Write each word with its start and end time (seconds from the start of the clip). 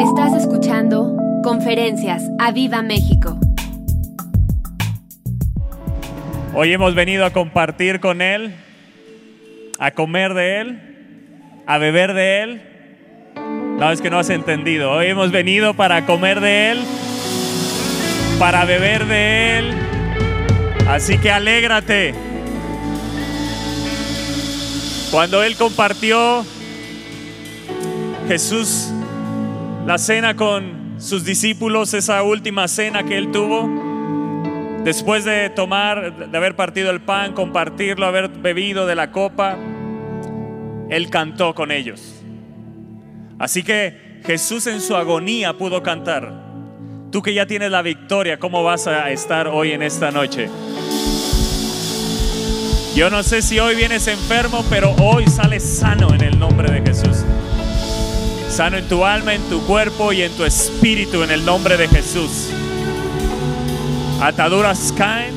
Estás 0.00 0.34
escuchando 0.34 1.16
Conferencias 1.42 2.22
a 2.38 2.52
Viva 2.52 2.82
México. 2.82 3.38
Hoy 6.54 6.74
hemos 6.74 6.94
venido 6.94 7.24
a 7.24 7.30
compartir 7.30 7.98
con 7.98 8.20
Él, 8.20 8.54
a 9.78 9.92
comer 9.92 10.34
de 10.34 10.60
Él, 10.60 11.62
a 11.66 11.78
beber 11.78 12.12
de 12.12 12.42
Él. 12.42 12.62
No, 13.78 13.90
es 13.90 14.02
que 14.02 14.10
no 14.10 14.18
has 14.18 14.28
entendido. 14.28 14.92
Hoy 14.92 15.06
hemos 15.06 15.30
venido 15.30 15.72
para 15.72 16.04
comer 16.04 16.40
de 16.40 16.72
Él, 16.72 16.78
para 18.38 18.66
beber 18.66 19.06
de 19.06 19.58
Él. 19.58 19.74
Así 20.88 21.16
que 21.16 21.30
alégrate. 21.30 22.14
Cuando 25.10 25.42
Él 25.42 25.56
compartió 25.56 26.44
Jesús 28.28 28.92
la 29.86 29.98
cena 29.98 30.34
con 30.34 30.96
sus 30.98 31.24
discípulos, 31.24 31.94
esa 31.94 32.22
última 32.24 32.66
cena 32.66 33.04
que 33.04 33.16
Él 33.16 33.30
tuvo, 33.30 33.70
después 34.82 35.24
de 35.24 35.48
tomar, 35.48 36.28
de 36.28 36.36
haber 36.36 36.56
partido 36.56 36.90
el 36.90 37.00
pan, 37.00 37.34
compartirlo, 37.34 38.04
haber 38.04 38.28
bebido 38.28 38.84
de 38.86 38.96
la 38.96 39.12
copa, 39.12 39.56
Él 40.90 41.08
cantó 41.08 41.54
con 41.54 41.70
ellos. 41.70 42.20
Así 43.38 43.62
que 43.62 44.20
Jesús 44.24 44.66
en 44.66 44.80
su 44.80 44.96
agonía 44.96 45.52
pudo 45.52 45.84
cantar. 45.84 46.32
Tú 47.12 47.22
que 47.22 47.32
ya 47.32 47.46
tienes 47.46 47.70
la 47.70 47.82
victoria, 47.82 48.40
¿cómo 48.40 48.64
vas 48.64 48.88
a 48.88 49.10
estar 49.10 49.46
hoy 49.46 49.70
en 49.70 49.82
esta 49.82 50.10
noche? 50.10 50.50
Yo 52.96 53.08
no 53.08 53.22
sé 53.22 53.40
si 53.40 53.60
hoy 53.60 53.76
vienes 53.76 54.08
enfermo, 54.08 54.64
pero 54.68 54.96
hoy 55.00 55.28
sales 55.28 55.62
sano 55.62 56.12
en 56.12 56.22
el 56.22 56.38
nombre 56.38 56.72
de 56.72 56.80
Jesús. 56.80 57.24
Sano 58.56 58.78
en 58.78 58.88
tu 58.88 59.04
alma, 59.04 59.34
en 59.34 59.42
tu 59.50 59.60
cuerpo 59.66 60.14
y 60.14 60.22
en 60.22 60.32
tu 60.32 60.42
espíritu 60.42 61.22
en 61.22 61.30
el 61.30 61.44
nombre 61.44 61.76
de 61.76 61.88
Jesús. 61.88 62.48
Ataduras 64.22 64.94
caen 64.96 65.34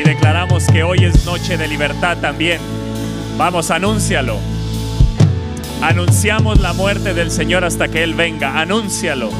y 0.00 0.08
declaramos 0.08 0.68
que 0.68 0.84
hoy 0.84 1.04
es 1.04 1.24
noche 1.24 1.56
de 1.56 1.66
libertad 1.66 2.16
también. 2.18 2.60
Vamos, 3.36 3.72
anúncialo. 3.72 4.38
Anunciamos 5.82 6.60
la 6.60 6.72
muerte 6.74 7.12
del 7.12 7.32
Señor 7.32 7.64
hasta 7.64 7.88
que 7.88 8.04
Él 8.04 8.14
venga. 8.14 8.60
Anúncialo. 8.60 9.30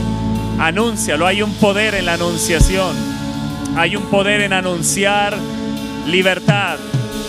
Anúncialo. 0.58 1.24
Hay 1.24 1.40
un 1.40 1.54
poder 1.54 1.94
en 1.94 2.06
la 2.06 2.14
anunciación. 2.14 2.96
Hay 3.76 3.94
un 3.94 4.06
poder 4.06 4.40
en 4.40 4.52
anunciar 4.52 5.36
libertad. 6.08 6.78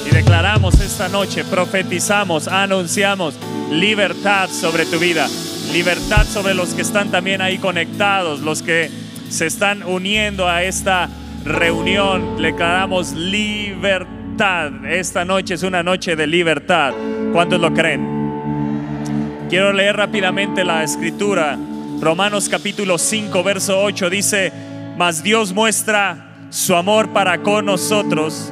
Y 0.07 0.15
declaramos 0.15 0.79
esta 0.79 1.09
noche, 1.09 1.43
profetizamos, 1.43 2.47
anunciamos 2.47 3.35
libertad 3.69 4.49
sobre 4.49 4.87
tu 4.87 4.97
vida 4.97 5.29
libertad 5.71 6.25
sobre 6.25 6.53
los 6.53 6.73
que 6.73 6.81
están 6.81 7.11
también 7.11 7.41
ahí 7.41 7.57
conectados, 7.57 8.41
los 8.41 8.61
que 8.61 8.89
se 9.29 9.45
están 9.45 9.83
uniendo 9.83 10.47
a 10.47 10.63
esta 10.63 11.09
reunión. 11.45 12.41
Le 12.41 12.53
damos 12.53 13.13
libertad. 13.13 14.85
Esta 14.85 15.25
noche 15.25 15.53
es 15.53 15.63
una 15.63 15.83
noche 15.83 16.15
de 16.15 16.27
libertad. 16.27 16.93
¿Cuántos 17.31 17.59
lo 17.59 17.73
creen? 17.73 19.47
Quiero 19.49 19.71
leer 19.73 19.97
rápidamente 19.97 20.63
la 20.63 20.83
escritura. 20.83 21.57
Romanos 22.01 22.49
capítulo 22.49 22.97
5, 22.97 23.43
verso 23.43 23.81
8 23.81 24.09
dice, 24.09 24.53
mas 24.97 25.21
Dios 25.21 25.53
muestra 25.53 26.47
su 26.49 26.75
amor 26.75 27.09
para 27.09 27.39
con 27.43 27.65
nosotros 27.65 28.51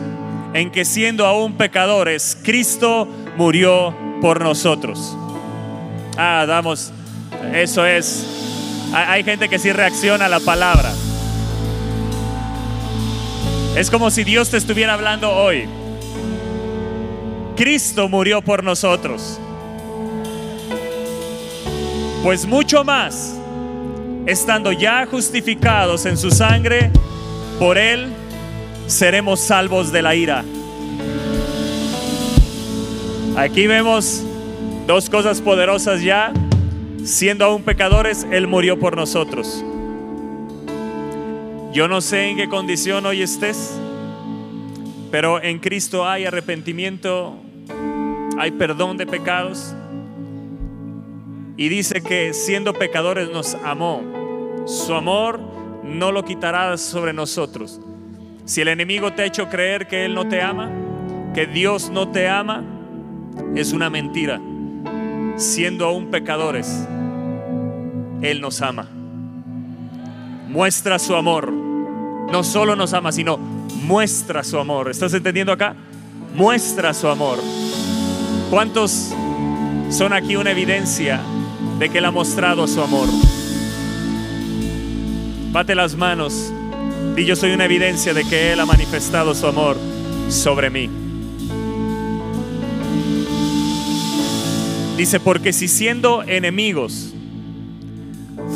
en 0.54 0.72
que 0.72 0.86
siendo 0.86 1.26
aún 1.26 1.54
pecadores, 1.54 2.38
Cristo 2.44 3.08
murió 3.38 3.96
por 4.22 4.42
nosotros. 4.42 5.18
Ah, 6.18 6.46
damos 6.48 6.92
eso 7.54 7.86
es. 7.86 8.26
Hay 8.94 9.24
gente 9.24 9.50
que 9.50 9.60
sí 9.60 9.72
reacciona 9.72 10.26
a 10.26 10.30
la 10.30 10.40
palabra. 10.40 10.94
Es 13.76 13.92
como 13.92 14.10
si 14.10 14.24
Dios 14.24 14.50
te 14.50 14.58
estuviera 14.58 14.94
hablando 14.94 15.32
hoy. 15.32 15.68
Cristo 17.56 18.08
murió 18.08 18.42
por 18.42 18.64
nosotros. 18.64 19.40
Pues 22.24 22.46
mucho 22.46 22.84
más, 22.84 23.36
estando 24.26 24.72
ya 24.72 25.06
justificados 25.06 26.06
en 26.06 26.18
su 26.18 26.32
sangre, 26.32 26.92
por 27.60 27.78
Él 27.78 28.08
seremos 28.88 29.40
salvos 29.40 29.92
de 29.92 30.02
la 30.02 30.16
ira. 30.16 30.44
Aquí 33.36 33.68
vemos 33.68 34.24
dos 34.88 35.10
cosas 35.10 35.42
poderosas 35.42 36.02
ya 36.02 36.34
siendo 37.08 37.46
aún 37.46 37.64
pecadores, 37.64 38.28
Él 38.32 38.48
murió 38.48 38.78
por 38.78 38.98
nosotros. 38.98 39.64
Yo 41.72 41.88
no 41.88 42.02
sé 42.02 42.30
en 42.30 42.38
qué 42.38 42.50
condición 42.50 43.06
hoy 43.06 43.22
estés, 43.22 43.80
pero 45.10 45.42
en 45.42 45.60
Cristo 45.60 46.06
hay 46.06 46.26
arrepentimiento, 46.26 47.38
hay 48.38 48.52
perdón 48.52 48.98
de 48.98 49.08
pecados. 49.08 49.74
Y 51.56 51.70
dice 51.70 52.04
que 52.04 52.34
siendo 52.34 52.74
pecadores 52.74 53.30
nos 53.30 53.56
amó. 53.56 54.04
Su 54.66 54.94
amor 54.94 55.40
no 55.84 56.12
lo 56.12 56.26
quitará 56.26 56.78
sobre 56.78 57.14
nosotros. 57.14 57.80
Si 58.44 58.60
el 58.60 58.68
enemigo 58.68 59.14
te 59.14 59.22
ha 59.22 59.26
hecho 59.26 59.48
creer 59.48 59.88
que 59.88 60.04
Él 60.04 60.14
no 60.14 60.28
te 60.28 60.42
ama, 60.42 60.70
que 61.34 61.48
Dios 61.48 61.90
no 61.90 62.10
te 62.10 62.28
ama, 62.28 62.66
es 63.56 63.72
una 63.72 63.90
mentira. 63.90 64.42
Siendo 65.38 65.86
aún 65.86 66.12
pecadores, 66.12 66.86
él 68.22 68.42
nos 68.42 68.62
ama. 68.62 68.88
Muestra 70.48 70.98
su 71.00 71.16
amor. 71.16 71.52
No 71.52 72.44
solo 72.44 72.76
nos 72.76 72.94
ama, 72.94 73.12
sino 73.12 73.38
muestra 73.38 74.44
su 74.44 74.58
amor. 74.60 74.90
¿Estás 74.90 75.14
entendiendo 75.14 75.52
acá? 75.52 75.76
Muestra 76.36 76.94
su 76.94 77.08
amor. 77.08 77.40
¿Cuántos 78.50 79.14
son 79.90 80.14
aquí 80.14 80.36
una 80.36 80.52
evidencia 80.52 81.22
de 81.80 81.90
que 81.90 82.00
Él 82.00 82.06
ha 82.06 82.12
mostrado 82.12 82.68
su 82.68 82.82
amor? 82.82 83.08
Bate 85.52 85.76
las 85.76 85.96
manos 85.96 86.52
y 87.16 87.26
yo 87.26 87.36
soy 87.36 87.52
una 87.52 87.66
evidencia 87.66 88.14
de 88.14 88.24
que 88.24 88.52
Él 88.54 88.60
ha 88.60 88.66
manifestado 88.66 89.34
su 89.34 89.48
amor 89.48 89.78
sobre 90.30 90.70
mí. 90.70 90.90
Dice, 94.98 95.20
porque 95.20 95.54
si 95.54 95.68
siendo 95.68 96.24
enemigos, 96.24 97.14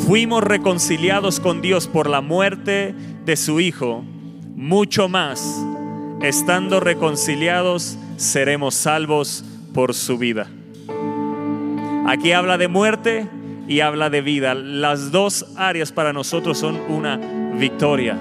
fuimos 0.06 0.42
reconciliados 0.42 1.40
con 1.40 1.62
Dios 1.62 1.86
por 1.86 2.08
la 2.08 2.20
muerte 2.20 2.94
de 3.24 3.36
su 3.36 3.60
Hijo, 3.60 4.02
mucho 4.54 5.08
más, 5.08 5.64
estando 6.22 6.80
reconciliados, 6.80 7.96
seremos 8.16 8.74
salvos 8.74 9.44
por 9.72 9.94
su 9.94 10.18
vida. 10.18 10.48
Aquí 12.06 12.32
habla 12.32 12.58
de 12.58 12.68
muerte 12.68 13.28
y 13.68 13.80
habla 13.80 14.10
de 14.10 14.20
vida. 14.22 14.54
Las 14.54 15.12
dos 15.12 15.46
áreas 15.56 15.92
para 15.92 16.12
nosotros 16.12 16.58
son 16.58 16.80
una 16.88 17.16
victoria. 17.56 18.18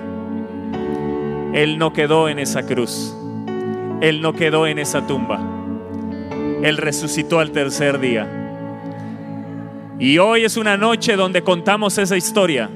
Él 1.53 1.77
no 1.77 1.93
quedó 1.93 2.29
en 2.29 2.39
esa 2.39 2.63
cruz. 2.63 3.15
Él 4.01 4.21
no 4.21 4.33
quedó 4.33 4.67
en 4.67 4.79
esa 4.79 5.05
tumba. 5.07 5.39
Él 6.63 6.77
resucitó 6.77 7.39
al 7.39 7.51
tercer 7.51 7.99
día. 7.99 8.40
Y 10.01 10.17
hoy 10.17 10.45
es 10.45 10.57
una 10.57 10.77
noche 10.77 11.15
donde 11.15 11.43
contamos 11.43 11.99
esa 11.99 12.17
historia. 12.17 12.71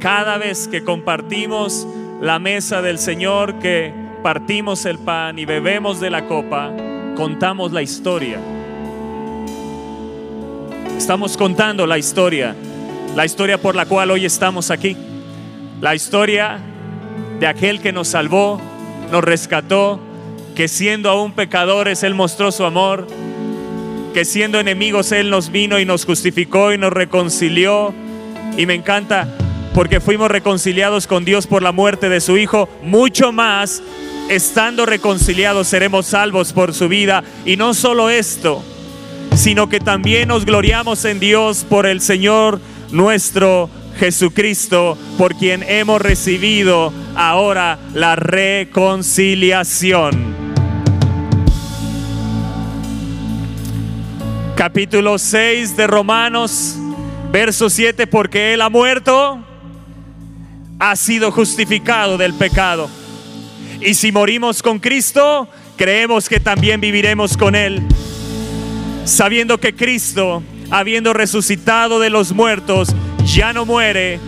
Cada 0.00 0.36
vez 0.36 0.66
que 0.66 0.82
compartimos 0.82 1.86
la 2.20 2.40
mesa 2.40 2.82
del 2.82 2.98
Señor, 2.98 3.60
que 3.60 3.94
partimos 4.24 4.84
el 4.84 4.98
pan 4.98 5.38
y 5.38 5.44
bebemos 5.44 6.00
de 6.00 6.10
la 6.10 6.26
copa, 6.26 6.72
contamos 7.14 7.70
la 7.70 7.82
historia. 7.82 8.40
Estamos 10.98 11.36
contando 11.36 11.86
la 11.86 11.98
historia, 11.98 12.56
la 13.14 13.24
historia 13.24 13.58
por 13.58 13.76
la 13.76 13.86
cual 13.86 14.10
hoy 14.10 14.24
estamos 14.24 14.72
aquí. 14.72 14.96
La 15.80 15.94
historia 15.94 16.58
de 17.38 17.46
aquel 17.46 17.80
que 17.80 17.92
nos 17.92 18.08
salvó, 18.08 18.60
nos 19.12 19.22
rescató, 19.22 20.00
que 20.56 20.66
siendo 20.66 21.10
aún 21.10 21.30
pecadores, 21.30 22.02
Él 22.02 22.14
mostró 22.14 22.50
su 22.50 22.64
amor 22.64 23.06
que 24.16 24.24
siendo 24.24 24.58
enemigos 24.58 25.12
Él 25.12 25.28
nos 25.28 25.52
vino 25.52 25.78
y 25.78 25.84
nos 25.84 26.06
justificó 26.06 26.72
y 26.72 26.78
nos 26.78 26.90
reconcilió. 26.90 27.92
Y 28.56 28.64
me 28.64 28.72
encanta 28.72 29.28
porque 29.74 30.00
fuimos 30.00 30.30
reconciliados 30.30 31.06
con 31.06 31.26
Dios 31.26 31.46
por 31.46 31.62
la 31.62 31.70
muerte 31.70 32.08
de 32.08 32.22
su 32.22 32.38
Hijo, 32.38 32.66
mucho 32.82 33.30
más, 33.30 33.82
estando 34.30 34.86
reconciliados, 34.86 35.68
seremos 35.68 36.06
salvos 36.06 36.54
por 36.54 36.72
su 36.72 36.88
vida. 36.88 37.24
Y 37.44 37.58
no 37.58 37.74
solo 37.74 38.08
esto, 38.08 38.64
sino 39.34 39.68
que 39.68 39.80
también 39.80 40.28
nos 40.28 40.46
gloriamos 40.46 41.04
en 41.04 41.20
Dios 41.20 41.66
por 41.68 41.84
el 41.84 42.00
Señor 42.00 42.58
nuestro 42.92 43.68
Jesucristo, 43.98 44.96
por 45.18 45.34
quien 45.34 45.62
hemos 45.62 46.00
recibido 46.00 46.90
ahora 47.16 47.78
la 47.92 48.16
reconciliación. 48.16 50.45
Capítulo 54.56 55.18
6 55.18 55.76
de 55.76 55.86
Romanos 55.86 56.78
Verso 57.30 57.68
7, 57.68 58.06
porque 58.06 58.54
Él 58.54 58.62
ha 58.62 58.70
muerto, 58.70 59.38
ha 60.78 60.96
sido 60.96 61.30
justificado 61.30 62.16
del 62.16 62.32
pecado. 62.32 62.88
Y 63.82 63.92
si 63.92 64.10
morimos 64.10 64.62
con 64.62 64.78
Cristo, 64.78 65.46
creemos 65.76 66.30
que 66.30 66.40
también 66.40 66.80
viviremos 66.80 67.36
con 67.36 67.54
Él, 67.54 67.82
sabiendo 69.04 69.58
que 69.58 69.74
Cristo, 69.74 70.42
habiendo 70.70 71.12
resucitado 71.12 72.00
de 72.00 72.08
los 72.08 72.32
muertos, 72.32 72.94
ya 73.26 73.52
no 73.52 73.66
muere. 73.66 74.18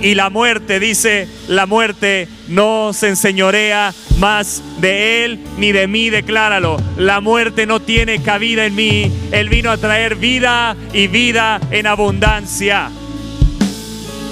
Y 0.00 0.14
la 0.14 0.28
muerte, 0.30 0.80
dice, 0.80 1.28
la 1.48 1.66
muerte 1.66 2.28
no 2.48 2.92
se 2.92 3.08
enseñorea 3.08 3.94
más 4.18 4.62
de 4.80 5.24
él 5.24 5.38
ni 5.58 5.72
de 5.72 5.86
mí, 5.86 6.10
decláralo. 6.10 6.76
La 6.96 7.20
muerte 7.20 7.66
no 7.66 7.80
tiene 7.80 8.22
cabida 8.22 8.66
en 8.66 8.74
mí. 8.74 9.10
Él 9.32 9.48
vino 9.48 9.70
a 9.70 9.76
traer 9.76 10.16
vida 10.16 10.76
y 10.92 11.06
vida 11.06 11.60
en 11.70 11.86
abundancia. 11.86 12.90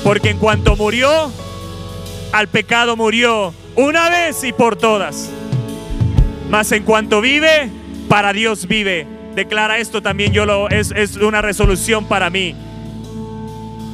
Porque 0.04 0.30
en 0.30 0.38
cuanto 0.38 0.76
murió, 0.76 1.32
al 2.32 2.48
pecado 2.48 2.96
murió 2.96 3.54
una 3.76 4.10
vez 4.10 4.44
y 4.44 4.52
por 4.52 4.76
todas. 4.76 5.30
Mas 6.50 6.70
en 6.72 6.82
cuanto 6.82 7.20
vive, 7.20 7.70
para 8.08 8.32
Dios 8.32 8.66
vive. 8.66 9.06
Declara 9.34 9.78
esto 9.78 10.02
también, 10.02 10.32
yo 10.32 10.44
lo 10.44 10.68
es, 10.68 10.90
es 10.90 11.16
una 11.16 11.40
resolución 11.40 12.06
para 12.06 12.28
mí. 12.28 12.54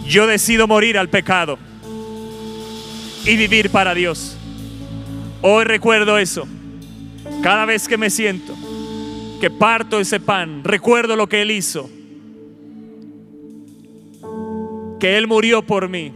Yo 0.08 0.26
decido 0.26 0.66
morir 0.66 0.96
al 0.96 1.10
pecado 1.10 1.58
y 3.26 3.36
vivir 3.36 3.68
para 3.68 3.92
Dios. 3.92 4.38
Hoy 5.42 5.64
recuerdo 5.64 6.16
eso. 6.16 6.48
Cada 7.42 7.66
vez 7.66 7.86
que 7.86 7.98
me 7.98 8.08
siento, 8.08 8.54
que 9.38 9.50
parto 9.50 10.00
ese 10.00 10.18
pan, 10.18 10.64
recuerdo 10.64 11.14
lo 11.14 11.28
que 11.28 11.42
Él 11.42 11.50
hizo. 11.50 11.90
Que 14.98 15.18
Él 15.18 15.26
murió 15.28 15.60
por 15.60 15.90
mí. 15.90 16.14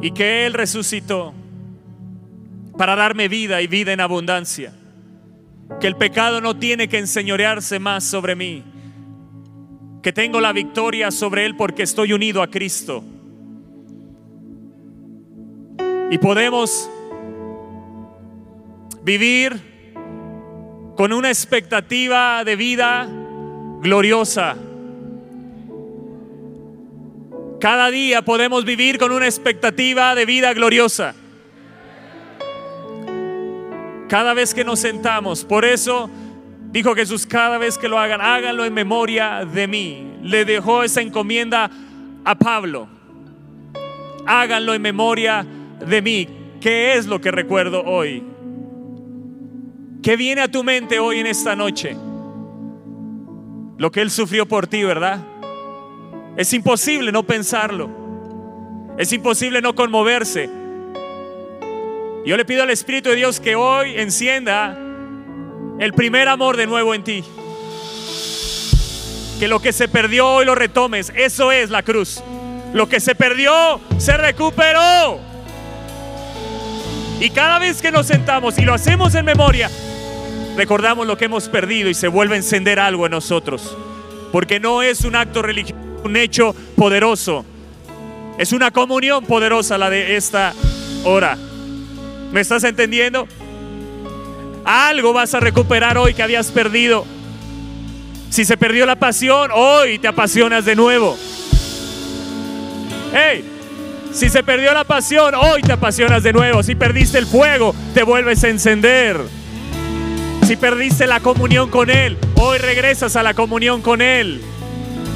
Y 0.00 0.12
que 0.12 0.46
Él 0.46 0.54
resucitó 0.54 1.34
para 2.78 2.96
darme 2.96 3.28
vida 3.28 3.60
y 3.60 3.66
vida 3.66 3.92
en 3.92 4.00
abundancia. 4.00 4.72
Que 5.82 5.86
el 5.86 5.96
pecado 5.96 6.40
no 6.40 6.56
tiene 6.56 6.88
que 6.88 6.96
enseñorearse 6.96 7.78
más 7.78 8.04
sobre 8.04 8.34
mí. 8.34 8.64
Que 10.08 10.12
tengo 10.14 10.40
la 10.40 10.54
victoria 10.54 11.10
sobre 11.10 11.44
Él 11.44 11.54
porque 11.54 11.82
estoy 11.82 12.14
unido 12.14 12.40
a 12.40 12.46
Cristo. 12.46 13.04
Y 16.10 16.16
podemos 16.16 16.88
vivir 19.02 19.60
con 20.96 21.12
una 21.12 21.28
expectativa 21.28 22.42
de 22.42 22.56
vida 22.56 23.06
gloriosa. 23.82 24.56
Cada 27.60 27.90
día 27.90 28.22
podemos 28.22 28.64
vivir 28.64 28.96
con 28.96 29.12
una 29.12 29.26
expectativa 29.26 30.14
de 30.14 30.24
vida 30.24 30.54
gloriosa. 30.54 31.14
Cada 34.08 34.32
vez 34.32 34.54
que 34.54 34.64
nos 34.64 34.80
sentamos, 34.80 35.44
por 35.44 35.66
eso 35.66 36.08
dijo 36.70 36.94
Jesús, 36.94 37.26
cada 37.26 37.58
vez 37.58 37.78
que 37.78 37.88
lo 37.88 37.98
hagan, 37.98 38.20
háganlo 38.20 38.64
en 38.64 38.74
memoria 38.74 39.44
de 39.44 39.66
mí. 39.66 40.12
Le 40.22 40.44
dejó 40.44 40.82
esa 40.82 41.00
encomienda 41.00 41.70
a 42.24 42.34
Pablo. 42.34 42.88
Háganlo 44.26 44.74
en 44.74 44.82
memoria 44.82 45.46
de 45.86 46.02
mí. 46.02 46.28
¿Qué 46.60 46.94
es 46.94 47.06
lo 47.06 47.20
que 47.20 47.30
recuerdo 47.30 47.82
hoy? 47.84 48.22
¿Qué 50.02 50.16
viene 50.16 50.42
a 50.42 50.48
tu 50.48 50.62
mente 50.62 50.98
hoy 50.98 51.20
en 51.20 51.26
esta 51.26 51.56
noche? 51.56 51.96
Lo 53.78 53.90
que 53.90 54.00
Él 54.00 54.10
sufrió 54.10 54.46
por 54.46 54.66
ti, 54.66 54.82
¿verdad? 54.82 55.20
Es 56.36 56.52
imposible 56.52 57.12
no 57.12 57.22
pensarlo. 57.22 57.90
Es 58.98 59.12
imposible 59.12 59.62
no 59.62 59.74
conmoverse. 59.74 60.50
Yo 62.24 62.36
le 62.36 62.44
pido 62.44 62.62
al 62.64 62.70
Espíritu 62.70 63.10
de 63.10 63.16
Dios 63.16 63.40
que 63.40 63.54
hoy 63.54 63.94
encienda 63.96 64.76
el 65.78 65.92
primer 65.92 66.28
amor 66.28 66.56
de 66.56 66.66
nuevo 66.66 66.94
en 66.94 67.04
ti. 67.04 67.24
Que 69.38 69.48
lo 69.48 69.60
que 69.60 69.72
se 69.72 69.88
perdió 69.88 70.26
hoy 70.26 70.44
lo 70.44 70.54
retomes. 70.54 71.12
Eso 71.14 71.52
es 71.52 71.70
la 71.70 71.82
cruz. 71.82 72.22
Lo 72.72 72.88
que 72.88 73.00
se 73.00 73.14
perdió 73.14 73.80
se 73.98 74.16
recuperó. 74.16 75.20
Y 77.20 77.30
cada 77.30 77.58
vez 77.58 77.80
que 77.80 77.90
nos 77.90 78.06
sentamos 78.06 78.58
y 78.58 78.62
lo 78.62 78.74
hacemos 78.74 79.14
en 79.14 79.24
memoria, 79.24 79.70
recordamos 80.56 81.06
lo 81.06 81.16
que 81.16 81.24
hemos 81.24 81.48
perdido 81.48 81.88
y 81.88 81.94
se 81.94 82.08
vuelve 82.08 82.34
a 82.34 82.38
encender 82.38 82.78
algo 82.78 83.06
en 83.06 83.12
nosotros. 83.12 83.76
Porque 84.32 84.60
no 84.60 84.82
es 84.82 85.02
un 85.02 85.16
acto 85.16 85.42
religioso, 85.42 85.80
un 86.04 86.16
hecho 86.16 86.54
poderoso. 86.76 87.44
Es 88.38 88.52
una 88.52 88.70
comunión 88.70 89.24
poderosa 89.24 89.78
la 89.78 89.90
de 89.90 90.16
esta 90.16 90.52
hora. 91.04 91.36
¿Me 92.32 92.40
estás 92.40 92.62
entendiendo? 92.64 93.26
Algo 94.68 95.14
vas 95.14 95.32
a 95.32 95.40
recuperar 95.40 95.96
hoy 95.96 96.12
que 96.12 96.22
habías 96.22 96.50
perdido. 96.50 97.06
Si 98.28 98.44
se 98.44 98.58
perdió 98.58 98.84
la 98.84 98.96
pasión, 98.96 99.50
hoy 99.54 99.98
te 99.98 100.08
apasionas 100.08 100.66
de 100.66 100.76
nuevo. 100.76 101.16
Hey, 103.14 103.42
si 104.12 104.28
se 104.28 104.42
perdió 104.42 104.74
la 104.74 104.84
pasión, 104.84 105.34
hoy 105.36 105.62
te 105.62 105.72
apasionas 105.72 106.22
de 106.22 106.34
nuevo. 106.34 106.62
Si 106.62 106.74
perdiste 106.74 107.16
el 107.16 107.24
fuego, 107.24 107.74
te 107.94 108.02
vuelves 108.02 108.44
a 108.44 108.50
encender. 108.50 109.18
Si 110.46 110.54
perdiste 110.56 111.06
la 111.06 111.20
comunión 111.20 111.70
con 111.70 111.88
Él, 111.88 112.18
hoy 112.34 112.58
regresas 112.58 113.16
a 113.16 113.22
la 113.22 113.32
comunión 113.32 113.80
con 113.80 114.02
Él. 114.02 114.42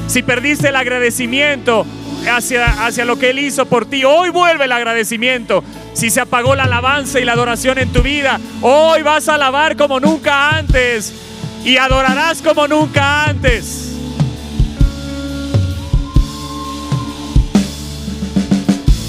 Si 0.07 0.23
perdiste 0.23 0.69
el 0.69 0.75
agradecimiento 0.77 1.85
hacia, 2.29 2.85
hacia 2.85 3.05
lo 3.05 3.17
que 3.17 3.29
Él 3.29 3.39
hizo 3.39 3.65
por 3.65 3.85
ti, 3.85 4.03
hoy 4.03 4.29
vuelve 4.29 4.65
el 4.65 4.71
agradecimiento. 4.71 5.63
Si 5.93 6.09
se 6.09 6.21
apagó 6.21 6.55
la 6.55 6.63
alabanza 6.63 7.19
y 7.19 7.25
la 7.25 7.33
adoración 7.33 7.77
en 7.77 7.91
tu 7.91 8.01
vida, 8.01 8.39
hoy 8.61 9.01
vas 9.01 9.29
a 9.29 9.35
alabar 9.35 9.77
como 9.77 9.99
nunca 9.99 10.49
antes 10.49 11.13
y 11.63 11.77
adorarás 11.77 12.41
como 12.41 12.67
nunca 12.67 13.25
antes. 13.25 13.89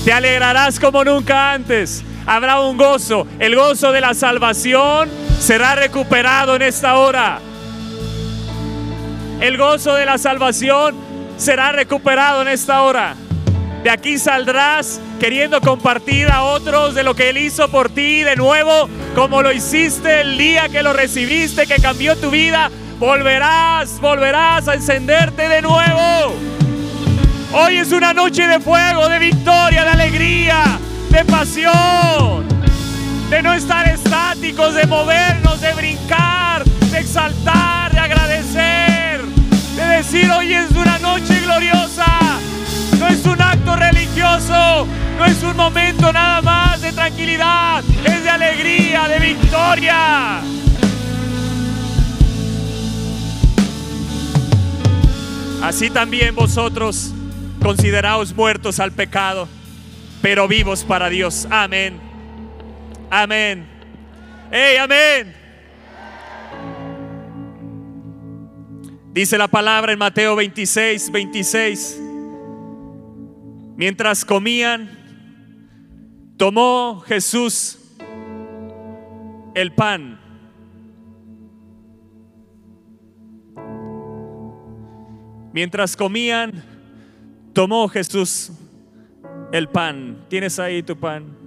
Te 0.04 0.12
alegrarás 0.12 0.78
como 0.78 1.02
nunca 1.02 1.52
antes. 1.52 2.04
Habrá 2.26 2.60
un 2.60 2.76
gozo. 2.76 3.26
El 3.38 3.56
gozo 3.56 3.90
de 3.90 4.02
la 4.02 4.12
salvación 4.12 5.08
será 5.38 5.74
recuperado 5.74 6.56
en 6.56 6.62
esta 6.62 6.96
hora. 6.96 7.40
El 9.40 9.56
gozo 9.56 9.94
de 9.94 10.04
la 10.06 10.18
salvación 10.18 10.94
será 11.36 11.72
recuperado 11.72 12.42
en 12.42 12.48
esta 12.48 12.82
hora. 12.82 13.16
De 13.82 13.90
aquí 13.90 14.18
saldrás 14.18 15.00
queriendo 15.20 15.60
compartir 15.60 16.28
a 16.28 16.42
otros 16.42 16.94
de 16.94 17.02
lo 17.02 17.14
que 17.14 17.28
Él 17.28 17.38
hizo 17.38 17.68
por 17.68 17.90
ti 17.90 18.22
de 18.22 18.34
nuevo, 18.34 18.88
como 19.14 19.42
lo 19.42 19.52
hiciste 19.52 20.22
el 20.22 20.38
día 20.38 20.68
que 20.68 20.82
lo 20.82 20.92
recibiste, 20.92 21.66
que 21.66 21.76
cambió 21.76 22.16
tu 22.16 22.30
vida. 22.30 22.70
Volverás, 22.98 24.00
volverás 24.00 24.68
a 24.68 24.74
encenderte 24.74 25.48
de 25.48 25.60
nuevo. 25.60 26.34
Hoy 27.52 27.76
es 27.76 27.92
una 27.92 28.12
noche 28.12 28.48
de 28.48 28.58
fuego, 28.58 29.08
de 29.08 29.18
victoria, 29.18 29.84
de 29.84 29.90
alegría, 29.90 30.78
de 31.10 31.24
pasión, 31.24 32.48
de 33.30 33.42
no 33.42 33.52
estar 33.52 33.86
estáticos, 33.86 34.74
de 34.74 34.86
movernos, 34.86 35.60
de 35.60 35.72
brincar, 35.74 36.64
de 36.64 36.98
exaltar, 36.98 37.92
de 37.92 38.00
agradecer, 38.00 39.13
de 39.76 39.84
decir 39.84 40.30
hoy 40.30 40.54
es 40.54 40.70
una 40.70 40.98
noche 40.98 41.40
gloriosa. 41.40 42.06
No 42.98 43.08
es 43.08 43.24
un 43.26 43.40
acto 43.40 43.76
religioso, 43.76 44.86
no 45.18 45.24
es 45.24 45.42
un 45.42 45.56
momento 45.56 46.12
nada 46.12 46.40
más 46.42 46.80
de 46.80 46.92
tranquilidad, 46.92 47.82
es 48.04 48.22
de 48.22 48.30
alegría, 48.30 49.08
de 49.08 49.18
victoria. 49.18 50.40
Así 55.62 55.90
también 55.90 56.34
vosotros 56.34 57.12
consideraos 57.62 58.34
muertos 58.34 58.80
al 58.80 58.92
pecado, 58.92 59.48
pero 60.20 60.46
vivos 60.46 60.84
para 60.84 61.08
Dios. 61.08 61.48
Amén. 61.50 61.98
Amén. 63.10 63.66
¡Hey, 64.50 64.76
amén! 64.76 65.43
Dice 69.14 69.38
la 69.38 69.48
palabra 69.48 69.92
en 69.92 69.98
Mateo 69.98 70.36
26, 70.36 71.10
26. 71.10 72.02
Mientras 73.76 74.26
comían, 74.26 74.90
tomó 76.36 77.00
Jesús 77.06 77.78
el 79.54 79.72
pan. 79.72 80.20
Mientras 85.54 85.96
comían, 85.96 86.74
Tomó 87.54 87.88
Jesús 87.88 88.50
el 89.52 89.68
pan. 89.68 90.26
¿Tienes 90.28 90.58
ahí 90.58 90.82
tu 90.82 90.98
pan? 90.98 91.43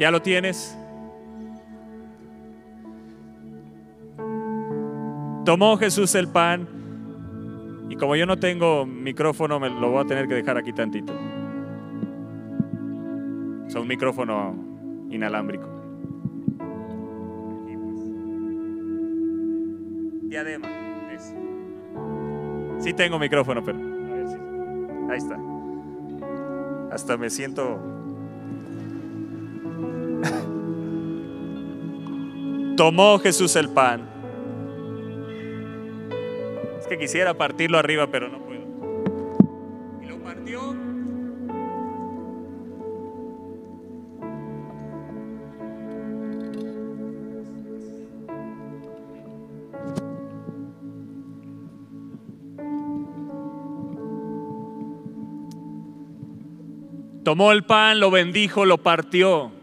¿Ya 0.00 0.10
lo 0.10 0.22
tienes? 0.22 0.74
Tomó 5.44 5.76
Jesús 5.76 6.14
el 6.14 6.26
pan 6.26 6.66
y 7.90 7.96
como 7.96 8.16
yo 8.16 8.24
no 8.24 8.38
tengo 8.38 8.86
micrófono, 8.86 9.60
me 9.60 9.68
lo 9.68 9.90
voy 9.90 10.02
a 10.02 10.06
tener 10.06 10.26
que 10.26 10.36
dejar 10.36 10.56
aquí 10.56 10.72
tantito. 10.72 11.12
Sea, 13.68 13.82
un 13.82 13.88
micrófono 13.88 14.54
inalámbrico. 15.10 15.68
Diadema. 20.22 20.68
es. 21.12 21.34
Sí 22.78 22.94
tengo 22.94 23.18
micrófono, 23.18 23.62
pero... 23.62 23.78
Ahí 25.10 25.18
está. 25.18 25.38
Hasta 26.90 27.18
me 27.18 27.28
siento... 27.28 27.99
Tomó 32.76 33.18
Jesús 33.18 33.56
el 33.56 33.68
pan. 33.68 34.08
Es 36.78 36.86
que 36.86 36.96
quisiera 36.98 37.34
partirlo 37.34 37.78
arriba, 37.78 38.06
pero 38.10 38.28
no 38.28 38.38
puedo. 38.38 38.62
Y 40.02 40.06
lo 40.06 40.18
partió. 40.22 40.74
Tomó 57.22 57.52
el 57.52 57.64
pan, 57.64 58.00
lo 58.00 58.10
bendijo, 58.10 58.64
lo 58.64 58.78
partió. 58.78 59.59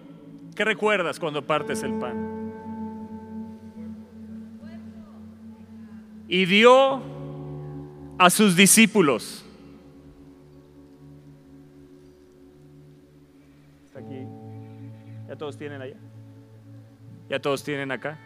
¿Qué 0.58 0.66
recuerdas 0.66 1.20
cuando 1.20 1.46
partes 1.46 1.84
el 1.84 1.94
pan? 2.00 2.52
Y 6.28 6.46
dio 6.46 7.00
a 8.18 8.30
sus 8.32 8.56
discípulos. 8.56 9.46
¿Está 13.86 14.00
aquí? 14.00 14.26
¿Ya 15.28 15.36
todos 15.36 15.56
tienen 15.60 15.80
allá? 15.80 15.98
¿Ya 17.30 17.40
todos 17.40 17.64
tienen 17.64 17.92
acá? 17.92 18.18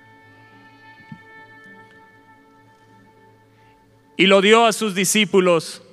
Y 4.15 4.25
lo 4.27 4.39
dio 4.39 4.65
a 4.65 4.71
sus 4.71 4.95
discípulos 4.95 5.83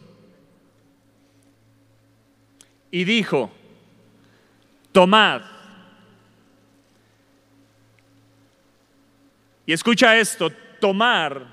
y 2.92 3.02
dijo, 3.02 3.50
tomad. 4.92 5.57
Y 9.68 9.74
escucha 9.74 10.16
esto, 10.16 10.50
tomar 10.80 11.46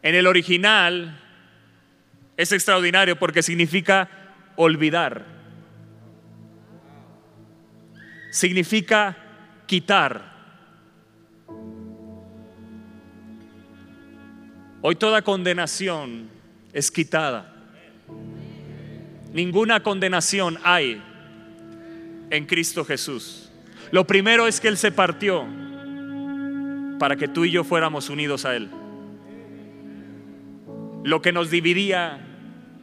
en 0.00 0.14
el 0.14 0.26
original 0.26 1.20
es 2.38 2.52
extraordinario 2.52 3.18
porque 3.18 3.42
significa 3.42 4.08
olvidar. 4.56 5.26
Significa 8.30 9.14
quitar. 9.66 10.32
Hoy 14.80 14.96
toda 14.96 15.20
condenación 15.20 16.30
es 16.72 16.90
quitada. 16.90 17.54
Ninguna 19.34 19.82
condenación 19.82 20.58
hay 20.64 21.02
en 22.30 22.46
Cristo 22.46 22.86
Jesús. 22.86 23.41
Lo 23.92 24.06
primero 24.06 24.46
es 24.48 24.58
que 24.58 24.68
Él 24.68 24.78
se 24.78 24.90
partió 24.90 25.46
para 26.98 27.14
que 27.14 27.28
tú 27.28 27.44
y 27.44 27.50
yo 27.50 27.62
fuéramos 27.62 28.08
unidos 28.08 28.46
a 28.46 28.56
Él. 28.56 28.70
Lo 31.04 31.20
que 31.20 31.30
nos 31.30 31.50
dividía 31.50 32.18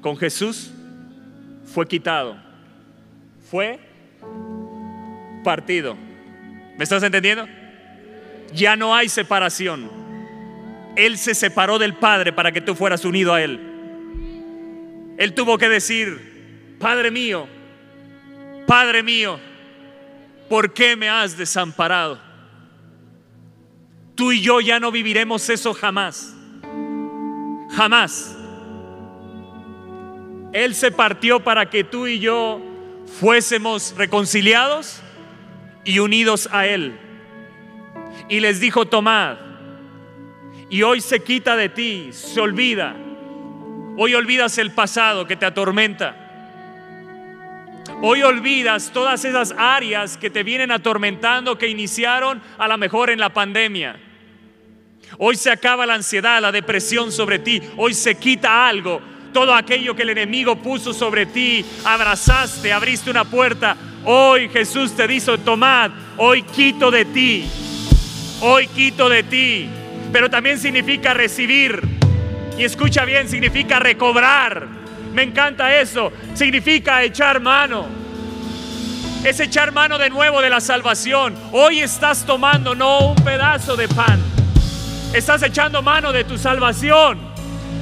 con 0.02 0.18
Jesús 0.18 0.72
fue 1.66 1.88
quitado, 1.88 2.38
fue 3.50 3.80
partido. 5.44 5.98
¿Me 6.78 6.84
estás 6.84 7.02
entendiendo? 7.02 7.48
Ya 8.54 8.76
no 8.76 8.96
hay 8.96 9.10
separación. 9.10 9.90
Él 10.96 11.18
se 11.18 11.34
separó 11.34 11.80
del 11.80 11.96
Padre 11.96 12.34
para 12.34 12.52
que 12.52 12.62
tú 12.62 12.76
fueras 12.76 13.04
unido 13.04 13.34
a 13.34 13.42
Él. 13.42 13.60
Él 15.18 15.34
tuvo 15.34 15.58
que 15.58 15.70
decir, 15.70 16.78
Padre 16.78 17.10
mío, 17.10 17.48
Padre 18.68 19.02
mío, 19.02 19.40
¿por 20.50 20.74
qué 20.74 20.96
me 20.96 21.08
has 21.10 21.38
desamparado? 21.38 22.20
Tú 24.16 24.34
y 24.34 24.42
yo 24.42 24.60
ya 24.60 24.80
no 24.80 24.92
viviremos 24.92 25.50
eso 25.50 25.74
jamás. 25.74 26.36
Jamás. 27.72 28.36
Él 30.52 30.76
se 30.76 30.92
partió 30.92 31.40
para 31.42 31.70
que 31.70 31.84
tú 31.84 32.08
y 32.08 32.20
yo 32.20 32.60
fuésemos 33.20 33.94
reconciliados 33.96 35.02
y 35.86 36.00
unidos 36.00 36.50
a 36.52 36.66
Él. 36.66 37.00
Y 38.28 38.40
les 38.40 38.60
dijo, 38.60 38.86
tomad. 38.86 39.38
Y 40.70 40.84
hoy 40.84 41.02
se 41.02 41.24
quita 41.24 41.56
de 41.56 41.70
ti, 41.70 42.10
se 42.12 42.42
olvida. 42.42 42.96
Hoy 43.98 44.16
olvidas 44.16 44.58
el 44.58 44.72
pasado 44.72 45.28
que 45.28 45.36
te 45.36 45.46
atormenta. 45.46 46.29
Hoy 48.02 48.24
olvidas 48.24 48.92
todas 48.94 49.26
esas 49.26 49.54
áreas 49.58 50.16
que 50.16 50.30
te 50.30 50.44
vienen 50.44 50.72
atormentando, 50.72 51.58
que 51.58 51.68
iniciaron 51.68 52.42
a 52.58 52.68
lo 52.70 52.78
mejor 52.78 53.10
en 53.10 53.20
la 53.20 53.34
pandemia. 53.34 54.00
Hoy 55.18 55.36
se 55.36 55.52
acaba 55.52 55.86
la 55.86 55.96
ansiedad, 55.96 56.42
la 56.42 56.54
depresión 56.54 57.12
sobre 57.12 57.40
ti. 57.40 57.62
Hoy 57.76 57.94
se 57.94 58.16
quita 58.16 58.70
algo. 58.70 59.02
Todo 59.34 59.54
aquello 59.54 59.96
que 59.96 60.04
el 60.04 60.12
enemigo 60.12 60.56
puso 60.56 60.94
sobre 60.94 61.26
ti, 61.26 61.66
abrazaste, 61.84 62.72
abriste 62.72 63.12
una 63.12 63.26
puerta. 63.26 63.76
Hoy 64.06 64.48
Jesús 64.48 64.96
te 64.96 65.06
dice, 65.06 65.38
tomad, 65.40 65.92
hoy 66.16 66.44
quito 66.44 66.90
de 66.92 67.04
ti. 67.04 67.46
Hoy 68.40 68.68
quito 68.68 69.10
de 69.10 69.24
ti. 69.24 69.70
Pero 70.14 70.30
también 70.30 70.58
significa 70.58 71.14
recibir. 71.14 71.82
Y 72.58 72.64
escucha 72.64 73.04
bien, 73.04 73.28
significa 73.28 73.78
recobrar. 73.78 74.79
Me 75.20 75.24
encanta 75.24 75.76
eso. 75.76 76.14
Significa 76.34 77.04
echar 77.04 77.42
mano. 77.42 77.88
Es 79.22 79.38
echar 79.42 79.74
mano 79.74 79.98
de 79.98 80.10
nuevo 80.10 80.40
de 80.40 80.50
la 80.50 80.62
salvación. 80.62 81.36
Hoy 81.52 81.82
estás 81.82 82.26
tomando 82.26 82.74
no 82.74 83.00
un 83.00 83.16
pedazo 83.16 83.76
de 83.76 83.90
pan. 83.90 84.18
Estás 85.14 85.44
echando 85.44 85.82
mano 85.82 86.14
de 86.14 86.24
tu 86.24 86.38
salvación. 86.38 87.20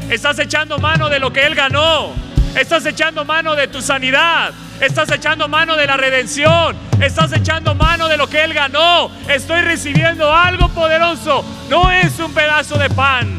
Estás 0.10 0.39
echando 0.39 0.79
mano 0.79 1.10
de 1.10 1.20
lo 1.20 1.32
que 1.32 1.46
Él 1.46 1.53
ganó. 1.53 2.12
Estás 2.56 2.88
echando 2.88 3.24
mano 3.24 3.53
de 3.53 3.67
tu 3.67 3.84
sanidad. 3.84 4.51
Estás 4.82 5.12
echando 5.12 5.48
mano 5.48 5.75
de 5.75 5.86
la 5.86 5.96
redención. 5.96 6.75
Estás 7.00 7.32
echando 7.34 7.75
mano 7.75 8.08
de 8.08 8.17
lo 8.17 8.27
que 8.27 8.44
Él 8.46 8.56
ganó. 8.56 9.12
Estoy 9.29 9.62
recibiendo 9.62 10.34
algo 10.34 10.70
poderoso. 10.70 11.46
No 11.70 11.91
es 11.91 12.17
un 12.17 12.34
pedazo 12.34 12.79
de 12.79 12.89
pan. 12.89 13.38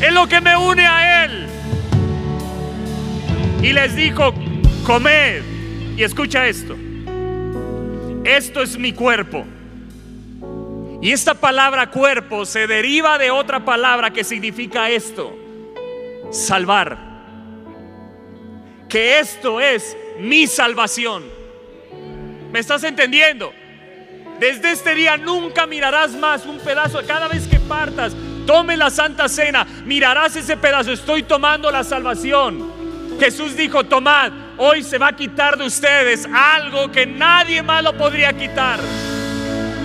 Es 0.00 0.12
lo 0.12 0.26
que 0.26 0.40
me 0.40 0.56
une 0.56 0.84
a 0.84 1.24
Él. 1.26 1.53
Y 3.64 3.72
les 3.72 3.96
dijo, 3.96 4.34
comed. 4.84 5.42
Y 5.96 6.02
escucha 6.02 6.46
esto. 6.46 6.76
Esto 8.22 8.60
es 8.60 8.76
mi 8.76 8.92
cuerpo. 8.92 9.46
Y 11.00 11.10
esta 11.10 11.32
palabra 11.32 11.90
cuerpo 11.90 12.44
se 12.44 12.66
deriva 12.66 13.16
de 13.16 13.30
otra 13.30 13.64
palabra 13.64 14.10
que 14.10 14.22
significa 14.22 14.90
esto. 14.90 15.34
Salvar. 16.30 16.98
Que 18.86 19.18
esto 19.20 19.58
es 19.58 19.96
mi 20.20 20.46
salvación. 20.46 21.24
¿Me 22.52 22.58
estás 22.58 22.84
entendiendo? 22.84 23.50
Desde 24.40 24.72
este 24.72 24.94
día 24.94 25.16
nunca 25.16 25.66
mirarás 25.66 26.12
más 26.12 26.44
un 26.44 26.58
pedazo. 26.58 27.00
Cada 27.06 27.28
vez 27.28 27.48
que 27.48 27.60
partas, 27.60 28.14
tome 28.46 28.76
la 28.76 28.90
Santa 28.90 29.26
Cena, 29.26 29.66
mirarás 29.86 30.36
ese 30.36 30.58
pedazo. 30.58 30.92
Estoy 30.92 31.22
tomando 31.22 31.70
la 31.70 31.82
salvación. 31.82 32.73
Jesús 33.18 33.56
dijo, 33.56 33.84
tomad, 33.84 34.32
hoy 34.56 34.82
se 34.82 34.98
va 34.98 35.08
a 35.08 35.16
quitar 35.16 35.56
de 35.56 35.64
ustedes 35.64 36.28
algo 36.32 36.90
que 36.90 37.06
nadie 37.06 37.62
más 37.62 37.82
lo 37.82 37.96
podría 37.96 38.32
quitar. 38.32 38.80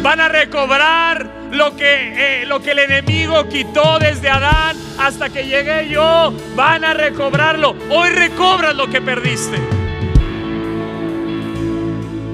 Van 0.01 0.19
a 0.19 0.29
recobrar 0.29 1.29
lo 1.51 1.75
que, 1.75 2.41
eh, 2.41 2.45
lo 2.45 2.61
que 2.61 2.71
el 2.71 2.79
enemigo 2.79 3.47
quitó 3.49 3.99
desde 3.99 4.29
Adán 4.29 4.77
hasta 4.97 5.29
que 5.29 5.45
llegué 5.45 5.89
yo. 5.89 6.33
Van 6.55 6.83
a 6.83 6.93
recobrarlo. 6.93 7.75
Hoy 7.89 8.09
recobras 8.09 8.75
lo 8.75 8.89
que 8.89 9.01
perdiste. 9.01 9.57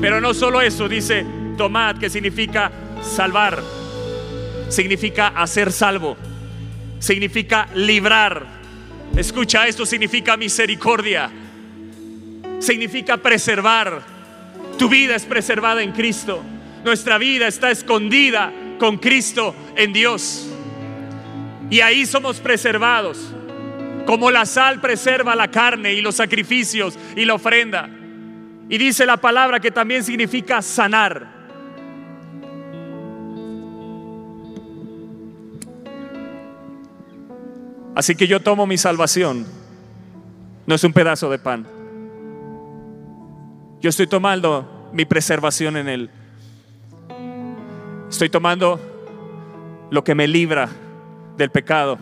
Pero 0.01 0.21
no 0.21 0.33
solo 0.33 0.61
eso, 0.61 0.87
dice 0.87 1.25
tomad, 1.57 1.97
que 1.97 2.09
significa 2.09 2.71
salvar, 3.01 3.61
significa 4.69 5.29
hacer 5.29 5.71
salvo, 5.71 6.17
significa 6.99 7.67
librar. 7.73 8.54
Escucha, 9.15 9.65
esto 9.65 9.85
significa 9.85 10.35
misericordia. 10.35 11.31
significa 12.59 13.17
preservar. 13.17 14.01
Tu 14.77 14.89
vida 14.89 15.15
es 15.15 15.23
preservada 15.23 15.81
en 15.83 15.91
Cristo. 15.91 16.43
Nuestra 16.83 17.17
vida 17.17 17.47
está 17.47 17.71
escondida 17.71 18.51
con 18.77 18.97
Cristo 18.97 19.55
en 19.75 19.93
Dios. 19.93 20.49
Y 21.69 21.79
ahí 21.81 22.05
somos 22.05 22.39
preservados. 22.39 23.33
Como 24.05 24.31
la 24.31 24.45
sal 24.45 24.81
preserva 24.81 25.35
la 25.35 25.49
carne 25.49 25.93
y 25.93 26.01
los 26.01 26.15
sacrificios 26.15 26.97
y 27.15 27.25
la 27.25 27.35
ofrenda. 27.35 27.89
Y 28.69 28.77
dice 28.77 29.05
la 29.05 29.17
palabra 29.17 29.59
que 29.59 29.71
también 29.71 30.03
significa 30.03 30.61
sanar. 30.61 31.34
Así 37.95 38.13
que 38.15 38.27
yo 38.27 38.41
tomo 38.41 38.67
mi 38.67 38.77
salvación. 38.77 39.45
No 40.67 40.75
es 40.75 40.83
un 40.83 40.91
pedazo 40.91 41.29
de 41.29 41.39
pan. 41.39 41.65
Yo 43.79 43.89
estoy 43.89 44.07
tomando 44.07 44.89
mi 44.91 45.05
preservación 45.05 45.77
en 45.77 45.87
Él. 45.87 46.09
Estoy 48.09 48.29
tomando 48.29 48.79
lo 49.89 50.03
que 50.03 50.13
me 50.13 50.27
libra 50.27 50.69
del 51.37 51.49
pecado, 51.49 51.97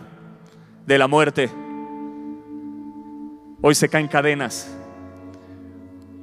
de 0.84 0.98
la 0.98 1.06
muerte. 1.06 1.50
Hoy 3.62 3.74
se 3.74 3.88
caen 3.88 4.08
cadenas. 4.08 4.74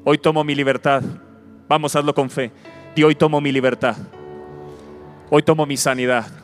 Hoy 0.03 0.17
tomo 0.17 0.43
mi 0.43 0.53
libertad. 0.53 1.01
Vamos, 1.69 1.95
hazlo 1.95 2.13
con 2.13 2.29
fe. 2.29 2.51
Y 2.95 3.03
hoy 3.03 3.15
tomo 3.15 3.39
mi 3.39 3.51
libertad. 3.51 3.95
Hoy 5.29 5.43
tomo 5.43 5.65
mi 5.65 5.77
sanidad. 5.77 6.40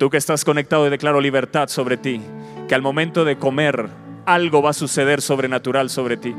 Tú 0.00 0.08
que 0.08 0.16
estás 0.16 0.46
conectado 0.46 0.86
y 0.86 0.90
declaro 0.90 1.20
libertad 1.20 1.68
sobre 1.68 1.98
ti. 1.98 2.22
Que 2.66 2.74
al 2.74 2.80
momento 2.80 3.26
de 3.26 3.36
comer 3.36 3.90
algo 4.24 4.62
va 4.62 4.70
a 4.70 4.72
suceder 4.72 5.20
sobrenatural 5.20 5.90
sobre 5.90 6.16
ti. 6.16 6.34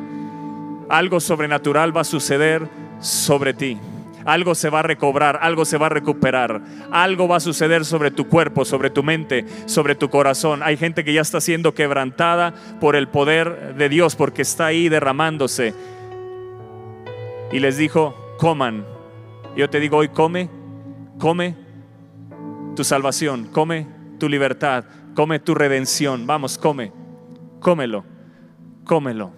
Algo 0.90 1.20
sobrenatural 1.20 1.96
va 1.96 2.02
a 2.02 2.04
suceder 2.04 2.68
sobre 3.02 3.54
ti. 3.54 3.78
Algo 4.26 4.56
se 4.56 4.72
va 4.72 4.80
a 4.80 4.82
recobrar, 4.82 5.38
algo 5.44 5.64
se 5.66 5.78
va 5.78 5.86
a 5.86 5.90
recuperar, 5.90 6.60
algo 6.90 7.28
va 7.28 7.36
a 7.36 7.40
suceder 7.40 7.86
sobre 7.86 8.10
tu 8.10 8.28
cuerpo, 8.28 8.66
sobre 8.66 8.90
tu 8.90 9.04
mente, 9.04 9.46
sobre 9.68 9.94
tu 9.94 10.10
corazón. 10.10 10.62
Hay 10.64 10.76
gente 10.76 11.04
que 11.04 11.14
ya 11.14 11.22
está 11.22 11.40
siendo 11.40 11.76
quebrantada 11.76 12.56
por 12.80 12.96
el 12.96 13.10
poder 13.10 13.76
de 13.76 13.90
Dios 13.90 14.16
porque 14.16 14.42
está 14.42 14.66
ahí 14.66 14.90
derramándose. 14.90 15.76
Y 17.52 17.60
les 17.60 17.78
dijo, 17.78 18.16
coman. 18.40 18.88
Yo 19.56 19.70
te 19.70 19.80
digo 19.80 19.98
hoy, 19.98 20.08
come, 20.08 20.50
come 21.20 21.71
tu 22.82 22.86
salvación, 22.86 23.46
come 23.52 23.86
tu 24.18 24.28
libertad, 24.28 24.86
come 25.14 25.38
tu 25.38 25.54
redención. 25.54 26.26
Vamos, 26.26 26.58
come, 26.58 26.92
cómelo, 27.60 28.04
cómelo. 28.86 29.34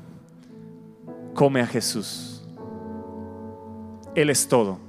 Come 1.34 1.60
a 1.60 1.68
Jesús. 1.68 2.48
Él 4.16 4.30
es 4.30 4.48
todo. 4.48 4.80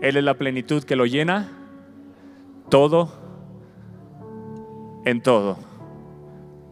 Él 0.00 0.16
es 0.16 0.24
la 0.24 0.38
plenitud 0.38 0.84
que 0.84 0.96
lo 0.96 1.04
llena 1.04 1.52
todo 2.70 3.12
en 5.04 5.20
todo. 5.20 5.58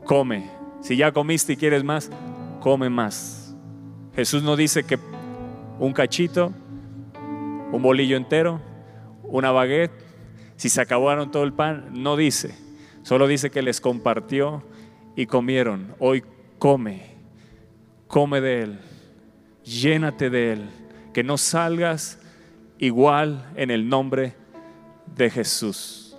Come. 0.07 0.51
Si 0.81 0.97
ya 0.97 1.13
comiste 1.13 1.53
y 1.53 1.57
quieres 1.59 1.85
más, 1.85 2.11
come 2.61 2.89
más. 2.89 3.55
Jesús 4.17 4.43
no 4.43 4.57
dice 4.57 4.85
que 4.85 4.99
un 5.79 5.93
cachito, 5.93 6.51
un 7.73 7.83
bolillo 7.83 8.17
entero, 8.17 8.59
una 9.25 9.51
baguette, 9.51 10.08
si 10.59 10.69
se 10.69 10.81
acabaron 10.81 11.31
todo 11.31 11.45
el 11.45 11.53
pan, 11.53 11.87
no 11.93 12.17
dice. 12.17 12.55
Solo 13.03 13.29
dice 13.29 13.49
que 13.49 13.63
les 13.63 13.81
compartió 13.81 14.65
y 15.15 15.27
comieron. 15.27 15.95
Hoy 16.01 16.25
come, 16.59 17.15
come 18.09 18.41
de 18.41 18.63
Él, 18.63 18.81
llénate 19.65 20.31
de 20.31 20.53
Él 20.53 20.69
que 21.15 21.23
no 21.23 21.39
salgas 21.39 22.19
igual 22.79 23.51
en 23.55 23.71
el 23.71 23.89
nombre 23.89 24.35
de 25.17 25.31
Jesús. 25.31 26.17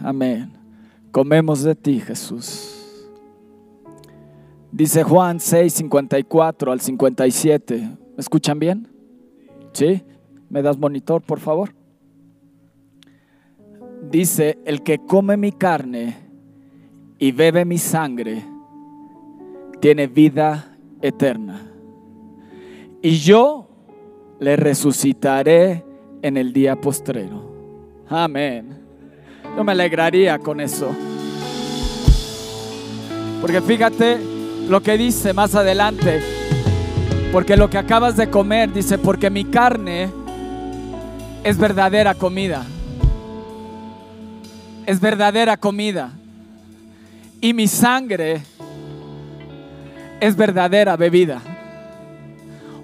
Amén. 0.00 0.52
Comemos 1.12 1.62
de 1.62 1.76
ti, 1.76 2.00
Jesús. 2.00 2.72
Dice 4.72 5.04
Juan 5.04 5.38
6, 5.38 5.72
54 5.72 6.72
al 6.72 6.80
57. 6.80 7.76
¿Me 7.76 7.96
escuchan 8.18 8.58
bien? 8.58 8.88
¿Sí? 9.72 10.02
¿Me 10.50 10.62
das 10.62 10.76
monitor, 10.76 11.22
por 11.22 11.38
favor? 11.38 11.72
Dice, 14.10 14.58
el 14.64 14.82
que 14.82 14.98
come 14.98 15.36
mi 15.36 15.52
carne 15.52 16.16
y 17.18 17.32
bebe 17.32 17.64
mi 17.64 17.78
sangre, 17.78 18.44
tiene 19.80 20.06
vida 20.06 20.76
eterna. 21.02 21.60
Y 23.02 23.18
yo 23.18 23.68
le 24.38 24.56
resucitaré 24.56 25.84
en 26.22 26.36
el 26.36 26.52
día 26.52 26.76
postrero. 26.80 27.52
Amén. 28.08 28.78
Yo 29.56 29.64
me 29.64 29.72
alegraría 29.72 30.38
con 30.38 30.60
eso. 30.60 30.94
Porque 33.40 33.60
fíjate 33.60 34.18
lo 34.68 34.82
que 34.82 34.96
dice 34.98 35.32
más 35.32 35.54
adelante. 35.54 36.20
Porque 37.32 37.56
lo 37.56 37.68
que 37.68 37.78
acabas 37.78 38.16
de 38.16 38.30
comer, 38.30 38.72
dice, 38.72 38.98
porque 38.98 39.30
mi 39.30 39.44
carne 39.44 40.10
es 41.44 41.58
verdadera 41.58 42.14
comida. 42.14 42.64
Es 44.86 45.00
verdadera 45.00 45.56
comida. 45.56 46.12
Y 47.40 47.52
mi 47.52 47.66
sangre 47.66 48.40
es 50.20 50.36
verdadera 50.36 50.96
bebida. 50.96 51.42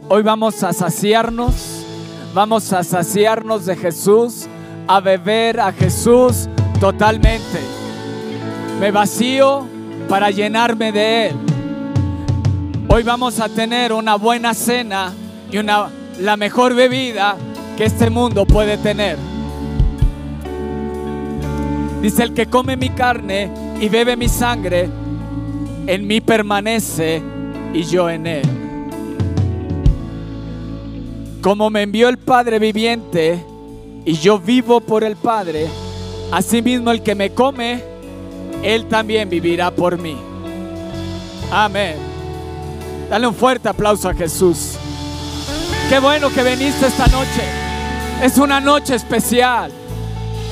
Hoy 0.09 0.23
vamos 0.23 0.65
a 0.65 0.73
saciarnos, 0.73 1.87
vamos 2.35 2.73
a 2.73 2.83
saciarnos 2.83 3.67
de 3.67 3.77
Jesús, 3.77 4.47
a 4.89 4.99
beber 4.99 5.61
a 5.61 5.73
Jesús 5.73 6.49
totalmente. 6.81 7.61
Me 8.81 8.91
vacío 8.91 9.67
para 10.09 10.31
llenarme 10.31 10.91
de 10.91 11.29
Él. 11.29 11.37
Hoy 12.89 13.05
vamos 13.05 13.39
a 13.39 13.49
tener 13.49 13.93
una 13.93 14.17
buena 14.17 14.55
cena 14.55 15.13
y 15.53 15.59
una, 15.59 15.89
la 16.19 16.37
mejor 16.37 16.75
bebida 16.75 17.37
que 17.77 17.85
este 17.85 18.11
mundo 18.11 18.45
puede 18.45 18.77
tener. 18.77 19.32
Dice 22.03 22.25
el 22.25 22.35
que 22.35 22.47
come 22.47 22.77
mi 22.77 22.91
carne 22.91 23.49
y 23.81 23.89
bebe 23.89 24.17
mi 24.17 24.29
sangre, 24.29 24.91
en 25.87 26.05
mí 26.05 26.21
permanece 26.21 27.23
y 27.73 27.85
yo 27.85 28.11
en 28.11 28.27
él. 28.27 28.43
Como 31.41 31.71
me 31.71 31.83
envió 31.83 32.09
el 32.09 32.19
Padre 32.19 32.59
viviente 32.59 33.45
y 34.05 34.15
yo 34.15 34.41
vivo 34.41 34.81
por 34.81 35.05
el 35.05 35.15
Padre, 35.15 35.69
asimismo 36.33 36.91
el 36.91 37.05
que 37.05 37.15
me 37.15 37.31
come, 37.31 37.85
él 38.65 38.87
también 38.87 39.31
vivirá 39.31 39.71
por 39.71 39.97
mí. 39.97 40.17
Amén. 41.53 41.95
Dale 43.09 43.29
un 43.29 43.35
fuerte 43.35 43.69
aplauso 43.69 44.09
a 44.09 44.15
Jesús. 44.15 44.73
Qué 45.89 46.01
bueno 46.01 46.31
que 46.31 46.43
viniste 46.43 46.87
esta 46.87 47.07
noche. 47.07 47.43
Es 48.23 48.39
una 48.39 48.61
noche 48.61 48.97
especial. 48.97 49.71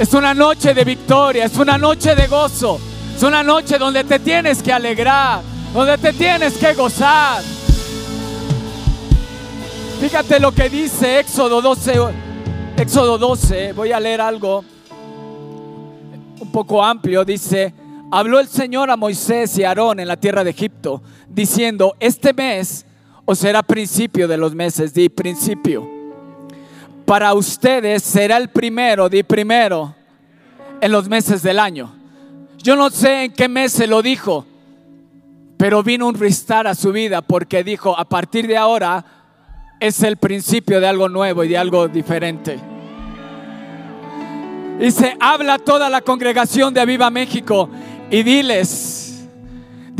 Es 0.00 0.14
una 0.14 0.32
noche 0.32 0.72
de 0.72 0.82
victoria. 0.82 1.44
Es 1.44 1.58
una 1.58 1.76
noche 1.76 2.14
de 2.14 2.26
gozo. 2.26 2.80
Es 3.14 3.22
una 3.22 3.42
noche 3.42 3.76
donde 3.76 4.02
te 4.02 4.18
tienes 4.18 4.62
que 4.62 4.72
alegrar. 4.72 5.42
Donde 5.74 5.98
te 5.98 6.14
tienes 6.14 6.56
que 6.56 6.72
gozar. 6.72 7.42
Fíjate 10.00 10.40
lo 10.40 10.52
que 10.52 10.70
dice 10.70 11.20
Éxodo 11.20 11.60
12. 11.60 11.92
Éxodo 12.78 13.18
12, 13.18 13.74
voy 13.74 13.92
a 13.92 14.00
leer 14.00 14.22
algo 14.22 14.64
un 16.40 16.50
poco 16.50 16.82
amplio. 16.82 17.22
Dice, 17.22 17.74
habló 18.10 18.40
el 18.40 18.48
Señor 18.48 18.90
a 18.90 18.96
Moisés 18.96 19.58
y 19.58 19.64
a 19.64 19.68
Aarón 19.68 20.00
en 20.00 20.08
la 20.08 20.16
tierra 20.16 20.42
de 20.44 20.50
Egipto, 20.52 21.02
diciendo, 21.28 21.94
este 22.00 22.32
mes 22.32 22.86
os 23.26 23.38
será 23.38 23.62
principio 23.62 24.26
de 24.26 24.38
los 24.38 24.54
meses, 24.54 24.94
di 24.94 25.10
principio. 25.10 25.99
Para 27.10 27.34
ustedes 27.34 28.04
será 28.04 28.36
el 28.36 28.50
primero, 28.50 29.08
di 29.08 29.24
primero, 29.24 29.92
en 30.80 30.92
los 30.92 31.08
meses 31.08 31.42
del 31.42 31.58
año. 31.58 31.92
Yo 32.58 32.76
no 32.76 32.88
sé 32.88 33.24
en 33.24 33.32
qué 33.32 33.48
mes 33.48 33.72
se 33.72 33.88
lo 33.88 34.00
dijo, 34.00 34.46
pero 35.56 35.82
vino 35.82 36.06
un 36.06 36.14
ristar 36.14 36.68
a 36.68 36.74
su 36.76 36.92
vida 36.92 37.20
porque 37.20 37.64
dijo, 37.64 37.98
a 37.98 38.04
partir 38.04 38.46
de 38.46 38.56
ahora, 38.56 39.04
es 39.80 40.04
el 40.04 40.18
principio 40.18 40.78
de 40.78 40.86
algo 40.86 41.08
nuevo 41.08 41.42
y 41.42 41.48
de 41.48 41.58
algo 41.58 41.88
diferente. 41.88 42.60
Dice, 44.78 45.16
habla 45.18 45.58
toda 45.58 45.90
la 45.90 46.02
congregación 46.02 46.72
de 46.72 46.80
Aviva 46.80 47.10
México 47.10 47.68
y 48.08 48.22
diles, 48.22 49.09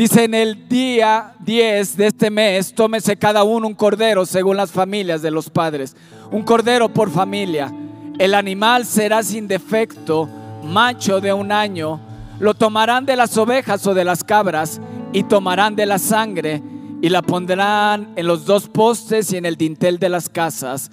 dice 0.00 0.24
en 0.24 0.32
el 0.32 0.66
día 0.66 1.34
10 1.40 1.98
de 1.98 2.06
este 2.06 2.30
mes, 2.30 2.72
tómese 2.72 3.18
cada 3.18 3.44
uno 3.44 3.66
un 3.66 3.74
cordero 3.74 4.24
según 4.24 4.56
las 4.56 4.70
familias 4.70 5.20
de 5.20 5.30
los 5.30 5.50
padres, 5.50 5.94
un 6.30 6.42
cordero 6.42 6.88
por 6.88 7.10
familia. 7.10 7.70
El 8.18 8.32
animal 8.32 8.86
será 8.86 9.22
sin 9.22 9.46
defecto, 9.46 10.26
macho 10.64 11.20
de 11.20 11.34
un 11.34 11.52
año. 11.52 12.00
Lo 12.38 12.54
tomarán 12.54 13.04
de 13.04 13.14
las 13.14 13.36
ovejas 13.36 13.86
o 13.86 13.92
de 13.92 14.06
las 14.06 14.24
cabras 14.24 14.80
y 15.12 15.24
tomarán 15.24 15.76
de 15.76 15.84
la 15.84 15.98
sangre 15.98 16.62
y 17.02 17.10
la 17.10 17.20
pondrán 17.20 18.14
en 18.16 18.26
los 18.26 18.46
dos 18.46 18.70
postes 18.70 19.30
y 19.34 19.36
en 19.36 19.44
el 19.44 19.56
dintel 19.56 19.98
de 19.98 20.08
las 20.08 20.30
casas 20.30 20.90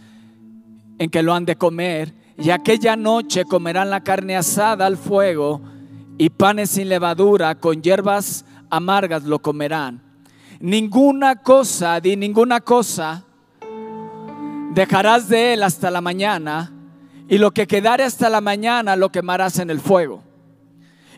en 0.99 1.09
que 1.09 1.23
lo 1.23 1.33
han 1.33 1.45
de 1.45 1.55
comer. 1.55 2.13
Y 2.37 2.49
aquella 2.49 2.97
noche 2.97 3.45
comerán 3.45 3.89
la 3.89 4.03
carne 4.03 4.35
asada 4.35 4.85
al 4.85 4.97
fuego 4.97 5.61
y 6.17 6.29
panes 6.29 6.71
sin 6.71 6.89
levadura, 6.89 7.55
con 7.55 7.81
hierbas 7.81 8.43
amargas 8.69 9.23
lo 9.23 9.39
comerán. 9.39 10.01
Ninguna 10.59 11.35
cosa, 11.35 11.99
di 11.99 12.15
ninguna 12.15 12.61
cosa, 12.61 13.23
dejarás 14.73 15.29
de 15.29 15.53
él 15.53 15.63
hasta 15.63 15.91
la 15.91 16.01
mañana, 16.01 16.73
y 17.29 17.37
lo 17.37 17.51
que 17.51 17.67
quedare 17.67 18.03
hasta 18.03 18.29
la 18.29 18.41
mañana 18.41 18.95
lo 18.95 19.09
quemarás 19.09 19.59
en 19.59 19.69
el 19.69 19.79
fuego. 19.79 20.23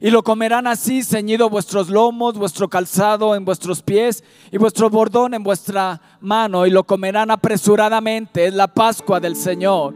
Y 0.02 0.12
lo 0.12 0.24
comerán 0.24 0.66
así, 0.66 1.04
ceñido 1.04 1.50
vuestros 1.50 1.90
lomos, 1.90 2.38
vuestro 2.38 2.70
calzado 2.70 3.36
en 3.36 3.44
vuestros 3.44 3.84
pies 3.84 4.24
y 4.50 4.58
vuestro 4.58 4.90
bordón 4.90 5.34
en 5.34 5.44
vuestra 5.44 6.02
mano, 6.22 6.66
y 6.66 6.70
lo 6.70 6.86
comerán 6.86 7.32
apresuradamente. 7.32 8.48
Es 8.48 8.54
la 8.54 8.68
Pascua 8.68 9.20
del 9.20 9.36
Señor. 9.36 9.94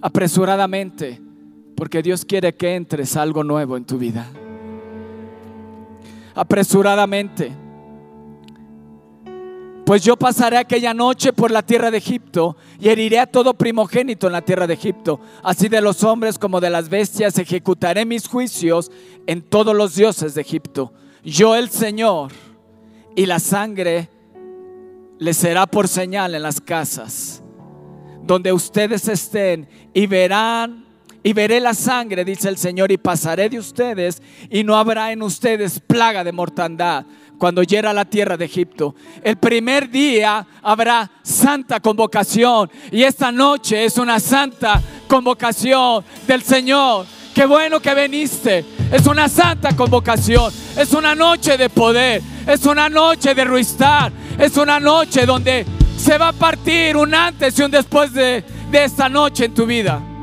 Apresuradamente, 0.00 1.20
porque 1.76 2.00
Dios 2.00 2.24
quiere 2.24 2.54
que 2.54 2.76
entres 2.76 3.16
algo 3.16 3.42
nuevo 3.42 3.76
en 3.76 3.84
tu 3.84 3.98
vida. 3.98 4.26
Apresuradamente. 6.34 7.52
Pues 9.86 10.02
yo 10.02 10.16
pasaré 10.16 10.56
aquella 10.56 10.94
noche 10.94 11.32
por 11.32 11.50
la 11.50 11.62
tierra 11.62 11.90
de 11.90 11.98
Egipto 11.98 12.56
y 12.80 12.88
heriré 12.88 13.18
a 13.18 13.26
todo 13.26 13.52
primogénito 13.52 14.26
en 14.26 14.32
la 14.32 14.40
tierra 14.40 14.66
de 14.66 14.74
Egipto. 14.74 15.20
Así 15.42 15.68
de 15.68 15.82
los 15.82 16.02
hombres 16.04 16.38
como 16.38 16.60
de 16.60 16.70
las 16.70 16.88
bestias 16.88 17.38
ejecutaré 17.38 18.06
mis 18.06 18.26
juicios 18.26 18.90
en 19.26 19.42
todos 19.42 19.76
los 19.76 19.94
dioses 19.94 20.34
de 20.34 20.40
Egipto. 20.40 20.92
Yo 21.22 21.54
el 21.54 21.68
Señor 21.68 22.32
y 23.14 23.26
la 23.26 23.38
sangre 23.38 24.08
les 25.18 25.36
será 25.36 25.66
por 25.66 25.86
señal 25.86 26.34
en 26.34 26.42
las 26.42 26.60
casas 26.60 27.44
donde 28.26 28.52
ustedes 28.52 29.06
estén 29.08 29.68
y 29.92 30.06
verán 30.06 30.83
y 31.26 31.32
veré 31.32 31.58
la 31.58 31.72
sangre, 31.72 32.22
dice 32.22 32.50
el 32.50 32.58
Señor, 32.58 32.92
y 32.92 32.98
pasaré 32.98 33.48
de 33.48 33.58
ustedes 33.58 34.22
y 34.50 34.62
no 34.62 34.76
habrá 34.76 35.10
en 35.10 35.22
ustedes 35.22 35.80
plaga 35.80 36.22
de 36.22 36.32
mortandad 36.32 37.06
cuando 37.38 37.62
hiera 37.62 37.94
la 37.94 38.04
tierra 38.04 38.36
de 38.36 38.44
Egipto. 38.44 38.94
El 39.22 39.38
primer 39.38 39.88
día 39.90 40.46
habrá 40.62 41.10
santa 41.22 41.80
convocación 41.80 42.70
y 42.92 43.02
esta 43.02 43.32
noche 43.32 43.86
es 43.86 43.96
una 43.96 44.20
santa 44.20 44.82
convocación 45.08 46.04
del 46.26 46.42
Señor. 46.42 47.06
Qué 47.34 47.46
bueno 47.46 47.80
que 47.80 47.94
viniste. 47.94 48.62
Es 48.92 49.06
una 49.06 49.28
santa 49.28 49.74
convocación. 49.74 50.52
Es 50.76 50.92
una 50.92 51.14
noche 51.14 51.56
de 51.56 51.70
poder. 51.70 52.20
Es 52.46 52.66
una 52.66 52.90
noche 52.90 53.34
de 53.34 53.44
ruistar. 53.44 54.12
Es 54.38 54.58
una 54.58 54.78
noche 54.78 55.24
donde 55.24 55.64
se 55.96 56.18
va 56.18 56.28
a 56.28 56.32
partir 56.32 56.98
un 56.98 57.14
antes 57.14 57.58
y 57.58 57.62
un 57.62 57.70
después 57.70 58.12
de, 58.12 58.44
de 58.70 58.84
esta 58.84 59.08
noche 59.08 59.46
en 59.46 59.54
tu 59.54 59.66
vida. 59.66 60.13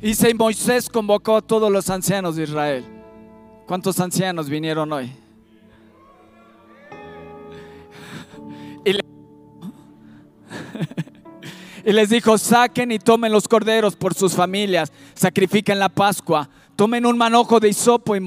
Dice 0.00 0.32
Moisés 0.34 0.88
convocó 0.88 1.36
a 1.36 1.42
todos 1.42 1.70
los 1.72 1.88
ancianos 1.90 2.36
de 2.36 2.44
Israel. 2.44 2.84
¿Cuántos 3.66 3.98
ancianos 3.98 4.48
vinieron 4.48 4.92
hoy? 4.92 5.10
Y, 8.84 8.92
le- 8.92 9.00
y 11.84 11.92
les 11.92 12.10
dijo, 12.10 12.38
saquen 12.38 12.92
y 12.92 12.98
tomen 12.98 13.32
los 13.32 13.48
corderos 13.48 13.96
por 13.96 14.14
sus 14.14 14.34
familias, 14.34 14.92
sacrifiquen 15.14 15.78
la 15.78 15.88
Pascua, 15.88 16.48
tomen 16.76 17.04
un 17.06 17.18
manojo 17.18 17.58
de 17.58 17.70
hisopo 17.70 18.14
y, 18.14 18.22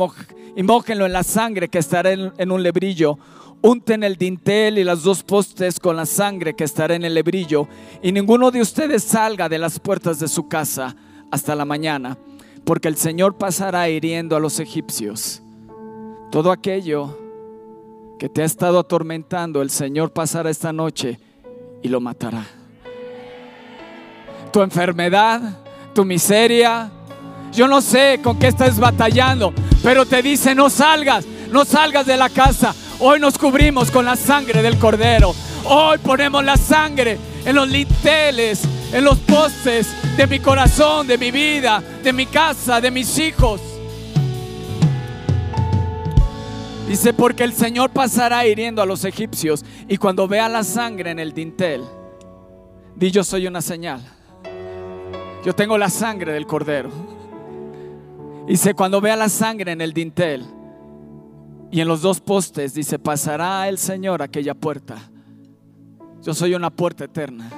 y 0.55 0.63
mójenlo 0.63 1.05
en 1.05 1.13
la 1.13 1.23
sangre 1.23 1.69
que 1.69 1.77
estará 1.77 2.12
en 2.12 2.51
un 2.51 2.63
lebrillo. 2.63 3.17
Unten 3.62 4.03
el 4.03 4.15
dintel 4.15 4.77
y 4.79 4.84
las 4.86 5.03
dos 5.03 5.21
postes 5.21 5.79
con 5.82 5.95
la 5.97 6.05
sangre 6.05 6.55
que 6.55 6.63
estará 6.63 6.95
en 6.95 7.03
el 7.03 7.13
lebrillo, 7.13 7.67
y 8.01 8.12
ninguno 8.13 8.51
de 8.51 8.62
ustedes 8.62 9.03
salga 9.03 9.49
de 9.49 9.58
las 9.60 9.79
puertas 9.79 10.19
de 10.19 10.29
su 10.29 10.47
casa 10.47 10.95
hasta 11.31 11.55
la 11.55 11.65
mañana, 11.65 12.17
porque 12.63 12.87
el 12.87 12.95
Señor 12.95 13.37
pasará 13.37 13.89
hiriendo 13.89 14.35
a 14.35 14.39
los 14.39 14.59
egipcios. 14.59 15.41
Todo 16.31 16.51
aquello 16.51 17.17
que 18.19 18.29
te 18.29 18.41
ha 18.41 18.45
estado 18.45 18.79
atormentando, 18.79 19.61
el 19.61 19.69
Señor 19.69 20.11
pasará 20.11 20.49
esta 20.49 20.73
noche 20.73 21.19
y 21.81 21.87
lo 21.87 22.01
matará. 22.01 22.45
Tu 24.51 24.61
enfermedad, 24.61 25.59
tu 25.93 26.05
miseria, 26.05 26.91
yo 27.51 27.67
no 27.67 27.81
sé 27.81 28.19
con 28.23 28.37
qué 28.37 28.47
estás 28.47 28.79
batallando, 28.79 29.53
pero 29.81 30.05
te 30.05 30.21
dice 30.21 30.53
no 30.53 30.69
salgas, 30.69 31.25
no 31.51 31.65
salgas 31.65 32.05
de 32.05 32.17
la 32.17 32.29
casa. 32.29 32.75
Hoy 33.01 33.17
nos 33.17 33.38
cubrimos 33.38 33.91
con 33.91 34.03
la 34.03 34.17
sangre 34.17 34.62
del 34.62 34.77
cordero. 34.77 35.33
Hoy 35.63 35.97
ponemos 35.99 36.43
la 36.43 36.57
sangre 36.57 37.17
en 37.45 37.55
los 37.55 37.69
linteles, 37.69 38.62
en 38.91 39.05
los 39.05 39.17
postes 39.19 39.88
de 40.17 40.27
mi 40.27 40.41
corazón, 40.41 41.07
de 41.07 41.17
mi 41.17 41.31
vida, 41.31 41.81
de 42.03 42.12
mi 42.12 42.25
casa, 42.25 42.81
de 42.81 42.91
mis 42.91 43.17
hijos. 43.17 43.62
Dice, 46.89 47.13
porque 47.13 47.45
el 47.45 47.53
Señor 47.53 47.91
pasará 47.91 48.45
hiriendo 48.45 48.81
a 48.81 48.85
los 48.85 49.05
egipcios 49.05 49.63
y 49.88 49.95
cuando 49.95 50.27
vea 50.27 50.49
la 50.49 50.65
sangre 50.65 51.12
en 51.12 51.19
el 51.19 51.33
dintel, 51.33 51.83
di 52.95 53.12
yo 53.12 53.23
soy 53.23 53.47
una 53.47 53.62
señal. 53.62 54.01
Yo 55.45 55.55
tengo 55.55 55.77
la 55.77 55.89
sangre 55.89 56.33
del 56.33 56.45
cordero. 56.45 56.89
Dice, 58.45 58.73
cuando 58.73 58.99
vea 58.99 59.15
la 59.15 59.29
sangre 59.29 59.71
en 59.71 59.79
el 59.79 59.93
dintel 59.93 60.59
y 61.71 61.82
en 61.82 61.88
los 61.88 62.01
dos 62.01 62.19
postes, 62.19 62.73
dice, 62.73 62.97
pasará 62.97 63.67
el 63.69 63.77
Señor 63.77 64.21
aquella 64.21 64.55
puerta. 64.55 64.97
Yo 66.23 66.34
soy 66.34 66.55
una 66.55 66.69
puerta 66.69 67.05
eterna. 67.05 67.49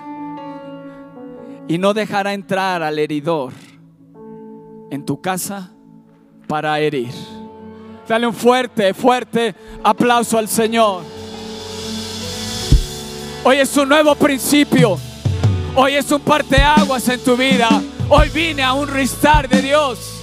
Y 1.68 1.78
no 1.78 1.94
dejará 1.94 2.34
entrar 2.34 2.84
al 2.84 3.00
heridor 3.00 3.54
en 4.90 5.06
tu 5.06 5.22
casa 5.22 5.72
para 6.48 6.78
herir. 6.80 7.14
Dale 8.08 8.28
un 8.28 8.34
fuerte, 8.34 8.94
fuerte 8.94 9.56
aplauso 9.82 10.38
al 10.38 10.50
Señor. 10.50 11.04
Hoy 13.46 13.58
es 13.58 13.76
un 13.78 13.88
nuevo 13.88 14.14
principio. 14.16 14.98
Hoy 15.76 15.94
es 15.94 16.12
un 16.12 16.20
parteaguas 16.20 17.08
en 17.08 17.24
tu 17.24 17.38
vida. 17.38 17.70
Hoy 18.10 18.28
vine 18.30 18.62
a 18.62 18.74
un 18.74 18.90
restar 18.90 19.48
de 19.48 19.62
Dios. 19.62 20.21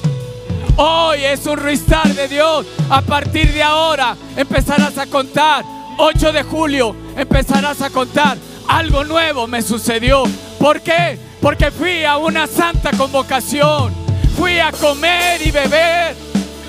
Hoy 0.80 1.24
es 1.24 1.44
un 1.46 1.56
restar 1.56 2.06
de 2.14 2.28
Dios. 2.28 2.64
A 2.88 3.02
partir 3.02 3.52
de 3.52 3.64
ahora 3.64 4.16
empezarás 4.36 4.96
a 4.96 5.06
contar. 5.06 5.64
8 5.96 6.30
de 6.30 6.44
julio 6.44 6.94
empezarás 7.16 7.82
a 7.82 7.90
contar. 7.90 8.38
Algo 8.68 9.02
nuevo 9.02 9.48
me 9.48 9.60
sucedió. 9.60 10.22
¿Por 10.60 10.80
qué? 10.80 11.18
Porque 11.42 11.72
fui 11.72 12.04
a 12.04 12.16
una 12.16 12.46
santa 12.46 12.92
convocación. 12.92 13.92
Fui 14.36 14.60
a 14.60 14.70
comer 14.70 15.44
y 15.44 15.50
beber 15.50 16.14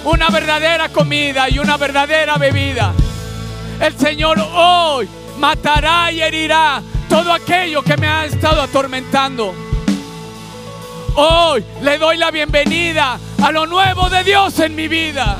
una 0.04 0.30
verdadera 0.30 0.90
comida 0.90 1.48
y 1.48 1.60
una 1.60 1.78
verdadera 1.78 2.38
bebida. 2.38 2.94
El 3.80 3.96
Señor 3.96 4.40
hoy 4.40 5.08
matará 5.38 6.12
y 6.12 6.24
herirá 6.24 6.82
todo 7.08 7.32
aquello 7.32 7.84
que 7.84 7.96
me 7.96 8.08
ha 8.08 8.26
estado 8.26 8.64
atormentando. 8.64 9.54
Hoy 11.14 11.64
le 11.84 12.00
doy 12.00 12.18
la 12.18 12.32
bienvenida 12.32 13.20
a 13.44 13.52
lo 13.52 13.66
nuevo 13.66 14.10
de 14.10 14.24
Dios 14.24 14.60
en 14.60 14.76
mi 14.76 14.88
vida. 14.88 15.38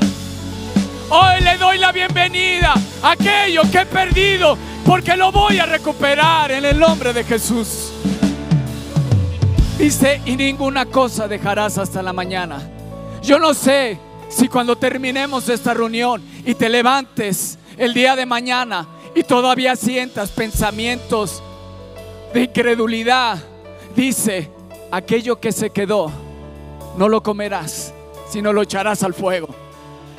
Hoy 1.10 1.42
le 1.42 1.58
doy 1.58 1.78
la 1.78 1.92
bienvenida 1.92 2.74
a 3.02 3.12
aquello 3.12 3.64
que 3.72 3.80
he 3.80 3.86
perdido 3.86 4.58
porque 4.86 5.16
lo 5.16 5.32
voy 5.32 5.60
a 5.60 5.66
recuperar 5.66 6.52
en 6.52 6.66
el 6.66 6.80
nombre 6.80 7.14
de 7.14 7.24
Jesús. 7.24 7.92
Dice, 9.78 10.22
y 10.26 10.36
ninguna 10.36 10.86
cosa 10.86 11.28
dejarás 11.28 11.78
hasta 11.78 12.02
la 12.02 12.14
mañana. 12.14 12.62
Yo 13.22 13.40
no 13.40 13.54
sé 13.54 13.98
si 14.30 14.48
cuando 14.48 14.78
terminemos 14.78 15.50
esta 15.50 15.74
reunión 15.74 16.22
y 16.46 16.54
te 16.54 16.70
levantes 16.70 17.58
el 17.78 17.94
día 17.94 18.16
de 18.16 18.26
mañana 18.26 18.88
y 19.16 19.24
todavía 19.24 19.76
sientas 19.76 20.32
pensamientos 20.32 21.42
de 22.34 22.44
incredulidad, 22.44 23.40
dice, 23.96 24.52
aquello 24.92 25.40
que 25.40 25.52
se 25.52 25.70
quedó, 25.72 26.12
no 27.00 27.08
lo 27.08 27.24
comerás, 27.24 27.94
sino 28.30 28.52
lo 28.52 28.62
echarás 28.62 29.04
al 29.04 29.14
fuego. 29.14 29.48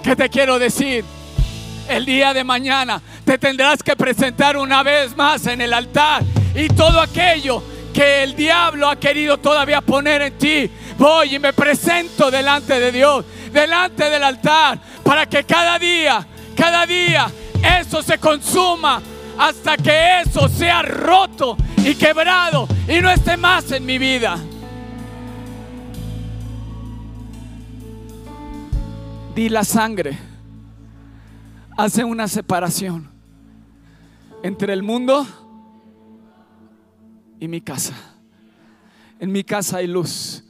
¿Qué 0.03 0.17
te 0.17 0.31
quiero 0.31 0.59
decir? 0.59 1.05
El 1.87 2.07
día 2.07 2.33
de 2.33 2.43
mañana 2.43 3.03
te 3.23 3.37
tendrás 3.37 3.83
que 3.83 3.95
presentar 3.95 4.57
una 4.57 4.83
vez 4.83 5.15
más 5.15 5.47
en 5.47 5.61
el 5.61 5.75
altar 5.75 6.23
y 6.55 6.69
todo 6.69 7.03
aquello 7.03 7.63
que 7.93 8.23
el 8.23 8.35
diablo 8.35 8.89
ha 8.89 8.99
querido 8.99 9.37
todavía 9.37 9.83
poner 9.83 10.23
en 10.23 10.39
ti, 10.39 10.71
voy 10.97 11.35
y 11.35 11.39
me 11.39 11.53
presento 11.53 12.31
delante 12.31 12.81
de 12.81 12.93
Dios, 12.93 13.27
delante 13.53 14.09
del 14.09 14.25
altar, 14.25 14.81
para 15.05 15.27
que 15.27 15.45
cada 15.45 15.79
día, 15.79 16.27
cada 16.57 16.87
día, 16.87 17.31
eso 17.83 18.03
se 18.03 18.17
consuma 18.17 19.03
hasta 19.37 19.77
que 19.77 20.23
eso 20.23 20.49
sea 20.49 20.81
roto 20.81 21.59
y 21.77 21.95
quebrado 21.95 22.67
y 22.89 23.03
no 23.03 23.11
esté 23.11 23.37
más 23.37 23.71
en 23.71 23.85
mi 23.85 23.99
vida. 23.99 24.39
Di 29.35 29.49
la 29.49 29.63
sangre 29.65 30.19
hace 31.77 32.05
una 32.05 32.27
separación 32.27 33.11
entre 34.43 34.73
el 34.73 34.83
mundo 34.83 35.27
y 37.39 37.49
mi 37.49 37.61
casa. 37.61 37.95
En 39.19 39.31
mi 39.31 39.45
casa 39.45 39.79
hay 39.79 39.87
luz. 39.87 40.45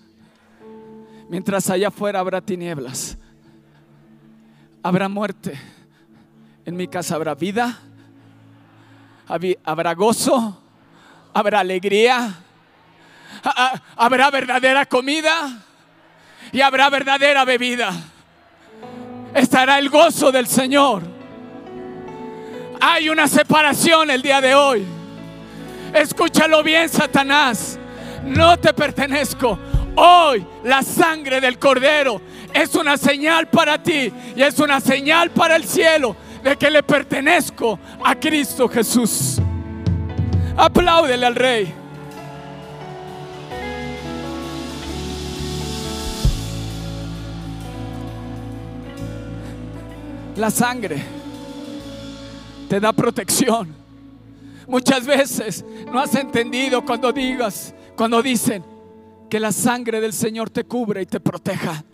Mientras 1.28 1.68
allá 1.70 1.88
afuera 1.88 2.20
habrá 2.20 2.40
tinieblas. 2.40 3.18
Habrá 4.82 5.08
muerte. 5.08 5.58
En 6.64 6.76
mi 6.76 6.88
casa 6.88 7.14
habrá 7.16 7.34
vida. 7.34 7.78
Habrá 9.64 9.94
gozo. 9.94 10.60
Habrá 11.34 11.60
alegría. 11.60 12.34
Habrá 13.96 14.30
verdadera 14.30 14.86
comida. 14.86 15.64
Y 16.50 16.60
habrá 16.60 16.90
verdadera 16.90 17.44
bebida. 17.44 17.92
Estará 19.34 19.78
el 19.78 19.88
gozo 19.88 20.32
del 20.32 20.46
Señor. 20.46 21.02
Hay 22.80 23.08
una 23.08 23.28
separación 23.28 24.10
el 24.10 24.22
día 24.22 24.40
de 24.40 24.54
hoy. 24.54 24.84
Escúchalo 25.92 26.62
bien, 26.62 26.88
Satanás. 26.88 27.78
No 28.24 28.58
te 28.58 28.72
pertenezco. 28.72 29.58
Hoy 29.96 30.46
la 30.64 30.82
sangre 30.82 31.40
del 31.40 31.58
cordero 31.58 32.20
es 32.54 32.74
una 32.74 32.96
señal 32.96 33.48
para 33.48 33.82
ti 33.82 34.12
y 34.34 34.42
es 34.42 34.58
una 34.58 34.80
señal 34.80 35.30
para 35.30 35.56
el 35.56 35.64
cielo 35.64 36.16
de 36.42 36.56
que 36.56 36.70
le 36.70 36.82
pertenezco 36.82 37.78
a 38.04 38.14
Cristo 38.14 38.68
Jesús. 38.68 39.40
Apláudele 40.56 41.26
al 41.26 41.34
rey. 41.34 41.74
La 50.40 50.50
sangre 50.50 50.96
te 52.66 52.80
da 52.80 52.94
protección. 52.94 53.74
Muchas 54.66 55.04
veces 55.04 55.62
no 55.92 56.00
has 56.00 56.14
entendido 56.14 56.82
cuando 56.82 57.12
digas, 57.12 57.74
cuando 57.94 58.22
dicen 58.22 58.64
que 59.28 59.38
la 59.38 59.52
sangre 59.52 60.00
del 60.00 60.14
Señor 60.14 60.48
te 60.48 60.64
cubre 60.64 61.02
y 61.02 61.06
te 61.06 61.20
proteja. 61.20 61.84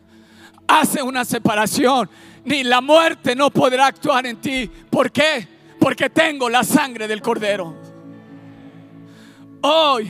Hace 0.68 1.02
una 1.02 1.24
separación. 1.24 2.08
Ni 2.44 2.62
la 2.62 2.80
muerte 2.80 3.34
no 3.34 3.50
podrá 3.50 3.88
actuar 3.88 4.26
en 4.26 4.36
ti. 4.36 4.70
¿Por 4.90 5.10
qué? 5.10 5.48
Porque 5.80 6.08
tengo 6.08 6.48
la 6.48 6.62
sangre 6.62 7.08
del 7.08 7.20
Cordero. 7.20 7.74
Hoy 9.62 10.08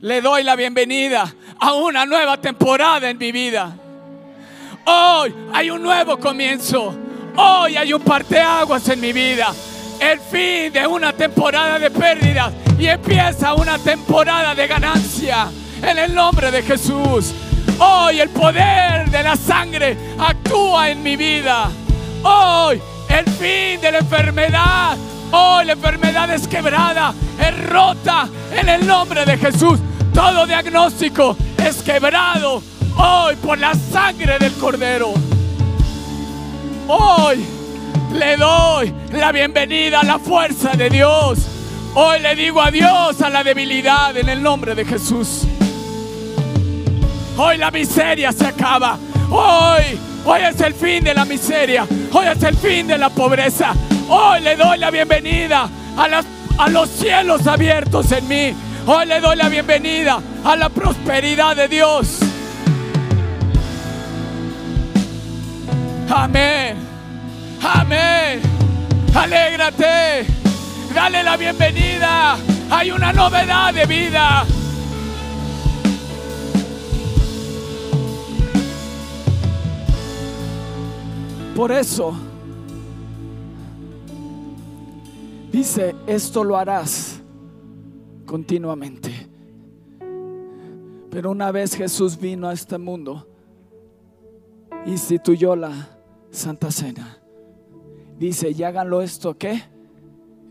le 0.00 0.22
doy 0.22 0.44
la 0.44 0.56
bienvenida 0.56 1.30
a 1.60 1.74
una 1.74 2.06
nueva 2.06 2.40
temporada 2.40 3.10
en 3.10 3.18
mi 3.18 3.32
vida. 3.32 3.76
Hoy 4.86 5.34
hay 5.52 5.68
un 5.68 5.82
nuevo 5.82 6.18
comienzo. 6.18 7.03
Hoy 7.36 7.76
hay 7.76 7.92
un 7.92 8.02
parteaguas 8.02 8.88
en 8.88 9.00
mi 9.00 9.12
vida. 9.12 9.52
El 10.00 10.20
fin 10.20 10.72
de 10.72 10.86
una 10.86 11.12
temporada 11.12 11.78
de 11.78 11.90
pérdidas 11.90 12.52
y 12.78 12.86
empieza 12.86 13.54
una 13.54 13.78
temporada 13.78 14.54
de 14.54 14.66
ganancia 14.66 15.48
en 15.82 15.98
el 15.98 16.14
nombre 16.14 16.50
de 16.50 16.62
Jesús. 16.62 17.32
Hoy 17.78 18.20
el 18.20 18.28
poder 18.28 19.10
de 19.10 19.22
la 19.22 19.36
sangre 19.36 19.96
actúa 20.18 20.90
en 20.90 21.02
mi 21.02 21.16
vida. 21.16 21.70
Hoy 22.22 22.80
el 23.08 23.24
fin 23.24 23.80
de 23.80 23.92
la 23.92 23.98
enfermedad. 23.98 24.96
Hoy 25.32 25.64
la 25.64 25.72
enfermedad 25.72 26.30
es 26.30 26.46
quebrada, 26.46 27.12
es 27.40 27.68
rota 27.68 28.28
en 28.52 28.68
el 28.68 28.86
nombre 28.86 29.24
de 29.24 29.36
Jesús. 29.36 29.80
Todo 30.12 30.46
diagnóstico 30.46 31.36
es 31.58 31.82
quebrado 31.82 32.62
hoy 32.96 33.34
por 33.36 33.58
la 33.58 33.74
sangre 33.74 34.38
del 34.38 34.52
Cordero. 34.52 35.33
Hoy 36.86 37.42
le 38.12 38.36
doy 38.36 38.92
la 39.12 39.32
bienvenida 39.32 40.00
a 40.00 40.04
la 40.04 40.18
fuerza 40.18 40.72
de 40.72 40.90
Dios. 40.90 41.38
Hoy 41.94 42.20
le 42.20 42.34
digo 42.34 42.60
adiós 42.60 43.22
a 43.22 43.30
la 43.30 43.42
debilidad 43.42 44.14
en 44.16 44.28
el 44.28 44.42
nombre 44.42 44.74
de 44.74 44.84
Jesús. 44.84 45.44
Hoy 47.38 47.56
la 47.56 47.70
miseria 47.70 48.32
se 48.32 48.46
acaba. 48.46 48.98
Hoy, 49.30 49.98
hoy 50.26 50.40
es 50.42 50.60
el 50.60 50.74
fin 50.74 51.02
de 51.04 51.14
la 51.14 51.24
miseria. 51.24 51.86
Hoy 52.12 52.26
es 52.26 52.42
el 52.42 52.56
fin 52.56 52.86
de 52.86 52.98
la 52.98 53.08
pobreza. 53.08 53.72
Hoy 54.08 54.42
le 54.42 54.54
doy 54.54 54.76
la 54.76 54.90
bienvenida 54.90 55.68
a, 55.96 56.22
a 56.58 56.68
los 56.68 56.90
cielos 56.90 57.46
abiertos 57.46 58.12
en 58.12 58.28
mí. 58.28 58.54
Hoy 58.86 59.06
le 59.06 59.20
doy 59.20 59.36
la 59.36 59.48
bienvenida 59.48 60.20
a 60.44 60.54
la 60.54 60.68
prosperidad 60.68 61.56
de 61.56 61.68
Dios. 61.68 62.23
Amén. 66.16 66.76
Amén. 67.60 68.40
Alégrate. 69.16 70.24
Dale 70.94 71.24
la 71.24 71.36
bienvenida. 71.36 72.36
Hay 72.70 72.92
una 72.92 73.12
novedad 73.12 73.74
de 73.74 73.84
vida. 73.84 74.44
Por 81.56 81.72
eso 81.72 82.14
dice, 85.50 85.96
esto 86.06 86.44
lo 86.44 86.56
harás 86.56 87.20
continuamente. 88.24 89.28
Pero 91.10 91.32
una 91.32 91.50
vez 91.50 91.74
Jesús 91.74 92.16
vino 92.16 92.48
a 92.48 92.52
este 92.52 92.78
mundo, 92.78 93.26
instituyó 94.86 95.56
la 95.56 95.93
Santa 96.34 96.70
Cena. 96.70 97.18
Dice, 98.18 98.50
y 98.50 98.62
háganlo 98.62 99.02
esto, 99.02 99.36
¿qué? 99.36 99.62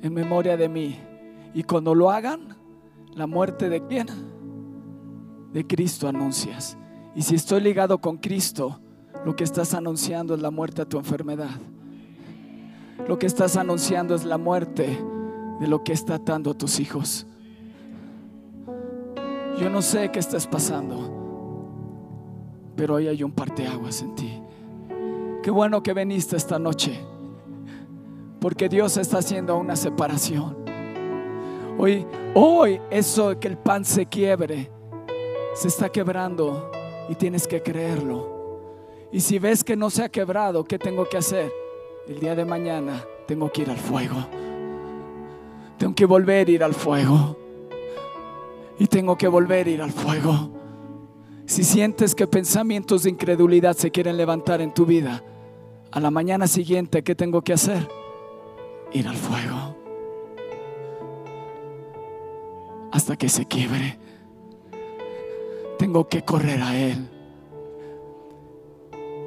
En 0.02 0.14
memoria 0.14 0.58
de 0.58 0.70
mí. 0.70 1.00
Y 1.54 1.64
cuando 1.64 1.94
lo 1.94 2.10
hagan, 2.10 2.58
la 3.14 3.28
muerte 3.28 3.70
de 3.70 3.86
quién? 3.86 4.08
De 5.52 5.66
Cristo 5.66 6.08
anuncias. 6.08 6.78
Y 7.16 7.22
si 7.22 7.36
estoy 7.36 7.62
ligado 7.62 8.00
con 8.00 8.18
Cristo, 8.18 8.80
lo 9.26 9.36
que 9.36 9.44
estás 9.44 9.74
anunciando 9.74 10.36
es 10.36 10.42
la 10.42 10.52
muerte 10.52 10.82
a 10.82 10.86
tu 10.86 10.98
enfermedad. 10.98 11.60
Lo 13.08 13.20
que 13.20 13.28
estás 13.28 13.56
anunciando 13.58 14.16
es 14.16 14.26
la 14.26 14.38
muerte 14.38 14.98
de 15.60 15.68
lo 15.68 15.84
que 15.84 15.94
está 15.94 16.16
atando 16.16 16.52
a 16.52 16.58
tus 16.58 16.80
hijos. 16.80 17.28
Yo 19.60 19.70
no 19.70 19.82
sé 19.82 20.10
qué 20.12 20.20
estás 20.20 20.48
pasando, 20.48 21.12
pero 22.76 22.96
hoy 22.96 23.08
hay 23.08 23.24
un 23.24 23.32
parteaguas 23.32 24.02
en 24.02 24.16
ti. 24.16 24.43
Qué 25.44 25.52
bueno 25.52 25.84
que 25.84 25.94
viniste 25.94 26.38
esta 26.38 26.58
noche, 26.58 26.98
porque 28.40 28.70
Dios 28.70 28.96
está 28.96 29.18
haciendo 29.18 29.58
una 29.58 29.76
separación. 29.76 30.56
Hoy, 31.78 32.08
hoy 32.34 32.80
eso 32.90 33.38
que 33.38 33.50
el 33.50 33.58
pan 33.58 33.84
se 33.84 34.06
quiebre, 34.06 34.72
se 35.54 35.68
está 35.68 35.90
quebrando 35.90 36.72
y 37.10 37.16
tienes 37.16 37.46
que 37.46 37.62
creerlo. 37.62 38.62
Y 39.12 39.20
si 39.20 39.38
ves 39.38 39.66
que 39.66 39.76
no 39.76 39.90
se 39.90 40.06
ha 40.06 40.10
quebrado, 40.10 40.64
¿qué 40.64 40.80
tengo 40.80 41.10
que 41.10 41.18
hacer? 41.18 41.52
El 42.08 42.22
día 42.22 42.36
de 42.36 42.46
mañana 42.46 43.04
tengo 43.28 43.52
que 43.52 43.64
ir 43.64 43.70
al 43.70 43.78
fuego. 43.78 44.26
Tengo 45.78 45.94
que 45.94 46.06
volver 46.06 46.48
a 46.48 46.52
ir 46.52 46.64
al 46.64 46.74
fuego. 46.74 47.38
Y 48.80 48.88
tengo 48.88 49.18
que 49.18 49.28
volver 49.28 49.68
a 49.68 49.70
ir 49.70 49.82
al 49.82 49.92
fuego. 49.92 50.52
Si 51.46 51.66
sientes 51.66 52.16
que 52.16 52.28
pensamientos 52.28 53.04
de 53.04 53.10
incredulidad 53.10 53.76
se 53.76 53.92
quieren 53.92 54.16
levantar 54.16 54.62
en 54.62 54.74
tu 54.74 54.86
vida, 54.86 55.22
a 55.94 56.00
la 56.00 56.10
mañana 56.10 56.48
siguiente, 56.48 57.04
¿qué 57.04 57.14
tengo 57.14 57.44
que 57.44 57.54
hacer? 57.54 57.88
Ir 58.94 59.08
al 59.08 59.16
fuego. 59.16 59.76
Hasta 62.92 63.16
que 63.16 63.30
se 63.30 63.46
quiebre. 63.46 64.00
Tengo 65.78 66.10
que 66.10 66.24
correr 66.24 66.62
a 66.64 66.76
Él. 66.76 67.08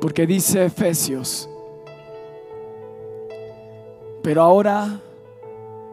Porque 0.00 0.26
dice 0.26 0.64
Efesios, 0.64 1.48
pero 4.24 4.42
ahora 4.42 5.00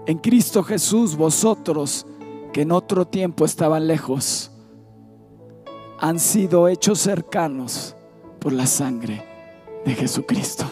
en 0.08 0.18
Cristo 0.18 0.64
Jesús 0.64 1.16
vosotros 1.16 2.08
que 2.52 2.62
en 2.62 2.72
otro 2.72 3.06
tiempo 3.06 3.46
estaban 3.46 3.86
lejos, 3.86 4.52
han 6.00 6.20
sido 6.20 6.68
hechos 6.68 7.00
cercanos 7.00 7.96
por 8.40 8.54
la 8.54 8.66
sangre 8.66 9.33
de 9.86 9.96
Jesucristo. 9.96 10.66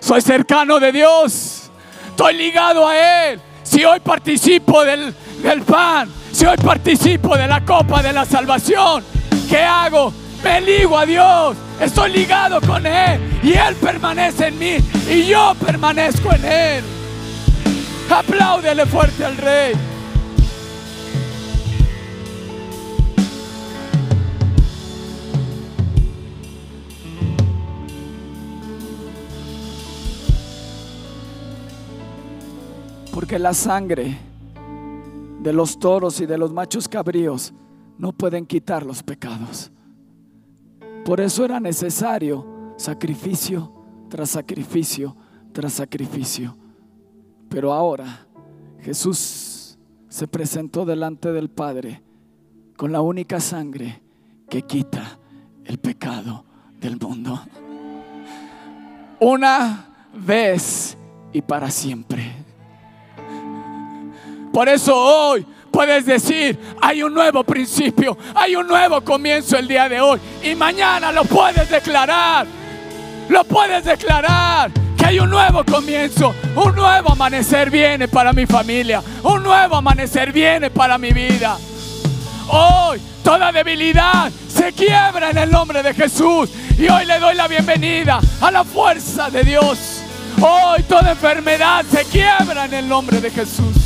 Soy 0.00 0.20
cercano 0.20 0.78
de 0.78 0.92
Dios, 0.92 1.70
estoy 2.08 2.34
ligado 2.34 2.86
a 2.86 3.28
Él. 3.28 3.40
Si 3.62 3.84
hoy 3.84 4.00
participo 4.00 4.84
del, 4.84 5.14
del 5.42 5.62
pan, 5.62 6.10
si 6.32 6.44
hoy 6.44 6.56
participo 6.58 7.36
de 7.36 7.46
la 7.46 7.64
copa 7.64 8.02
de 8.02 8.12
la 8.12 8.24
salvación, 8.24 9.02
¿qué 9.48 9.58
hago? 9.58 10.12
Me 10.42 10.60
ligo 10.60 10.98
a 10.98 11.06
Dios, 11.06 11.56
estoy 11.80 12.12
ligado 12.12 12.60
con 12.60 12.84
Él 12.86 13.40
y 13.42 13.54
Él 13.54 13.74
permanece 13.76 14.48
en 14.48 14.58
mí 14.58 14.76
y 15.08 15.24
yo 15.26 15.54
permanezco 15.64 16.32
en 16.34 16.44
Él. 16.44 16.84
Apláudele 18.10 18.84
fuerte 18.84 19.24
al 19.24 19.36
Rey. 19.38 19.93
Porque 33.24 33.38
la 33.38 33.54
sangre 33.54 34.18
de 35.40 35.50
los 35.54 35.78
toros 35.78 36.20
y 36.20 36.26
de 36.26 36.36
los 36.36 36.52
machos 36.52 36.86
cabríos 36.86 37.54
no 37.96 38.12
pueden 38.12 38.44
quitar 38.44 38.84
los 38.84 39.02
pecados. 39.02 39.72
Por 41.06 41.22
eso 41.22 41.42
era 41.42 41.58
necesario 41.58 42.74
sacrificio 42.76 43.72
tras 44.10 44.28
sacrificio 44.28 45.16
tras 45.54 45.72
sacrificio. 45.72 46.54
Pero 47.48 47.72
ahora 47.72 48.26
Jesús 48.82 49.78
se 50.10 50.28
presentó 50.28 50.84
delante 50.84 51.32
del 51.32 51.48
Padre 51.48 52.02
con 52.76 52.92
la 52.92 53.00
única 53.00 53.40
sangre 53.40 54.02
que 54.50 54.60
quita 54.60 55.18
el 55.64 55.78
pecado 55.78 56.44
del 56.78 56.98
mundo. 57.00 57.40
Una 59.18 60.10
vez 60.12 60.98
y 61.32 61.40
para 61.40 61.70
siempre. 61.70 62.33
Por 64.54 64.68
eso 64.68 64.96
hoy 64.96 65.44
puedes 65.72 66.06
decir, 66.06 66.56
hay 66.80 67.02
un 67.02 67.12
nuevo 67.12 67.42
principio, 67.42 68.16
hay 68.36 68.54
un 68.54 68.68
nuevo 68.68 69.00
comienzo 69.00 69.58
el 69.58 69.66
día 69.66 69.88
de 69.88 70.00
hoy. 70.00 70.20
Y 70.44 70.54
mañana 70.54 71.10
lo 71.10 71.24
puedes 71.24 71.68
declarar, 71.68 72.46
lo 73.28 73.42
puedes 73.42 73.84
declarar. 73.84 74.70
Que 74.96 75.06
hay 75.06 75.18
un 75.18 75.28
nuevo 75.28 75.64
comienzo, 75.64 76.32
un 76.54 76.72
nuevo 76.76 77.10
amanecer 77.10 77.68
viene 77.68 78.06
para 78.06 78.32
mi 78.32 78.46
familia, 78.46 79.02
un 79.24 79.42
nuevo 79.42 79.74
amanecer 79.74 80.32
viene 80.32 80.70
para 80.70 80.98
mi 80.98 81.10
vida. 81.10 81.58
Hoy 82.46 83.00
toda 83.24 83.50
debilidad 83.50 84.30
se 84.46 84.72
quiebra 84.72 85.30
en 85.30 85.38
el 85.38 85.50
nombre 85.50 85.82
de 85.82 85.94
Jesús. 85.94 86.48
Y 86.78 86.88
hoy 86.88 87.06
le 87.06 87.18
doy 87.18 87.34
la 87.34 87.48
bienvenida 87.48 88.20
a 88.40 88.52
la 88.52 88.62
fuerza 88.62 89.30
de 89.30 89.42
Dios. 89.42 90.00
Hoy 90.40 90.84
toda 90.84 91.10
enfermedad 91.10 91.84
se 91.90 92.04
quiebra 92.04 92.66
en 92.66 92.74
el 92.74 92.88
nombre 92.88 93.20
de 93.20 93.30
Jesús. 93.32 93.83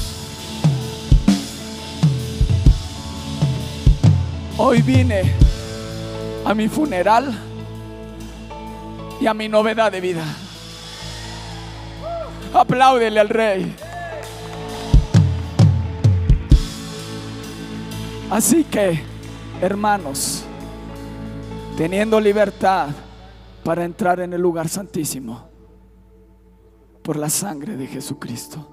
Hoy 4.61 4.83
vine 4.83 5.23
a 6.45 6.53
mi 6.53 6.67
funeral 6.67 7.33
y 9.21 9.27
a 9.29 9.33
mi 9.33 9.49
novedad 9.49 9.93
de 9.93 10.01
vida. 10.01 10.25
Apláudele 12.53 13.21
al 13.21 13.29
rey. 13.29 13.73
Así 18.33 18.65
que, 18.65 19.01
hermanos, 19.63 20.43
teniendo 21.77 22.21
libertad 22.21 22.89
para 23.63 23.85
entrar 23.85 24.19
en 24.19 24.33
el 24.33 24.41
lugar 24.41 24.69
santísimo 24.69 25.49
por 27.05 27.17
la 27.17 27.31
sangre 27.31 27.77
de 27.77 27.87
Jesucristo, 27.87 28.69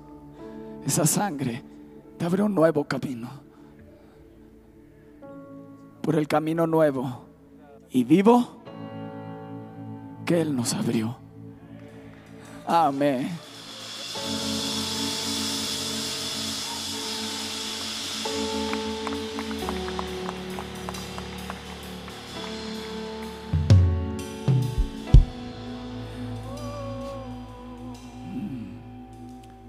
esa 0.83 1.05
sangre 1.05 1.61
te 2.17 2.25
abre 2.25 2.41
un 2.41 2.55
nuevo 2.55 2.85
camino 2.85 3.44
por 6.05 6.15
el 6.17 6.27
camino 6.27 6.67
nuevo 6.67 7.25
y 7.89 8.03
vivo 8.03 8.61
que 10.23 10.39
Él 10.39 10.55
nos 10.55 10.75
abrió. 10.75 11.17
Amén. 12.67 13.27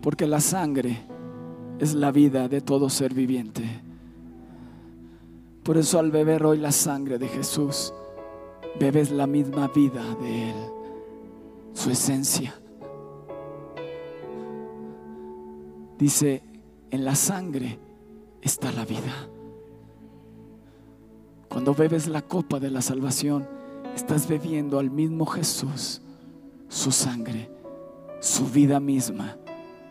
Porque 0.03 0.27
la 0.27 0.41
sangre 0.41 0.99
es 1.79 1.95
la 1.95 2.13
vida 2.13 2.47
de 2.49 2.61
todo 2.61 2.91
ser 2.91 3.15
viviente. 3.15 3.86
Por 5.67 5.77
eso 5.77 5.99
al 5.99 6.13
beber 6.13 6.47
hoy 6.47 6.59
la 6.59 6.71
sangre 6.71 7.19
de 7.19 7.27
Jesús, 7.27 7.93
bebes 8.79 9.11
la 9.11 9.27
misma 9.27 9.67
vida 9.67 10.15
de 10.21 10.51
Él, 10.51 10.57
su 11.73 11.91
esencia. 11.91 12.55
Dice, 15.99 16.45
en 16.93 17.05
la 17.05 17.17
sangre 17.17 17.81
está 18.41 18.71
la 18.71 18.85
vida. 18.85 19.29
Cuando 21.49 21.75
bebes 21.75 22.07
la 22.07 22.23
copa 22.23 22.61
de 22.61 22.71
la 22.71 22.81
salvación, 22.81 23.49
estás 23.93 24.29
bebiendo 24.29 24.79
al 24.79 24.93
mismo 24.93 25.27
Jesús, 25.27 26.01
su 26.69 26.93
sangre, 26.93 27.51
su 28.21 28.47
vida 28.47 28.79
misma, 28.79 29.37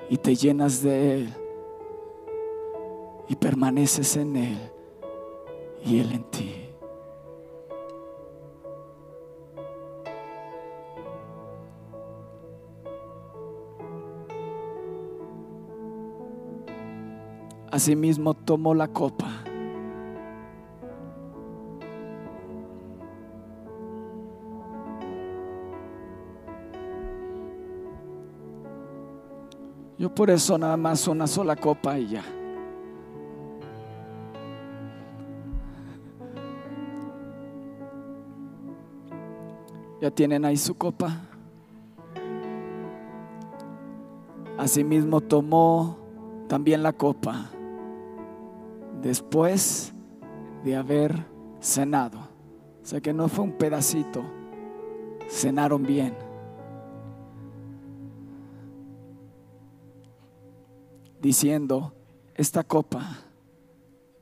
y 0.10 0.16
te 0.16 0.38
llenas 0.38 0.82
de 0.82 1.16
Él 1.16 1.34
y 3.28 3.36
permaneces 3.36 4.16
en 4.16 4.38
Él 4.38 4.75
y 5.86 6.00
Él 6.00 6.12
en 6.12 6.24
ti. 6.32 6.52
Asimismo 17.72 18.34
tomó 18.34 18.74
la 18.74 18.88
copa. 18.88 19.28
Yo 29.98 30.14
por 30.14 30.30
eso 30.30 30.58
nada 30.58 30.78
más 30.78 31.08
una 31.08 31.28
sola 31.28 31.56
copa 31.56 31.98
y 32.00 32.08
ya. 32.08 32.35
¿Ya 40.06 40.12
tienen 40.12 40.46
ahí 40.46 40.56
su 40.56 40.76
copa? 40.78 41.20
Asimismo 44.56 45.20
tomó 45.20 45.98
también 46.48 46.84
la 46.84 46.94
copa 46.94 47.50
después 49.02 49.96
de 50.64 50.76
haber 50.76 51.26
cenado. 51.60 52.20
O 52.20 52.86
sea 52.86 53.02
que 53.02 53.14
no 53.14 53.28
fue 53.28 53.46
un 53.46 53.54
pedacito, 53.54 54.24
cenaron 55.28 55.82
bien. 55.82 56.16
Diciendo, 61.20 61.94
esta 62.36 62.64
copa 62.64 63.22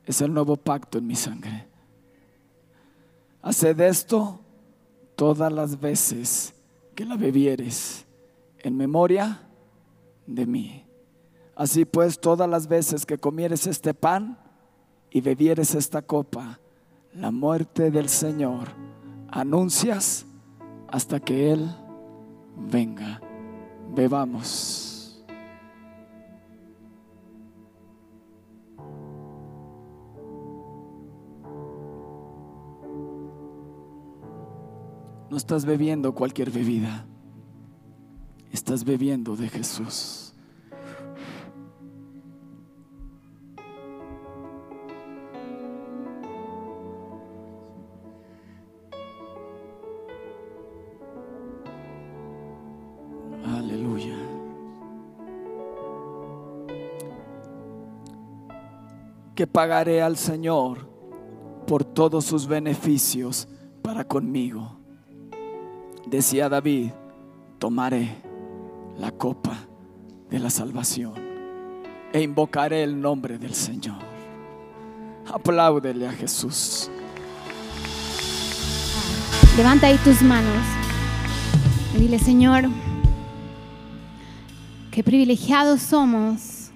es 0.06 0.22
el 0.22 0.32
nuevo 0.32 0.56
pacto 0.56 0.96
en 0.96 1.06
mi 1.06 1.14
sangre. 1.14 1.68
Haced 3.42 3.78
esto 3.80 4.40
todas 5.16 5.52
las 5.52 5.80
veces 5.80 6.54
que 6.94 7.04
la 7.04 7.16
bebieres 7.16 8.06
en 8.58 8.76
memoria 8.76 9.42
de 10.26 10.46
mí. 10.46 10.84
Así 11.56 11.84
pues, 11.84 12.18
todas 12.20 12.48
las 12.48 12.66
veces 12.66 13.06
que 13.06 13.18
comieres 13.18 13.66
este 13.66 13.94
pan 13.94 14.38
y 15.10 15.20
bebieres 15.20 15.74
esta 15.74 16.02
copa, 16.02 16.58
la 17.14 17.30
muerte 17.30 17.90
del 17.90 18.08
Señor, 18.08 18.68
anuncias 19.30 20.26
hasta 20.88 21.20
que 21.20 21.52
Él 21.52 21.70
venga. 22.56 23.20
Bebamos. 23.94 24.93
No 35.34 35.38
estás 35.38 35.64
bebiendo 35.64 36.14
cualquier 36.14 36.52
bebida. 36.52 37.06
Estás 38.52 38.84
bebiendo 38.84 39.34
de 39.34 39.48
Jesús. 39.48 40.32
Aleluya. 53.44 54.16
Que 59.34 59.48
pagaré 59.48 60.00
al 60.00 60.16
Señor 60.16 60.88
por 61.66 61.82
todos 61.82 62.24
sus 62.24 62.46
beneficios 62.46 63.48
para 63.82 64.04
conmigo 64.04 64.83
decía 66.14 66.48
David, 66.48 66.90
tomaré 67.58 68.16
la 68.98 69.10
copa 69.10 69.56
de 70.30 70.38
la 70.38 70.50
salvación 70.50 71.14
e 72.12 72.22
invocaré 72.22 72.82
el 72.82 73.00
nombre 73.00 73.38
del 73.38 73.54
Señor. 73.54 73.98
Apláudele 75.32 76.06
a 76.06 76.12
Jesús. 76.12 76.90
Levanta 79.56 79.88
ahí 79.88 79.98
tus 79.98 80.22
manos 80.22 80.64
y 81.94 81.98
dile, 81.98 82.18
Señor, 82.18 82.64
qué 84.90 85.02
privilegiados 85.02 85.80
somos 85.80 86.70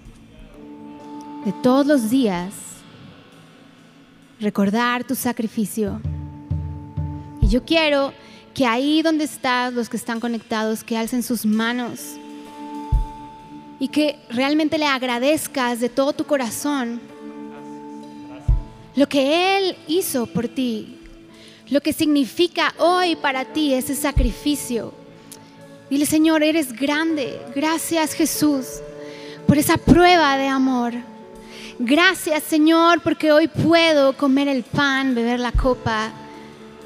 de 1.45 1.53
todos 1.63 1.87
los 1.87 2.11
días 2.11 2.55
recordar 4.41 5.05
tu 5.05 5.15
sacrificio. 5.15 6.01
Y 7.41 7.49
yo 7.49 7.65
quiero 7.65 8.13
que 8.59 8.67
ahí 8.67 9.03
donde 9.03 9.23
estás, 9.23 9.73
los 9.73 9.89
que 9.89 9.97
están 9.97 10.19
conectados, 10.19 10.83
que 10.83 10.97
alcen 10.97 11.23
sus 11.23 11.47
manos 11.47 12.17
y 13.79 13.87
que 13.87 14.19
realmente 14.31 14.79
le 14.79 14.87
agradezcas 14.87 15.79
de 15.79 15.89
todo 15.89 16.13
tu 16.13 16.25
corazón 16.25 17.01
lo 18.97 19.09
que 19.09 19.59
Él 19.59 19.77
hizo 19.87 20.27
por 20.27 20.49
ti, 20.49 20.99
lo 21.71 21.81
que 21.81 21.93
significa 21.93 22.75
hoy 22.79 23.15
para 23.15 23.45
ti 23.45 23.75
ese 23.75 23.95
sacrificio. 23.95 24.93
Dile, 25.89 26.05
Señor, 26.05 26.43
eres 26.43 26.73
grande. 26.73 27.41
Gracias, 27.55 28.13
Jesús, 28.13 28.67
por 29.47 29.57
esa 29.57 29.77
prueba 29.77 30.37
de 30.37 30.49
amor. 30.49 30.95
Gracias, 31.79 32.43
Señor, 32.43 33.03
porque 33.03 33.31
hoy 33.31 33.47
puedo 33.47 34.17
comer 34.17 34.49
el 34.49 34.65
pan, 34.65 35.15
beber 35.15 35.39
la 35.39 35.53
copa 35.53 36.13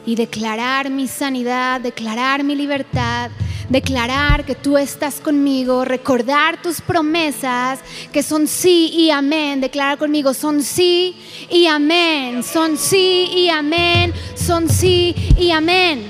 y 0.04 0.16
declarar 0.16 0.90
mi 0.90 1.06
sanidad, 1.06 1.80
declarar 1.80 2.42
mi 2.42 2.54
libertad, 2.54 3.30
declarar 3.68 4.44
que 4.44 4.54
tú 4.54 4.76
estás 4.76 5.20
conmigo, 5.20 5.84
recordar 5.84 6.60
tus 6.60 6.80
promesas 6.80 7.80
que 8.12 8.22
son 8.22 8.46
sí 8.46 8.90
y 8.94 9.10
amén. 9.10 9.60
Declarar 9.60 9.98
conmigo, 9.98 10.34
son 10.34 10.62
sí 10.62 11.16
y 11.50 11.66
amén, 11.66 12.42
son 12.42 12.76
sí 12.76 13.30
y 13.34 13.48
amén, 13.48 14.12
son 14.34 14.68
sí 14.68 15.14
y 15.38 15.50
amén. 15.50 16.02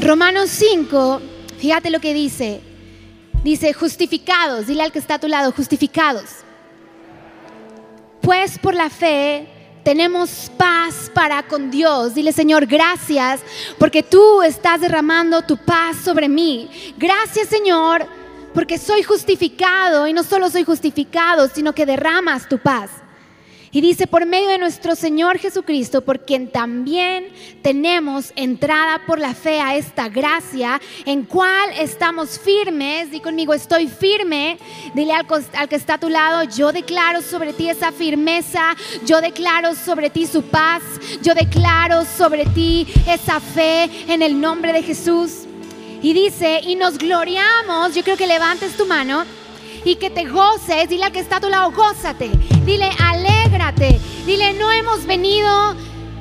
Romanos 0.00 0.50
5, 0.50 1.20
fíjate 1.58 1.90
lo 1.90 2.00
que 2.00 2.14
dice. 2.14 2.60
Dice, 3.44 3.72
justificados, 3.72 4.66
dile 4.66 4.82
al 4.82 4.92
que 4.92 4.98
está 4.98 5.14
a 5.14 5.18
tu 5.20 5.28
lado, 5.28 5.52
justificados. 5.52 6.24
Pues 8.20 8.58
por 8.58 8.74
la 8.74 8.90
fe 8.90 9.46
tenemos 9.86 10.50
paz 10.56 11.12
para 11.14 11.44
con 11.44 11.70
Dios. 11.70 12.16
Dile, 12.16 12.32
Señor, 12.32 12.66
gracias 12.66 13.40
porque 13.78 14.02
tú 14.02 14.42
estás 14.42 14.80
derramando 14.80 15.42
tu 15.42 15.56
paz 15.56 15.98
sobre 15.98 16.28
mí. 16.28 16.68
Gracias, 16.98 17.46
Señor, 17.46 18.04
porque 18.52 18.78
soy 18.78 19.04
justificado 19.04 20.08
y 20.08 20.12
no 20.12 20.24
solo 20.24 20.50
soy 20.50 20.64
justificado, 20.64 21.46
sino 21.46 21.72
que 21.72 21.86
derramas 21.86 22.48
tu 22.48 22.58
paz. 22.58 22.90
Y 23.76 23.82
dice, 23.82 24.06
por 24.06 24.24
medio 24.24 24.48
de 24.48 24.56
nuestro 24.56 24.96
Señor 24.96 25.36
Jesucristo, 25.36 26.00
por 26.00 26.24
quien 26.24 26.50
también 26.50 27.28
tenemos 27.60 28.32
entrada 28.34 29.02
por 29.06 29.18
la 29.18 29.34
fe 29.34 29.60
a 29.60 29.76
esta 29.76 30.08
gracia, 30.08 30.80
en 31.04 31.24
cual 31.24 31.68
estamos 31.78 32.38
firmes. 32.38 33.10
Di 33.10 33.20
conmigo, 33.20 33.52
estoy 33.52 33.86
firme. 33.86 34.56
Dile 34.94 35.12
al, 35.12 35.26
al, 35.52 35.68
que 35.68 35.76
está 35.76 35.92
a 35.96 36.00
tu 36.00 36.08
lado, 36.08 36.44
yo 36.44 36.72
declaro 36.72 37.20
sobre 37.20 37.52
ti 37.52 37.68
esa 37.68 37.92
firmeza, 37.92 38.74
yo 39.04 39.20
declaro 39.20 39.74
sobre 39.74 40.08
ti 40.08 40.26
su 40.26 40.40
paz, 40.44 40.82
yo 41.20 41.34
declaro 41.34 42.06
sobre 42.06 42.46
ti 42.46 42.86
esa 43.06 43.40
fe 43.40 43.90
en 44.08 44.22
el 44.22 44.40
nombre 44.40 44.72
de 44.72 44.84
Jesús. 44.84 45.42
Y 46.00 46.14
dice, 46.14 46.62
y 46.62 46.76
nos 46.76 46.96
gloriamos, 46.96 47.94
yo 47.94 48.02
creo 48.02 48.16
que 48.16 48.26
levantes 48.26 48.74
tu 48.74 48.86
mano 48.86 49.26
y 49.86 49.94
que 49.96 50.10
te 50.10 50.24
goces, 50.24 50.88
dile 50.88 51.04
al 51.04 51.12
que 51.12 51.20
está 51.20 51.36
a 51.36 51.40
tu 51.40 51.48
lado, 51.48 51.70
gózate, 51.70 52.28
dile, 52.64 52.90
alégrate, 53.46 54.00
dile, 54.26 54.54
no 54.54 54.72
hemos 54.72 55.06
venido, 55.06 55.76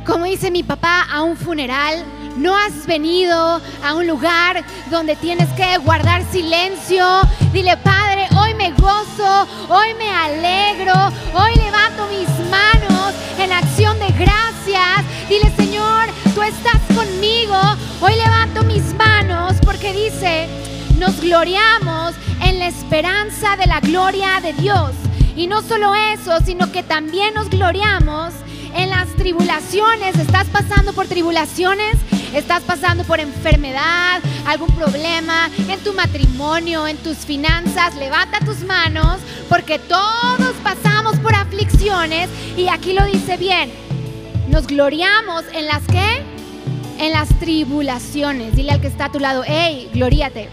como 0.05 0.25
dice 0.25 0.51
mi 0.51 0.61
papá, 0.61 1.07
a 1.11 1.23
un 1.23 1.35
funeral, 1.35 2.03
no 2.37 2.55
has 2.55 2.85
venido 2.85 3.59
a 3.83 3.93
un 3.95 4.05
lugar 4.05 4.63
donde 4.91 5.15
tienes 5.15 5.49
que 5.53 5.77
guardar 5.79 6.23
silencio. 6.31 7.03
Dile, 7.51 7.77
Padre, 7.77 8.27
hoy 8.37 8.53
me 8.53 8.71
gozo, 8.73 9.47
hoy 9.69 9.95
me 9.97 10.11
alegro, 10.11 10.93
hoy 11.33 11.55
levanto 11.55 12.05
mis 12.11 12.29
manos 12.51 13.15
en 13.39 13.51
acción 13.51 13.97
de 13.97 14.07
gracias. 14.09 15.03
Dile, 15.27 15.51
Señor, 15.55 16.07
tú 16.35 16.43
estás 16.43 16.79
conmigo. 16.95 17.57
Hoy 18.01 18.13
levanto 18.17 18.63
mis 18.65 18.93
manos 18.93 19.55
porque 19.65 19.93
dice, 19.93 20.47
nos 20.99 21.19
gloriamos 21.21 22.13
en 22.43 22.59
la 22.59 22.67
esperanza 22.67 23.55
de 23.57 23.65
la 23.65 23.79
gloria 23.79 24.39
de 24.41 24.53
Dios. 24.53 24.91
Y 25.35 25.47
no 25.47 25.61
solo 25.61 25.93
eso, 25.95 26.39
sino 26.45 26.71
que 26.71 26.81
también 26.81 27.33
nos 27.33 27.49
gloriamos 27.49 28.33
en 28.73 28.89
las 28.89 29.07
tribulaciones. 29.15 30.17
¿Estás 30.17 30.47
pasando 30.47 30.93
por 30.93 31.07
tribulaciones? 31.07 31.97
¿Estás 32.33 32.63
pasando 32.63 33.03
por 33.03 33.19
enfermedad, 33.19 34.21
algún 34.45 34.69
problema 34.75 35.49
en 35.69 35.79
tu 35.79 35.93
matrimonio, 35.93 36.87
en 36.87 36.97
tus 36.97 37.17
finanzas? 37.19 37.95
Levanta 37.95 38.39
tus 38.39 38.59
manos 38.61 39.19
porque 39.49 39.77
todos 39.79 40.53
pasamos 40.63 41.17
por 41.19 41.35
aflicciones 41.35 42.29
y 42.57 42.69
aquí 42.69 42.93
lo 42.93 43.05
dice 43.05 43.37
bien. 43.37 43.71
Nos 44.49 44.67
gloriamos 44.67 45.43
en 45.53 45.65
las 45.65 45.83
que? 45.87 46.23
En 46.99 47.11
las 47.11 47.27
tribulaciones. 47.39 48.55
Dile 48.55 48.71
al 48.71 48.81
que 48.81 48.87
está 48.87 49.05
a 49.05 49.11
tu 49.11 49.19
lado, 49.19 49.43
hey, 49.45 49.89
gloríate. 49.93 50.49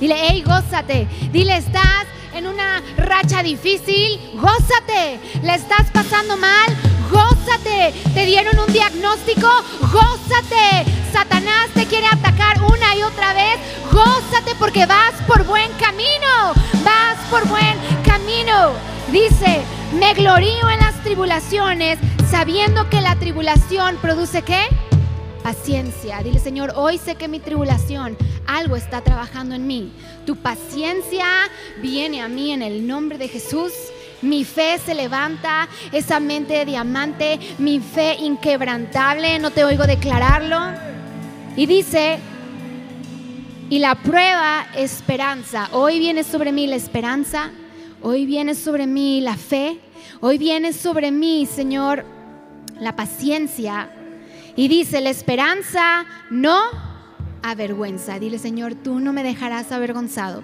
Dile, 0.00 0.16
hey, 0.18 0.42
gózate. 0.44 1.06
Dile, 1.32 1.56
estás 1.56 2.06
en 2.34 2.46
una 2.46 2.82
racha 2.96 3.42
difícil, 3.42 4.20
gózate. 4.34 5.20
Le 5.42 5.54
estás 5.54 5.90
pasando 5.92 6.36
mal, 6.36 6.76
gózate. 7.10 7.92
Te 8.14 8.26
dieron 8.26 8.58
un 8.58 8.72
diagnóstico, 8.72 9.48
gózate. 9.92 10.84
Satanás 11.12 11.68
te 11.74 11.86
quiere 11.86 12.06
atacar 12.06 12.62
una 12.62 12.96
y 12.96 13.02
otra 13.02 13.34
vez, 13.34 13.58
gózate 13.90 14.54
porque 14.58 14.86
vas 14.86 15.12
por 15.26 15.44
buen 15.44 15.70
camino. 15.72 16.54
Vas 16.84 17.18
por 17.30 17.46
buen 17.48 17.76
camino. 18.04 18.72
Dice, 19.10 19.62
me 19.98 20.14
glorío 20.14 20.70
en 20.70 20.80
las 20.80 21.02
tribulaciones, 21.02 21.98
sabiendo 22.30 22.88
que 22.88 23.00
la 23.00 23.16
tribulación 23.16 23.96
produce 24.00 24.42
qué? 24.42 24.68
Paciencia. 25.42 26.22
Dile, 26.22 26.38
Señor, 26.38 26.72
hoy 26.76 26.98
sé 26.98 27.16
que 27.16 27.28
mi 27.28 27.40
tribulación, 27.40 28.16
algo 28.46 28.76
está 28.76 29.02
trabajando 29.02 29.54
en 29.54 29.66
mí. 29.66 29.92
Tu 30.24 30.36
paciencia 30.36 31.26
viene 31.82 32.22
a 32.22 32.28
mí 32.28 32.52
en 32.52 32.62
el 32.62 32.86
nombre 32.86 33.18
de 33.18 33.28
Jesús. 33.28 33.72
Mi 34.22 34.44
fe 34.44 34.78
se 34.78 34.94
levanta, 34.94 35.68
esa 35.90 36.20
mente 36.20 36.54
de 36.54 36.64
diamante, 36.64 37.40
mi 37.58 37.80
fe 37.80 38.16
inquebrantable, 38.20 39.38
no 39.40 39.50
te 39.50 39.64
oigo 39.64 39.84
declararlo. 39.84 40.58
Y 41.56 41.66
dice, 41.66 42.18
y 43.68 43.78
la 43.80 43.96
prueba, 43.96 44.66
esperanza. 44.76 45.68
Hoy 45.72 45.98
viene 45.98 46.22
sobre 46.22 46.52
mí 46.52 46.66
la 46.68 46.76
esperanza, 46.76 47.50
hoy 48.00 48.26
viene 48.26 48.54
sobre 48.54 48.86
mí 48.86 49.20
la 49.20 49.36
fe, 49.36 49.80
hoy 50.20 50.38
viene 50.38 50.72
sobre 50.72 51.10
mí, 51.10 51.46
Señor, 51.46 52.04
la 52.78 52.94
paciencia 52.94 53.90
y 54.56 54.68
dice, 54.68 55.00
la 55.00 55.10
esperanza 55.10 56.04
no 56.30 56.60
avergüenza. 57.42 58.18
Dile, 58.18 58.38
Señor, 58.38 58.74
tú 58.74 59.00
no 59.00 59.12
me 59.12 59.22
dejarás 59.22 59.72
avergonzado. 59.72 60.42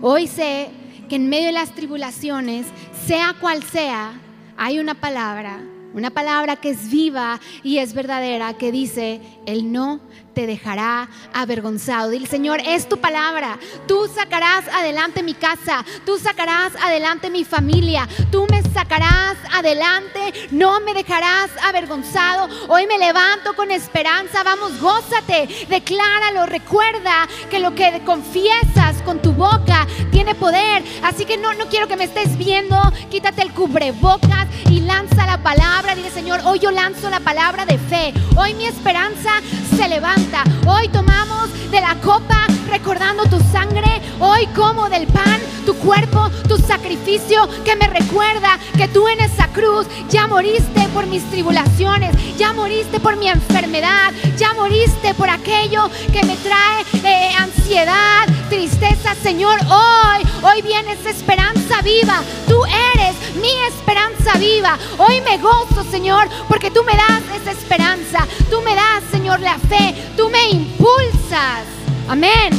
Hoy 0.00 0.26
sé 0.26 0.70
que 1.08 1.16
en 1.16 1.28
medio 1.28 1.46
de 1.46 1.52
las 1.52 1.74
tribulaciones, 1.74 2.66
sea 3.06 3.34
cual 3.40 3.62
sea, 3.64 4.12
hay 4.56 4.78
una 4.78 4.94
palabra, 4.94 5.60
una 5.92 6.10
palabra 6.10 6.56
que 6.56 6.70
es 6.70 6.90
viva 6.90 7.40
y 7.62 7.78
es 7.78 7.94
verdadera, 7.94 8.54
que 8.54 8.70
dice, 8.70 9.20
el 9.46 9.72
no 9.72 10.00
te 10.34 10.46
dejará 10.46 11.08
avergonzado. 11.32 12.10
Dile, 12.10 12.26
Señor, 12.26 12.60
es 12.64 12.88
tu 12.88 12.98
palabra. 12.98 13.58
Tú 13.88 14.08
sacarás 14.14 14.68
adelante 14.68 15.22
mi 15.22 15.34
casa, 15.34 15.84
tú 16.06 16.18
sacarás 16.18 16.72
adelante 16.76 17.30
mi 17.30 17.44
familia, 17.44 18.08
tú 18.30 18.46
me 18.48 18.59
sacarás 18.72 19.36
adelante, 19.52 20.48
no 20.50 20.80
me 20.80 20.94
dejarás 20.94 21.50
avergonzado. 21.62 22.48
Hoy 22.68 22.86
me 22.86 22.98
levanto 22.98 23.54
con 23.54 23.70
esperanza, 23.70 24.42
vamos, 24.42 24.80
gózate, 24.80 25.66
decláralo, 25.68 26.46
recuerda 26.46 27.28
que 27.50 27.58
lo 27.58 27.74
que 27.74 28.02
confiesas 28.04 29.02
con 29.04 29.20
tu 29.20 29.32
boca 29.32 29.86
tiene 30.10 30.34
poder. 30.34 30.82
Así 31.02 31.24
que 31.24 31.36
no, 31.36 31.54
no 31.54 31.66
quiero 31.66 31.88
que 31.88 31.96
me 31.96 32.04
estés 32.04 32.36
viendo, 32.36 32.76
quítate 33.10 33.42
el 33.42 33.52
cubrebocas 33.52 34.46
y 34.70 34.80
lanza 34.80 35.26
la 35.26 35.42
palabra. 35.42 35.94
Dile, 35.94 36.10
Señor, 36.10 36.40
hoy 36.44 36.58
yo 36.58 36.70
lanzo 36.70 37.10
la 37.10 37.20
palabra 37.20 37.66
de 37.66 37.78
fe. 37.78 38.12
Hoy 38.36 38.54
mi 38.54 38.66
esperanza 38.66 39.30
se 39.76 39.88
levanta. 39.88 40.44
Hoy 40.66 40.88
tomamos 40.88 41.50
de 41.70 41.80
la 41.80 41.94
copa 41.96 42.46
recordando 42.70 43.24
tu 43.24 43.38
sangre. 43.52 44.00
Hoy 44.20 44.46
como 44.54 44.88
del 44.88 45.06
pan, 45.06 45.40
tu 45.66 45.74
cuerpo, 45.74 46.30
tu 46.48 46.56
sacrificio 46.56 47.48
que 47.64 47.76
me 47.76 47.86
recuerda 47.88 48.58
que 48.76 48.88
tú 48.88 49.08
en 49.08 49.20
esa 49.20 49.48
cruz 49.48 49.86
ya 50.08 50.26
moriste 50.26 50.88
por 50.94 51.06
mis 51.06 51.28
tribulaciones, 51.30 52.14
ya 52.38 52.52
moriste 52.52 53.00
por 53.00 53.16
mi 53.16 53.28
enfermedad, 53.28 54.12
ya 54.36 54.54
moriste 54.54 55.14
por 55.14 55.28
aquello 55.28 55.90
que 56.12 56.22
me 56.24 56.36
trae 56.36 56.84
eh, 57.04 57.34
ansiedad, 57.38 58.26
tristeza. 58.48 59.14
Señor, 59.22 59.58
hoy, 59.68 60.22
hoy 60.42 60.62
viene 60.62 60.92
esa 60.92 61.10
esperanza 61.10 61.82
viva. 61.82 62.22
Tú 62.46 62.62
eres 62.94 63.16
mi 63.36 63.52
esperanza 63.68 64.38
viva. 64.38 64.78
Hoy 64.98 65.20
me 65.22 65.38
gozo, 65.38 65.84
Señor, 65.90 66.28
porque 66.48 66.70
tú 66.70 66.84
me 66.84 66.92
das 66.92 67.22
esa 67.40 67.50
esperanza. 67.50 68.26
Tú 68.48 68.60
me 68.62 68.74
das, 68.74 69.02
Señor, 69.10 69.40
la 69.40 69.58
fe. 69.58 69.94
Tú 70.16 70.28
me 70.30 70.50
impulsas. 70.50 71.79
Amén. 72.10 72.50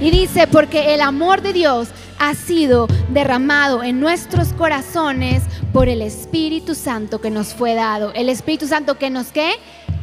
Y 0.00 0.12
dice, 0.12 0.46
porque 0.46 0.94
el 0.94 1.00
amor 1.00 1.42
de 1.42 1.52
Dios 1.52 1.88
ha 2.20 2.36
sido 2.36 2.86
derramado 3.08 3.82
en 3.82 3.98
nuestros 3.98 4.52
corazones 4.52 5.42
por 5.72 5.88
el 5.88 6.02
Espíritu 6.02 6.76
Santo 6.76 7.20
que 7.20 7.30
nos 7.30 7.52
fue 7.52 7.74
dado. 7.74 8.12
El 8.14 8.28
Espíritu 8.28 8.68
Santo 8.68 8.96
que 8.96 9.10
nos 9.10 9.32
qué? 9.32 9.54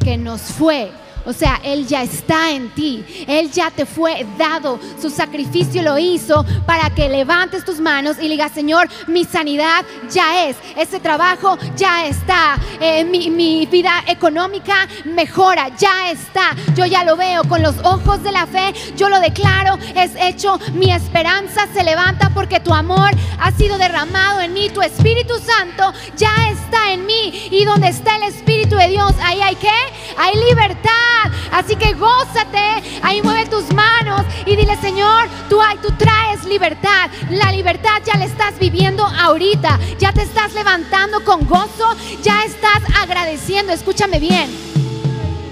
Que 0.04 0.18
nos 0.18 0.42
fue 0.42 0.90
o 1.26 1.32
sea, 1.32 1.60
Él 1.64 1.86
ya 1.86 2.02
está 2.02 2.52
en 2.52 2.70
ti. 2.70 3.04
Él 3.26 3.50
ya 3.50 3.70
te 3.70 3.84
fue 3.84 4.24
dado. 4.38 4.78
Su 5.00 5.10
sacrificio 5.10 5.82
lo 5.82 5.98
hizo 5.98 6.44
para 6.64 6.90
que 6.90 7.08
levantes 7.08 7.64
tus 7.64 7.80
manos 7.80 8.16
y 8.20 8.28
digas, 8.28 8.52
Señor, 8.52 8.88
mi 9.08 9.24
sanidad 9.24 9.84
ya 10.10 10.46
es. 10.46 10.56
Ese 10.76 11.00
trabajo 11.00 11.58
ya 11.76 12.06
está. 12.06 12.58
Eh, 12.80 13.04
mi, 13.04 13.30
mi 13.30 13.66
vida 13.66 14.04
económica 14.06 14.86
mejora. 15.04 15.68
Ya 15.76 16.10
está. 16.10 16.54
Yo 16.76 16.86
ya 16.86 17.02
lo 17.04 17.16
veo 17.16 17.42
con 17.44 17.62
los 17.62 17.76
ojos 17.78 18.22
de 18.22 18.30
la 18.30 18.46
fe. 18.46 18.72
Yo 18.96 19.08
lo 19.08 19.18
declaro. 19.18 19.78
Es 19.96 20.12
hecho. 20.18 20.60
Mi 20.74 20.92
esperanza 20.92 21.66
se 21.74 21.82
levanta 21.82 22.30
porque 22.34 22.60
tu 22.60 22.72
amor 22.72 23.10
ha 23.40 23.50
sido 23.52 23.78
derramado 23.78 24.40
en 24.40 24.52
mí. 24.52 24.70
Tu 24.70 24.80
Espíritu 24.80 25.34
Santo 25.38 25.92
ya 26.16 26.50
está 26.50 26.92
en 26.92 27.04
mí. 27.04 27.48
Y 27.50 27.64
donde 27.64 27.88
está 27.88 28.16
el 28.16 28.24
Espíritu 28.24 28.76
de 28.76 28.88
Dios, 28.88 29.12
ahí 29.22 29.40
hay 29.40 29.56
qué? 29.56 29.74
Hay 30.16 30.36
libertad. 30.48 31.15
Así 31.50 31.76
que 31.76 31.94
gózate, 31.94 32.82
ahí 33.02 33.22
mueve 33.22 33.46
tus 33.46 33.72
manos 33.72 34.22
y 34.44 34.56
dile, 34.56 34.76
Señor, 34.76 35.28
tú, 35.48 35.60
tú 35.82 35.92
traes 35.96 36.44
libertad. 36.44 37.10
La 37.30 37.52
libertad 37.52 38.02
ya 38.04 38.16
la 38.18 38.24
estás 38.24 38.58
viviendo 38.58 39.04
ahorita. 39.04 39.78
Ya 39.98 40.12
te 40.12 40.22
estás 40.22 40.54
levantando 40.54 41.24
con 41.24 41.46
gozo, 41.46 41.96
ya 42.22 42.44
estás 42.44 42.82
agradeciendo. 43.00 43.72
Escúchame 43.72 44.18
bien. 44.18 44.50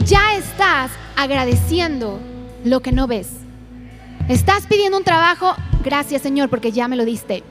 Ya 0.05 0.35
estás 0.37 0.91
agradeciendo 1.17 2.21
lo 2.65 2.81
que 2.81 2.93
no 2.93 3.07
ves. 3.07 3.29
Estás 4.29 4.67
pidiendo 4.67 4.97
un 4.97 5.05
trabajo, 5.05 5.55
gracias 5.83 6.23
Señor, 6.23 6.49
porque 6.49 6.73
ya 6.73 6.89
me 6.89 6.97
lo 6.97 7.05
diste. 7.05 7.43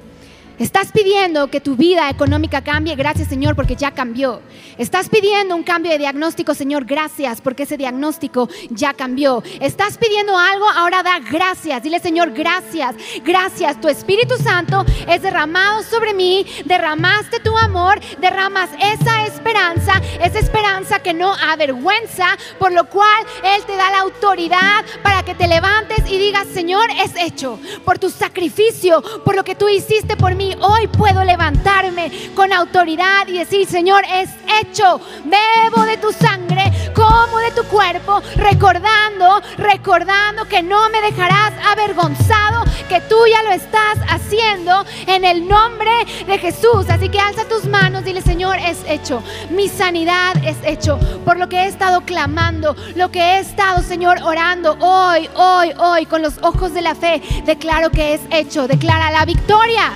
Estás 0.59 0.91
pidiendo 0.91 1.47
que 1.47 1.59
tu 1.59 1.75
vida 1.75 2.11
económica 2.11 2.61
cambie, 2.61 2.95
gracias 2.95 3.27
Señor, 3.27 3.55
porque 3.55 3.75
ya 3.75 3.89
cambió. 3.89 4.39
Estás 4.77 5.09
pidiendo 5.09 5.55
un 5.55 5.63
cambio 5.63 5.91
de 5.91 5.97
diagnóstico, 5.97 6.53
Señor, 6.53 6.85
gracias, 6.85 7.41
porque 7.41 7.63
ese 7.63 7.75
diagnóstico 7.75 8.47
ya 8.69 8.93
cambió. 8.93 9.41
Estás 9.59 9.97
pidiendo 9.97 10.37
algo, 10.37 10.69
ahora 10.69 11.01
da 11.01 11.19
gracias. 11.19 11.81
Dile, 11.81 11.99
Señor, 11.99 12.33
gracias, 12.33 12.95
gracias. 13.23 13.81
Tu 13.81 13.87
Espíritu 13.87 14.37
Santo 14.37 14.85
es 15.07 15.23
derramado 15.23 15.81
sobre 15.81 16.13
mí, 16.13 16.45
derramaste 16.65 17.39
tu 17.39 17.57
amor, 17.57 17.99
derramas 18.21 18.69
esa 18.79 19.25
esperanza, 19.25 19.93
esa 20.21 20.37
esperanza 20.37 20.99
que 20.99 21.15
no 21.15 21.33
avergüenza, 21.33 22.27
por 22.59 22.71
lo 22.71 22.87
cual 22.89 23.25
Él 23.43 23.63
te 23.65 23.75
da 23.75 23.89
la 23.89 24.01
autoridad 24.01 24.85
para 25.01 25.23
que 25.23 25.33
te 25.33 25.47
levantes 25.47 25.99
y 26.11 26.19
digas, 26.19 26.47
Señor, 26.53 26.89
es 27.03 27.15
hecho 27.15 27.59
por 27.83 27.97
tu 27.97 28.11
sacrificio, 28.11 29.01
por 29.25 29.35
lo 29.35 29.43
que 29.43 29.55
tú 29.55 29.67
hiciste 29.67 30.15
por 30.15 30.35
mí 30.35 30.42
hoy 30.59 30.87
puedo 30.87 31.23
levantarme 31.23 32.11
con 32.35 32.51
autoridad 32.53 33.27
y 33.27 33.39
decir, 33.39 33.67
Señor, 33.67 34.03
es 34.11 34.29
hecho. 34.61 34.99
Bebo 35.23 35.83
de 35.85 35.97
tu 35.97 36.11
sangre, 36.11 36.71
como 36.93 37.39
de 37.39 37.51
tu 37.51 37.63
cuerpo, 37.65 38.21
recordando, 38.35 39.41
recordando 39.57 40.45
que 40.45 40.61
no 40.61 40.89
me 40.89 41.01
dejarás 41.01 41.53
avergonzado, 41.65 42.63
que 42.89 43.01
tú 43.01 43.17
ya 43.29 43.43
lo 43.43 43.51
estás 43.51 43.97
haciendo 44.07 44.85
en 45.07 45.25
el 45.25 45.47
nombre 45.47 45.91
de 46.27 46.37
Jesús. 46.37 46.85
Así 46.89 47.09
que 47.09 47.19
alza 47.19 47.47
tus 47.47 47.65
manos, 47.65 48.03
dile, 48.03 48.21
Señor, 48.21 48.57
es 48.57 48.79
hecho. 48.87 49.23
Mi 49.49 49.69
sanidad 49.69 50.35
es 50.43 50.57
hecho 50.63 50.99
por 51.25 51.37
lo 51.37 51.49
que 51.49 51.63
he 51.63 51.67
estado 51.67 52.01
clamando, 52.01 52.75
lo 52.95 53.11
que 53.11 53.19
he 53.19 53.39
estado, 53.39 53.81
Señor, 53.81 54.21
orando 54.23 54.77
hoy, 54.79 55.29
hoy, 55.35 55.73
hoy, 55.77 56.05
con 56.05 56.21
los 56.21 56.37
ojos 56.41 56.73
de 56.73 56.81
la 56.81 56.95
fe. 56.95 57.21
Declaro 57.45 57.89
que 57.89 58.13
es 58.13 58.21
hecho. 58.31 58.67
Declara 58.67 59.11
la 59.11 59.25
victoria 59.25 59.91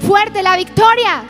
fuerte, 0.00 0.42
la 0.42 0.56
victoria. 0.56 1.22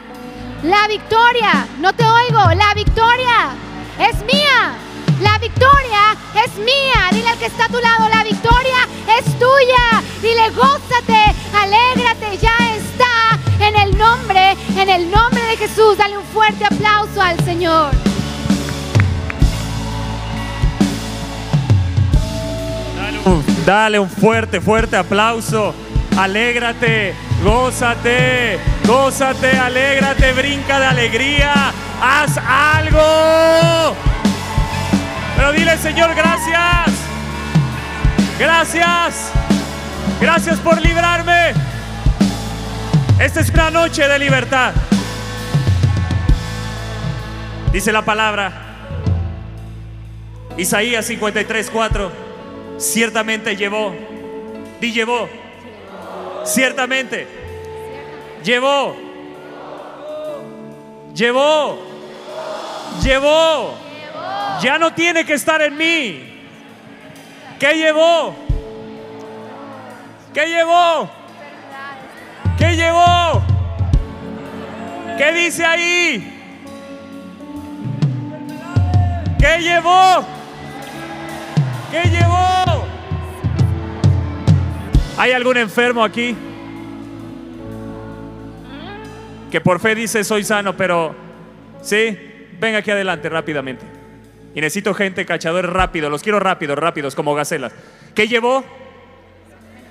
La 0.63 0.87
victoria, 0.89 1.67
no 1.79 1.93
te 1.93 2.05
oigo, 2.05 2.41
la 2.55 2.75
victoria 2.75 3.55
es 3.99 4.17
mía. 4.25 4.77
La 5.23 5.39
victoria 5.39 6.17
es 6.45 6.55
mía. 6.57 7.09
Dile 7.13 7.29
al 7.29 7.39
que 7.39 7.47
está 7.47 7.67
a 7.67 7.69
tu 7.69 7.81
lado, 7.81 8.09
la 8.09 8.25
victoria 8.25 8.89
es 9.19 9.25
tuya. 9.39 10.03
Dile, 10.23 10.51
gózate, 10.51 11.35
alégrate, 11.55 12.39
ya 12.39 12.57
está 12.77 13.67
en 13.67 13.77
el 13.77 13.99
nombre, 13.99 14.57
en 14.77 14.89
el 14.89 15.11
nombre 15.11 15.43
de 15.43 15.57
Jesús. 15.57 15.97
Dale 15.99 16.17
un 16.19 16.25
fuerte 16.25 16.65
aplauso 16.65 17.21
al 17.21 17.39
Señor. 17.45 17.91
Dale 23.67 23.99
un, 23.99 24.09
fuerte, 24.09 24.61
fuerte 24.61 24.97
aplauso. 24.97 25.75
Alégrate, 26.17 27.15
gózate, 27.43 28.59
gózate, 28.87 29.57
alégrate, 29.57 30.33
brinca 30.33 30.79
de 30.79 30.87
alegría, 30.87 31.73
haz 32.03 32.37
algo. 32.39 33.97
Pero 35.37 35.53
dile, 35.53 35.79
Señor, 35.79 36.15
gracias. 36.15 36.91
Gracias. 38.39 39.33
Gracias 40.21 40.59
por 40.59 40.81
librarme. 40.81 41.55
Esta 43.19 43.41
es 43.41 43.51
una 43.51 43.71
noche 43.71 44.07
de 44.07 44.19
libertad. 44.19 44.73
Dice 47.73 47.93
la 47.93 48.05
palabra. 48.05 48.53
Isaías 50.59 51.07
53, 51.07 51.71
4. 51.71 52.13
Ciertamente 52.79 53.57
llevó. 53.57 53.95
Di 54.81 54.93
llevó 54.93 55.40
Ciertamente. 56.45 57.27
Llevó. 58.45 58.97
Llevó. 61.15 61.79
Llevó. 63.03 63.75
Ya 64.63 64.79
no 64.79 64.93
tiene 64.93 65.25
que 65.25 65.35
estar 65.35 65.61
en 65.63 65.77
mí. 65.77 66.47
¿Qué 67.59 67.75
llevó? 67.75 68.35
¿Qué 70.33 70.47
llevó? 70.47 71.11
¿Qué 72.59 72.77
llevó? 72.77 73.43
¿Qué 75.19 75.33
dice 75.33 75.65
ahí? 75.65 76.37
¿Qué 79.39 79.59
llevó? 79.59 80.25
¿Qué 81.91 82.09
llevó? 82.09 82.90
¿Hay 85.21 85.33
algún 85.33 85.59
enfermo 85.59 86.03
aquí? 86.03 86.35
Que 89.51 89.61
por 89.61 89.79
fe 89.79 89.95
dice 89.95 90.25
soy 90.25 90.45
sano, 90.45 90.75
pero 90.79 91.15
sí, 91.83 92.17
ven 92.59 92.75
aquí 92.75 92.91
adelante 92.91 93.29
rápidamente. 93.29 93.85
Y 94.55 94.63
necesito 94.63 94.95
gente 94.95 95.27
cachadores 95.27 95.71
rápido, 95.71 96.09
los 96.09 96.23
quiero 96.23 96.41
rápidos, 96.41 96.79
rápidos, 96.79 97.15
como 97.15 97.35
gacelas. 97.35 97.71
¿Qué 98.15 98.29
llevó? 98.29 98.65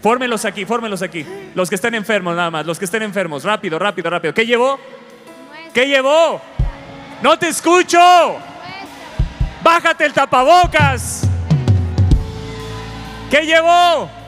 Fórmelos 0.01 0.45
aquí, 0.45 0.65
fórmelos 0.65 1.03
aquí. 1.03 1.23
Los 1.53 1.69
que 1.69 1.75
estén 1.75 1.93
enfermos 1.93 2.36
nada 2.36 2.49
más, 2.49 2.65
los 2.65 2.80
que 2.80 2.86
estén 2.86 3.03
enfermos, 3.03 3.43
rápido, 3.43 3.77
rápido, 3.77 4.09
rápido. 4.09 4.34
¿Qué 4.34 4.47
llevó? 4.47 4.80
¿Qué 5.75 5.86
llevó? 5.86 6.41
No 7.21 7.38
te 7.38 7.49
escucho. 7.49 7.99
Bájate 9.61 10.05
el 10.05 10.13
tapabocas. 10.13 11.30
¿Qué 13.30 13.45
llevó? 13.45 14.18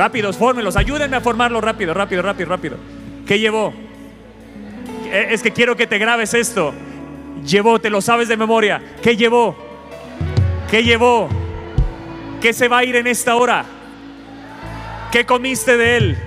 Rápidos, 0.00 0.38
fórmelos, 0.38 0.78
ayúdenme 0.78 1.18
a 1.18 1.20
formarlo 1.20 1.60
rápido, 1.60 1.92
rápido, 1.92 2.22
rápido, 2.22 2.48
rápido. 2.48 2.76
¿Qué 3.26 3.38
llevó? 3.38 3.74
Eh, 5.04 5.26
es 5.32 5.42
que 5.42 5.50
quiero 5.50 5.76
que 5.76 5.86
te 5.86 5.98
grabes 5.98 6.32
esto. 6.32 6.72
Llevó, 7.44 7.78
te 7.78 7.90
lo 7.90 8.00
sabes 8.00 8.26
de 8.26 8.38
memoria. 8.38 8.80
¿Qué 9.02 9.14
llevó? 9.14 9.54
¿Qué 10.70 10.82
llevó? 10.82 11.28
¿Qué 12.40 12.54
se 12.54 12.66
va 12.66 12.78
a 12.78 12.84
ir 12.84 12.96
en 12.96 13.08
esta 13.08 13.36
hora? 13.36 13.66
¿Qué 15.12 15.26
comiste 15.26 15.76
de 15.76 15.96
él? 15.98 16.18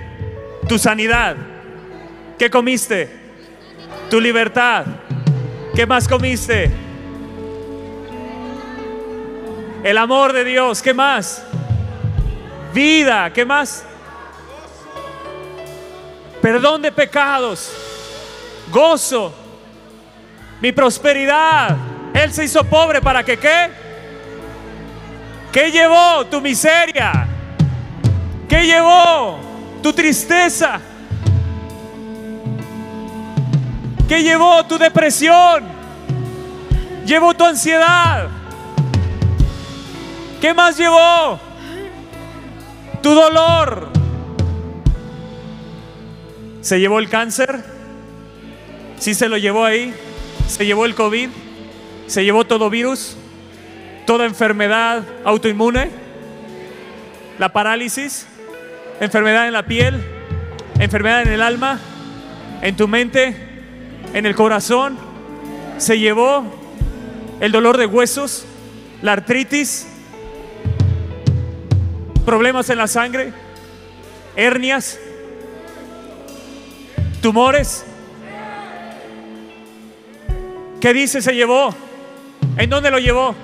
Tu 0.69 0.77
sanidad. 0.77 1.35
¿Qué 2.37 2.51
comiste? 2.51 3.09
Tu 4.07 4.21
libertad. 4.21 4.85
¿Qué 5.73 5.87
más 5.87 6.07
comiste? 6.07 6.69
El 9.83 9.97
amor 9.97 10.31
de 10.31 10.43
Dios. 10.43 10.83
¿Qué 10.83 10.93
más? 10.93 11.43
Vida, 12.73 13.31
¿qué 13.31 13.45
más? 13.45 13.85
Perdón 16.41 16.81
de 16.81 16.91
pecados, 16.91 17.71
gozo, 18.69 19.33
mi 20.59 20.71
prosperidad. 20.71 21.77
Él 22.13 22.33
se 22.33 22.45
hizo 22.45 22.63
pobre 22.63 23.01
para 23.01 23.23
que 23.23 23.37
qué? 23.37 23.69
¿Qué 25.51 25.71
llevó 25.71 26.25
tu 26.25 26.41
miseria? 26.41 27.27
¿Qué 28.49 28.65
llevó 28.65 29.39
tu 29.81 29.93
tristeza? 29.93 30.79
¿Qué 34.07 34.21
llevó 34.21 34.63
tu 34.65 34.77
depresión? 34.77 35.63
¿Llevó 37.05 37.33
tu 37.33 37.45
ansiedad? 37.45 38.27
¿Qué 40.41 40.53
más 40.53 40.77
llevó? 40.77 41.52
Tu 43.03 43.13
dolor, 43.13 43.89
¿Se 46.61 46.79
llevó 46.79 46.99
el 46.99 47.09
cáncer? 47.09 47.61
¿Sí 48.97 49.13
se 49.13 49.27
lo 49.27 49.37
llevó 49.37 49.65
ahí? 49.65 49.93
¿Se 50.47 50.65
llevó 50.65 50.85
el 50.85 50.95
COVID? 50.95 51.27
¿Se 52.07 52.23
llevó 52.23 52.45
todo 52.45 52.69
virus? 52.69 53.17
¿Toda 54.07 54.25
enfermedad 54.25 55.03
autoinmune? 55.25 55.89
¿La 57.37 57.51
parálisis? 57.51 58.27
¿Enfermedad 59.01 59.47
en 59.47 59.53
la 59.53 59.65
piel? 59.65 60.01
¿Enfermedad 60.79 61.23
en 61.23 61.33
el 61.33 61.41
alma? 61.41 61.81
¿En 62.61 62.77
tu 62.77 62.87
mente? 62.87 63.35
¿En 64.13 64.25
el 64.25 64.33
corazón? 64.33 64.97
¿Se 65.77 65.99
llevó 65.99 66.45
el 67.41 67.51
dolor 67.51 67.75
de 67.75 67.87
huesos? 67.87 68.45
¿La 69.01 69.11
artritis? 69.11 69.92
¿Problemas 72.25 72.69
en 72.69 72.77
la 72.77 72.87
sangre? 72.87 73.33
¿Hernias? 74.35 74.99
¿Tumores? 77.21 77.85
¿Qué 80.79 80.93
dice 80.93 81.21
se 81.21 81.33
llevó? 81.33 81.73
¿En 82.57 82.69
dónde 82.69 82.91
lo 82.91 82.99
llevó? 82.99 83.35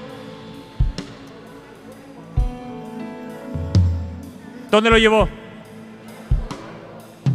¿Dónde 4.71 4.89
lo 4.89 4.97
llevó? 4.97 5.27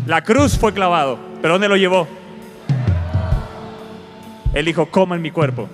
La 0.06 0.22
cruz 0.22 0.58
fue 0.58 0.72
clavado, 0.72 1.18
pero 1.40 1.54
¿dónde 1.54 1.68
lo 1.68 1.76
llevó? 1.76 2.06
Él 4.52 4.66
dijo, 4.66 4.86
coman 4.86 5.20
mi 5.20 5.30
cuerpo. 5.30 5.68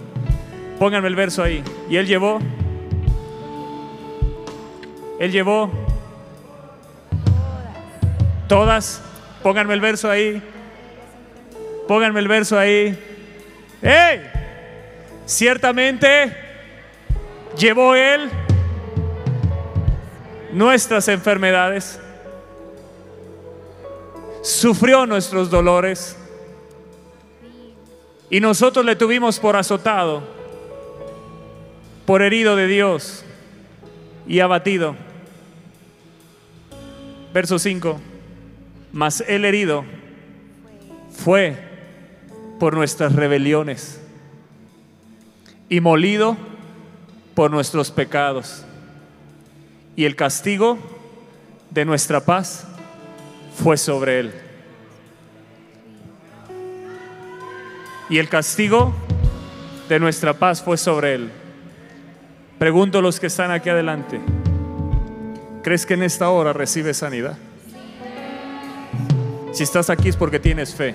Pónganme 0.78 1.08
el 1.08 1.16
verso 1.16 1.42
ahí. 1.42 1.62
Y 1.90 1.96
él 1.96 2.06
llevó, 2.06 2.38
él 5.20 5.30
llevó 5.30 5.70
todas. 8.48 9.02
Pónganme 9.42 9.74
el 9.74 9.80
verso 9.80 10.10
ahí. 10.10 10.42
Pónganme 11.86 12.20
el 12.20 12.26
verso 12.28 12.58
ahí. 12.58 12.98
¡Ey! 13.82 14.22
Ciertamente 15.26 16.34
llevó 17.56 17.94
Él 17.94 18.30
nuestras 20.52 21.06
enfermedades, 21.08 22.00
sufrió 24.42 25.06
nuestros 25.06 25.50
dolores 25.50 26.16
y 28.30 28.40
nosotros 28.40 28.84
le 28.84 28.96
tuvimos 28.96 29.38
por 29.38 29.56
azotado, 29.56 30.22
por 32.06 32.22
herido 32.22 32.56
de 32.56 32.66
Dios 32.66 33.24
y 34.26 34.40
abatido. 34.40 35.09
Verso 37.32 37.58
5, 37.58 38.00
mas 38.92 39.22
el 39.28 39.44
herido 39.44 39.84
fue 41.12 41.56
por 42.58 42.74
nuestras 42.74 43.14
rebeliones 43.14 44.00
y 45.68 45.80
molido 45.80 46.36
por 47.34 47.50
nuestros 47.50 47.90
pecados. 47.90 48.64
Y 49.94 50.04
el 50.04 50.16
castigo 50.16 50.78
de 51.70 51.84
nuestra 51.84 52.24
paz 52.24 52.66
fue 53.62 53.76
sobre 53.76 54.20
él. 54.20 54.32
Y 58.08 58.18
el 58.18 58.28
castigo 58.28 58.92
de 59.88 60.00
nuestra 60.00 60.34
paz 60.34 60.62
fue 60.62 60.76
sobre 60.76 61.14
él. 61.14 61.30
Pregunto 62.58 62.98
a 62.98 63.02
los 63.02 63.20
que 63.20 63.28
están 63.28 63.52
aquí 63.52 63.68
adelante, 63.68 64.20
¿crees 65.62 65.86
que 65.86 65.94
en 65.94 66.02
esta 66.02 66.30
hora 66.30 66.52
recibes 66.52 66.98
sanidad? 66.98 67.36
Si 69.52 69.62
estás 69.62 69.90
aquí 69.90 70.08
es 70.08 70.16
porque 70.16 70.38
tienes 70.38 70.74
fe. 70.74 70.94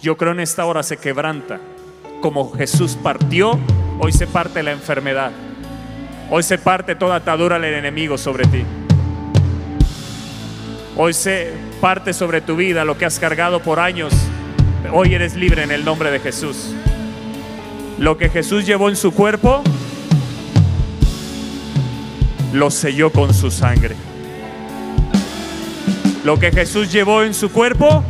Yo 0.00 0.16
creo 0.16 0.32
en 0.32 0.40
esta 0.40 0.64
hora 0.64 0.82
se 0.82 0.96
quebranta 0.96 1.60
como 2.22 2.52
Jesús 2.52 2.96
partió, 3.02 3.58
hoy 3.98 4.12
se 4.12 4.26
parte 4.26 4.62
la 4.62 4.72
enfermedad. 4.72 5.32
Hoy 6.30 6.42
se 6.42 6.56
parte 6.56 6.94
toda 6.94 7.16
atadura 7.16 7.58
del 7.58 7.74
enemigo 7.74 8.16
sobre 8.16 8.44
ti. 8.46 8.64
Hoy 10.96 11.12
se 11.12 11.52
parte 11.80 12.14
sobre 12.14 12.40
tu 12.40 12.56
vida 12.56 12.84
lo 12.84 12.96
que 12.96 13.04
has 13.04 13.18
cargado 13.18 13.60
por 13.60 13.80
años. 13.80 14.14
Hoy 14.92 15.14
eres 15.14 15.34
libre 15.34 15.62
en 15.62 15.72
el 15.72 15.84
nombre 15.84 16.10
de 16.10 16.20
Jesús. 16.20 16.72
Lo 17.98 18.16
que 18.16 18.30
Jesús 18.30 18.64
llevó 18.64 18.88
en 18.88 18.96
su 18.96 19.12
cuerpo, 19.12 19.62
lo 22.52 22.70
selló 22.70 23.10
con 23.10 23.32
su 23.34 23.50
sangre. 23.50 23.94
Lo 26.24 26.38
que 26.38 26.52
Jesús 26.52 26.92
llevó 26.92 27.22
en 27.22 27.34
su 27.34 27.50
cuerpo, 27.50 28.04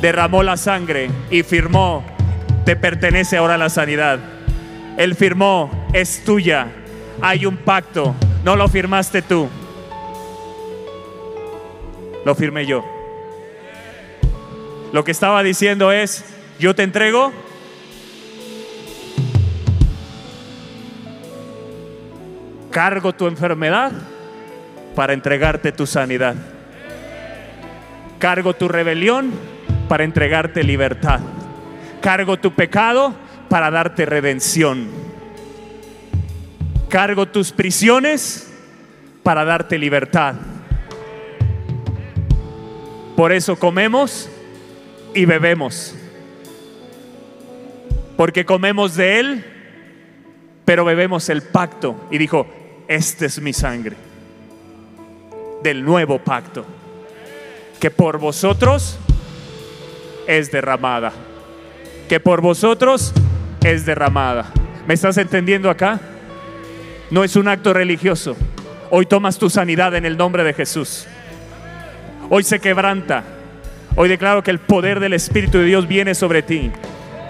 derramó 0.00 0.42
la 0.42 0.56
sangre 0.56 1.10
y 1.30 1.42
firmó 1.42 2.04
te 2.64 2.76
pertenece 2.76 3.36
ahora 3.36 3.58
la 3.58 3.68
sanidad. 3.68 4.18
Él 4.96 5.14
firmó, 5.14 5.70
es 5.92 6.24
tuya. 6.24 6.68
Hay 7.20 7.46
un 7.46 7.58
pacto, 7.58 8.14
no 8.42 8.56
lo 8.56 8.68
firmaste 8.68 9.22
tú. 9.22 9.48
Lo 12.24 12.34
firmé 12.34 12.64
yo. 12.64 12.84
Lo 14.92 15.04
que 15.04 15.10
estaba 15.10 15.42
diciendo 15.42 15.92
es, 15.92 16.24
yo 16.58 16.74
te 16.74 16.84
entrego 16.84 17.32
cargo 22.74 23.14
tu 23.14 23.26
enfermedad 23.26 23.90
para 24.94 25.14
entregarte 25.14 25.72
tu 25.72 25.86
sanidad. 25.86 26.34
Cargo 28.18 28.52
tu 28.52 28.68
rebelión 28.68 29.30
para 29.88 30.04
entregarte 30.04 30.62
libertad 30.62 31.20
cargo 32.04 32.36
tu 32.36 32.52
pecado 32.52 33.14
para 33.48 33.70
darte 33.70 34.04
redención. 34.04 34.88
Cargo 36.90 37.24
tus 37.24 37.50
prisiones 37.50 38.52
para 39.22 39.42
darte 39.46 39.78
libertad. 39.78 40.34
Por 43.16 43.32
eso 43.32 43.58
comemos 43.58 44.28
y 45.14 45.24
bebemos. 45.24 45.94
Porque 48.18 48.44
comemos 48.44 48.96
de 48.96 49.20
Él, 49.20 49.44
pero 50.66 50.84
bebemos 50.84 51.30
el 51.30 51.40
pacto. 51.40 51.96
Y 52.10 52.18
dijo, 52.18 52.46
esta 52.88 53.26
es 53.26 53.40
mi 53.40 53.52
sangre 53.52 53.96
del 55.62 55.84
nuevo 55.84 56.18
pacto, 56.18 56.64
que 57.80 57.90
por 57.90 58.18
vosotros 58.18 58.98
es 60.26 60.50
derramada 60.50 61.12
que 62.08 62.20
por 62.20 62.40
vosotros 62.40 63.12
es 63.62 63.86
derramada. 63.86 64.46
¿Me 64.86 64.94
estás 64.94 65.16
entendiendo 65.16 65.70
acá? 65.70 66.00
No 67.10 67.24
es 67.24 67.36
un 67.36 67.48
acto 67.48 67.72
religioso. 67.72 68.36
Hoy 68.90 69.06
tomas 69.06 69.38
tu 69.38 69.50
sanidad 69.50 69.94
en 69.94 70.04
el 70.04 70.16
nombre 70.16 70.44
de 70.44 70.52
Jesús. 70.52 71.06
Hoy 72.28 72.42
se 72.44 72.60
quebranta. 72.60 73.24
Hoy 73.96 74.08
declaro 74.08 74.42
que 74.42 74.50
el 74.50 74.58
poder 74.58 75.00
del 75.00 75.12
Espíritu 75.14 75.58
de 75.58 75.64
Dios 75.64 75.88
viene 75.88 76.14
sobre 76.14 76.42
ti 76.42 76.70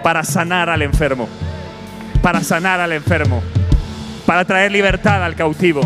para 0.03 0.23
sanar 0.23 0.69
al 0.69 0.81
enfermo. 0.81 1.29
Para 2.21 2.41
sanar 2.41 2.79
al 2.79 2.91
enfermo. 2.91 3.41
Para 4.25 4.45
traer 4.45 4.71
libertad 4.71 5.23
al 5.23 5.35
cautivo. 5.35 5.81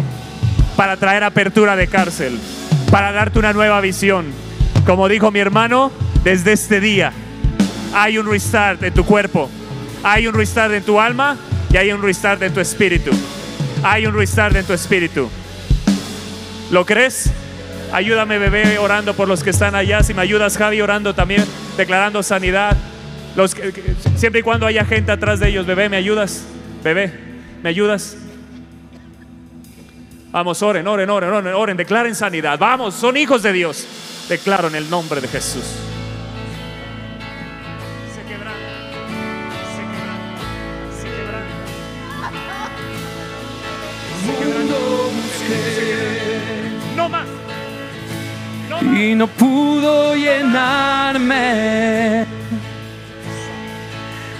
Para 0.75 0.97
traer 0.97 1.23
apertura 1.23 1.75
de 1.75 1.87
cárcel. 1.87 2.39
Para 2.91 3.11
darte 3.11 3.39
una 3.39 3.53
nueva 3.53 3.81
visión. 3.81 4.25
Como 4.85 5.07
dijo 5.07 5.31
mi 5.31 5.39
hermano, 5.39 5.91
desde 6.23 6.53
este 6.53 6.79
día 6.79 7.13
hay 7.93 8.17
un 8.17 8.29
restart 8.29 8.83
en 8.83 8.93
tu 8.93 9.05
cuerpo, 9.05 9.49
hay 10.03 10.27
un 10.27 10.33
restart 10.33 10.73
en 10.73 10.83
tu 10.83 10.99
alma 10.99 11.37
y 11.71 11.77
hay 11.77 11.91
un 11.91 12.01
restart 12.01 12.41
en 12.41 12.53
tu 12.53 12.59
espíritu. 12.59 13.11
Hay 13.83 14.05
un 14.05 14.13
restart 14.13 14.55
en 14.55 14.65
tu 14.65 14.73
espíritu. 14.73 15.29
¿Lo 16.71 16.85
crees? 16.85 17.31
Ayúdame, 17.91 18.37
bebé, 18.37 18.77
orando 18.77 19.13
por 19.13 19.27
los 19.27 19.43
que 19.43 19.49
están 19.49 19.75
allá. 19.75 20.03
Si 20.03 20.13
me 20.13 20.21
ayudas, 20.21 20.57
Javi, 20.57 20.81
orando 20.81 21.15
también, 21.15 21.43
declarando 21.77 22.21
sanidad. 22.21 22.75
Siempre 24.15 24.41
y 24.41 24.43
cuando 24.43 24.65
haya 24.65 24.85
gente 24.85 25.11
atrás 25.11 25.39
de 25.39 25.49
ellos, 25.49 25.65
bebé, 25.65 25.89
¿me 25.89 25.97
ayudas? 25.97 26.43
Bebé, 26.83 27.13
¿me 27.63 27.69
ayudas? 27.69 28.17
Vamos, 30.31 30.61
oren, 30.61 30.87
oren, 30.87 31.09
oren, 31.09 31.33
oren, 31.33 31.53
oren, 31.53 31.77
declaren 31.77 32.13
sanidad. 32.13 32.59
Vamos, 32.59 32.93
son 32.93 33.17
hijos 33.17 33.41
de 33.41 33.51
Dios. 33.51 33.87
Declaro 34.29 34.67
en 34.67 34.75
el 34.75 34.89
nombre 34.89 35.21
de 35.21 35.27
Jesús. 35.27 35.63
y 48.99 49.15
no 49.15 49.27
pudo 49.27 50.15
llenarme. 50.15 51.25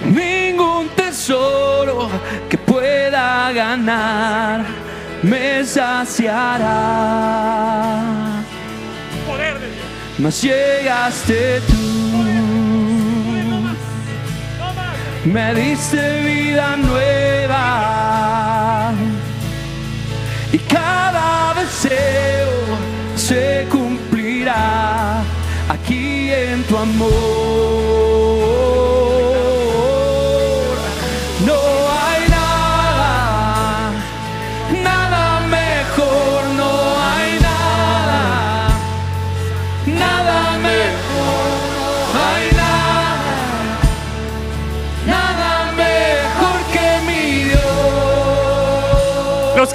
Ningún 0.06 0.90
tesoro 0.90 2.10
que 2.50 2.58
pueda 2.58 3.52
ganar 3.52 4.66
me 5.24 5.64
saciará. 5.66 7.14
Poder 9.28 9.60
de 9.60 9.68
Dios. 9.68 9.86
mas 10.18 10.42
llegaste 10.42 11.62
tú. 11.62 11.76
Me 15.26 15.54
diste 15.54 16.22
vida 16.24 16.78
nueva 16.78 17.60
y 20.52 20.58
cada 20.58 21.54
deseo 21.54 22.50
se 23.16 23.68
cumplirá 23.70 25.22
aquí 25.68 26.32
en 26.32 26.64
tu 26.64 26.78
amor. 26.78 27.90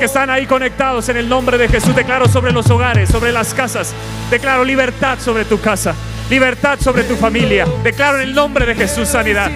Que 0.05 0.07
están 0.09 0.29
ahí 0.29 0.45
conectados 0.45 1.09
en 1.09 1.17
el 1.17 1.31
nombre 1.31 1.57
de 1.57 1.67
Jesús, 1.67 1.97
declaro 1.97 2.29
sobre 2.29 2.53
los 2.53 2.69
hogares, 2.69 3.09
sobre 3.09 3.33
las 3.33 3.55
casas, 3.55 3.95
declaro 4.31 4.63
libertad 4.63 5.19
sobre 5.19 5.47
tu 5.47 5.59
casa, 5.59 5.95
libertad 6.29 6.79
sobre 6.79 7.05
tu 7.05 7.17
familia, 7.17 7.67
declaro 7.83 8.19
en 8.19 8.25
el 8.25 8.35
nombre 8.35 8.67
de 8.67 8.75
Jesús 8.75 9.09
sanidad, 9.09 9.51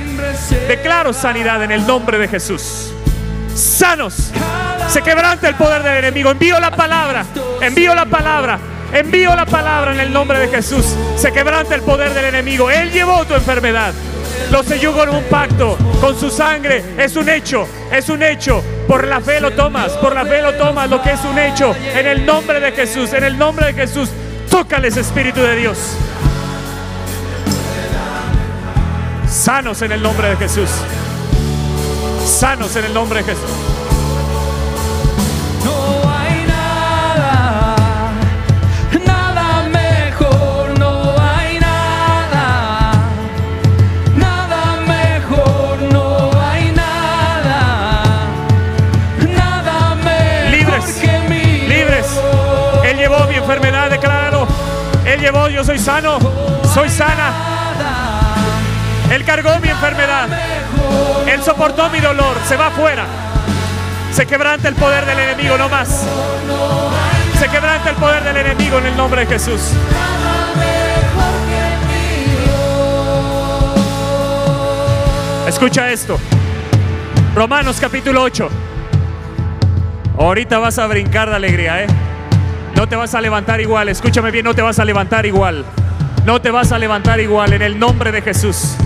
declaro 0.67 1.13
sanidad 1.13 1.63
en 1.65 1.71
el 1.71 1.87
nombre 1.87 2.17
de 2.17 2.29
Jesús. 2.29 2.95
Sanos, 3.55 4.33
se 4.89 5.03
quebranta 5.03 5.51
el 5.51 5.55
poder 5.55 5.83
del 5.83 5.99
enemigo, 5.99 6.31
envío 6.31 6.59
la 6.59 6.71
palabra, 6.71 7.27
envío 7.61 7.95
la 7.95 8.07
palabra. 8.07 8.59
Envío 8.91 9.37
la 9.37 9.45
palabra 9.45 9.93
en 9.93 10.01
el 10.01 10.11
nombre 10.11 10.39
de 10.39 10.49
Jesús. 10.49 10.97
Se 11.19 11.31
quebranta 11.31 11.75
el 11.75 11.83
poder 11.83 12.15
del 12.15 12.25
enemigo. 12.25 12.71
Él 12.71 12.91
llevó 12.91 13.23
tu 13.27 13.35
enfermedad. 13.35 13.93
Lo 14.51 14.63
selló 14.63 14.93
con 14.93 15.09
un 15.11 15.23
pacto, 15.25 15.77
con 16.01 16.19
su 16.19 16.31
sangre. 16.31 16.83
Es 16.97 17.17
un 17.17 17.29
hecho, 17.29 17.67
es 17.93 18.09
un 18.09 18.23
hecho. 18.23 18.63
Por 18.87 19.07
la 19.07 19.21
fe 19.21 19.41
lo 19.41 19.51
tomas, 19.51 19.93
por 19.93 20.15
la 20.15 20.25
fe 20.25 20.41
lo 20.41 20.55
tomas, 20.55 20.89
lo 20.89 21.03
que 21.03 21.13
es 21.13 21.21
un 21.25 21.39
hecho. 21.39 21.75
En 21.95 22.07
el 22.07 22.25
nombre 22.25 22.61
de 22.61 22.73
Jesús, 22.73 23.13
en 23.13 23.25
el 23.25 23.37
nombre 23.37 23.67
de 23.67 23.75
Jesús, 23.75 24.09
tócales 24.51 24.97
Espíritu 24.97 25.41
de 25.41 25.57
Dios. 25.57 25.79
Sanos 29.29 29.83
en 29.83 29.93
el 29.93 30.03
nombre 30.03 30.31
de 30.31 30.37
Jesús. 30.37 30.71
Sanos 32.25 32.75
en 32.77 32.85
el 32.87 32.95
nombre 32.95 33.23
de 33.23 33.33
Jesús. 33.33 33.68
Él 55.19 55.25
llevó, 55.25 55.49
yo 55.49 55.65
soy 55.65 55.81
sano, 55.81 56.17
soy 56.73 56.89
sana. 56.89 57.33
Él 59.11 59.25
cargó 59.25 59.59
mi 59.59 59.69
enfermedad. 59.69 60.29
Él 61.27 61.43
soportó 61.43 61.91
mi 61.91 61.99
dolor, 61.99 62.37
se 62.47 62.57
va 62.57 62.69
afuera. 62.69 63.05
Se 64.13 64.27
quebranta 64.27 64.69
el 64.69 64.77
poder 64.77 65.05
del 65.07 65.19
enemigo, 65.19 65.59
no 65.59 65.69
más. 65.69 66.05
Se 67.37 67.49
quebranta 67.49 67.91
el 67.91 67.97
poder 67.97 68.23
del 68.23 68.37
enemigo 68.37 68.79
en 68.79 68.87
el 68.87 68.97
nombre 68.97 69.23
de 69.23 69.27
Jesús. 69.27 69.73
Escucha 75.49 75.91
esto. 75.91 76.17
Romanos 77.35 77.79
capítulo 77.81 78.23
8. 78.23 78.49
Ahorita 80.17 80.61
vas 80.61 80.79
a 80.79 80.87
brincar 80.87 81.29
de 81.29 81.35
alegría, 81.35 81.83
¿eh? 81.83 81.87
No 82.79 82.89
te 82.89 82.95
vas 82.95 83.13
a 83.17 83.21
levantar 83.21 83.61
igual. 83.61 83.89
Escúchame 83.89 84.31
bien, 84.31 84.45
no 84.45 84.55
te 84.55 84.63
vas 84.63 84.79
a 84.79 84.85
levantar 84.85 85.27
igual. 85.27 85.65
No 86.25 86.41
te 86.41 86.53
vas 86.53 86.71
a 86.71 86.79
levantar 86.79 87.19
igual 87.19 87.53
en 87.53 87.63
el 87.63 87.77
nombre 87.77 88.13
de 88.13 88.23
Jesús. 88.23 88.77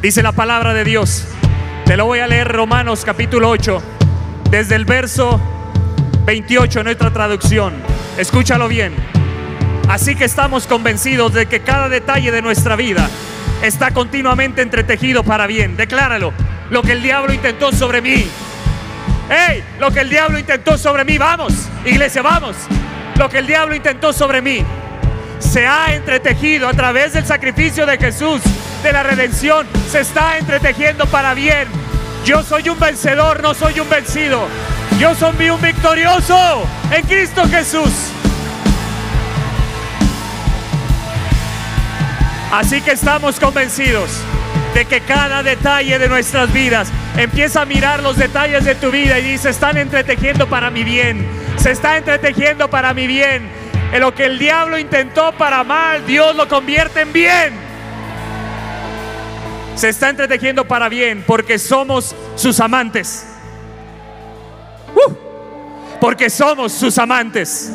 Dice 0.00 0.22
la 0.22 0.30
palabra 0.30 0.72
de 0.72 0.84
Dios. 0.84 1.26
Te 1.86 1.96
lo 1.96 2.06
voy 2.06 2.20
a 2.20 2.28
leer 2.28 2.46
Romanos 2.46 3.02
capítulo 3.04 3.50
8, 3.50 3.82
desde 4.48 4.76
el 4.76 4.84
verso 4.84 5.40
28 6.24 6.78
en 6.78 6.84
nuestra 6.84 7.10
traducción. 7.12 7.74
Escúchalo 8.16 8.68
bien. 8.68 8.94
Así 9.88 10.14
que 10.14 10.24
estamos 10.24 10.68
convencidos 10.68 11.34
de 11.34 11.46
que 11.46 11.62
cada 11.62 11.88
detalle 11.88 12.30
de 12.30 12.42
nuestra 12.42 12.76
vida 12.76 13.10
está 13.60 13.90
continuamente 13.90 14.62
entretejido 14.62 15.24
para 15.24 15.48
bien. 15.48 15.76
Decláralo. 15.76 16.32
Lo 16.70 16.82
que 16.82 16.92
el 16.92 17.02
diablo 17.02 17.32
intentó 17.32 17.72
sobre 17.72 18.00
mí. 18.00 18.24
¡Ey! 19.30 19.64
Lo 19.78 19.90
que 19.90 20.00
el 20.00 20.08
diablo 20.08 20.38
intentó 20.38 20.78
sobre 20.78 21.04
mí. 21.04 21.18
Vamos, 21.18 21.52
iglesia, 21.84 22.22
vamos. 22.22 22.56
Lo 23.16 23.28
que 23.28 23.38
el 23.38 23.46
diablo 23.46 23.74
intentó 23.74 24.12
sobre 24.12 24.40
mí 24.40 24.64
se 25.38 25.66
ha 25.66 25.94
entretejido 25.94 26.68
a 26.68 26.72
través 26.72 27.12
del 27.12 27.24
sacrificio 27.26 27.86
de 27.86 27.98
Jesús, 27.98 28.40
de 28.82 28.92
la 28.92 29.02
redención. 29.02 29.66
Se 29.90 30.00
está 30.00 30.38
entretejiendo 30.38 31.06
para 31.06 31.34
bien. 31.34 31.66
Yo 32.24 32.42
soy 32.42 32.68
un 32.68 32.78
vencedor, 32.78 33.42
no 33.42 33.54
soy 33.54 33.80
un 33.80 33.88
vencido. 33.88 34.46
Yo 34.98 35.14
soy 35.14 35.50
un 35.50 35.60
victorioso 35.60 36.64
en 36.90 37.06
Cristo 37.06 37.46
Jesús. 37.48 37.90
Así 42.52 42.80
que 42.80 42.92
estamos 42.92 43.40
convencidos 43.40 44.22
de 44.76 44.84
que 44.84 45.00
cada 45.00 45.42
detalle 45.42 45.98
de 45.98 46.06
nuestras 46.06 46.52
vidas 46.52 46.92
empieza 47.16 47.62
a 47.62 47.64
mirar 47.64 48.02
los 48.02 48.18
detalles 48.18 48.62
de 48.66 48.74
tu 48.74 48.90
vida 48.90 49.18
y 49.18 49.22
dice, 49.22 49.48
están 49.48 49.78
entretejiendo 49.78 50.50
para 50.50 50.70
mi 50.70 50.84
bien, 50.84 51.26
se 51.56 51.70
está 51.70 51.96
entretejiendo 51.96 52.68
para 52.68 52.92
mi 52.92 53.06
bien. 53.06 53.48
En 53.90 54.00
lo 54.02 54.14
que 54.14 54.26
el 54.26 54.38
diablo 54.38 54.78
intentó 54.78 55.32
para 55.32 55.64
mal, 55.64 56.04
Dios 56.04 56.36
lo 56.36 56.46
convierte 56.46 57.00
en 57.00 57.12
bien. 57.14 57.54
Se 59.76 59.88
está 59.88 60.10
entretejiendo 60.10 60.66
para 60.66 60.90
bien 60.90 61.24
porque 61.26 61.58
somos 61.58 62.14
sus 62.34 62.60
amantes. 62.60 63.26
¡Uh! 64.94 65.14
porque 66.02 66.28
somos 66.28 66.72
sus 66.72 66.98
amantes 66.98 67.72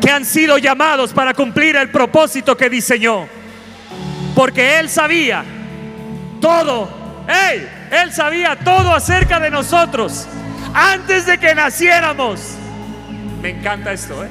que 0.00 0.12
han 0.12 0.24
sido 0.24 0.58
llamados 0.58 1.12
para 1.12 1.34
cumplir 1.34 1.74
el 1.74 1.90
propósito 1.90 2.56
que 2.56 2.70
diseñó. 2.70 3.26
Porque 4.36 4.78
Él 4.78 4.88
sabía 4.88 5.44
todo. 6.40 6.88
¡Ey! 7.28 7.68
Él 7.90 8.12
sabía 8.12 8.56
todo 8.56 8.94
acerca 8.94 9.38
de 9.40 9.50
nosotros 9.50 10.26
antes 10.74 11.26
de 11.26 11.38
que 11.38 11.54
naciéramos. 11.54 12.54
Me 13.42 13.50
encanta 13.50 13.92
esto, 13.92 14.24
¿eh? 14.24 14.28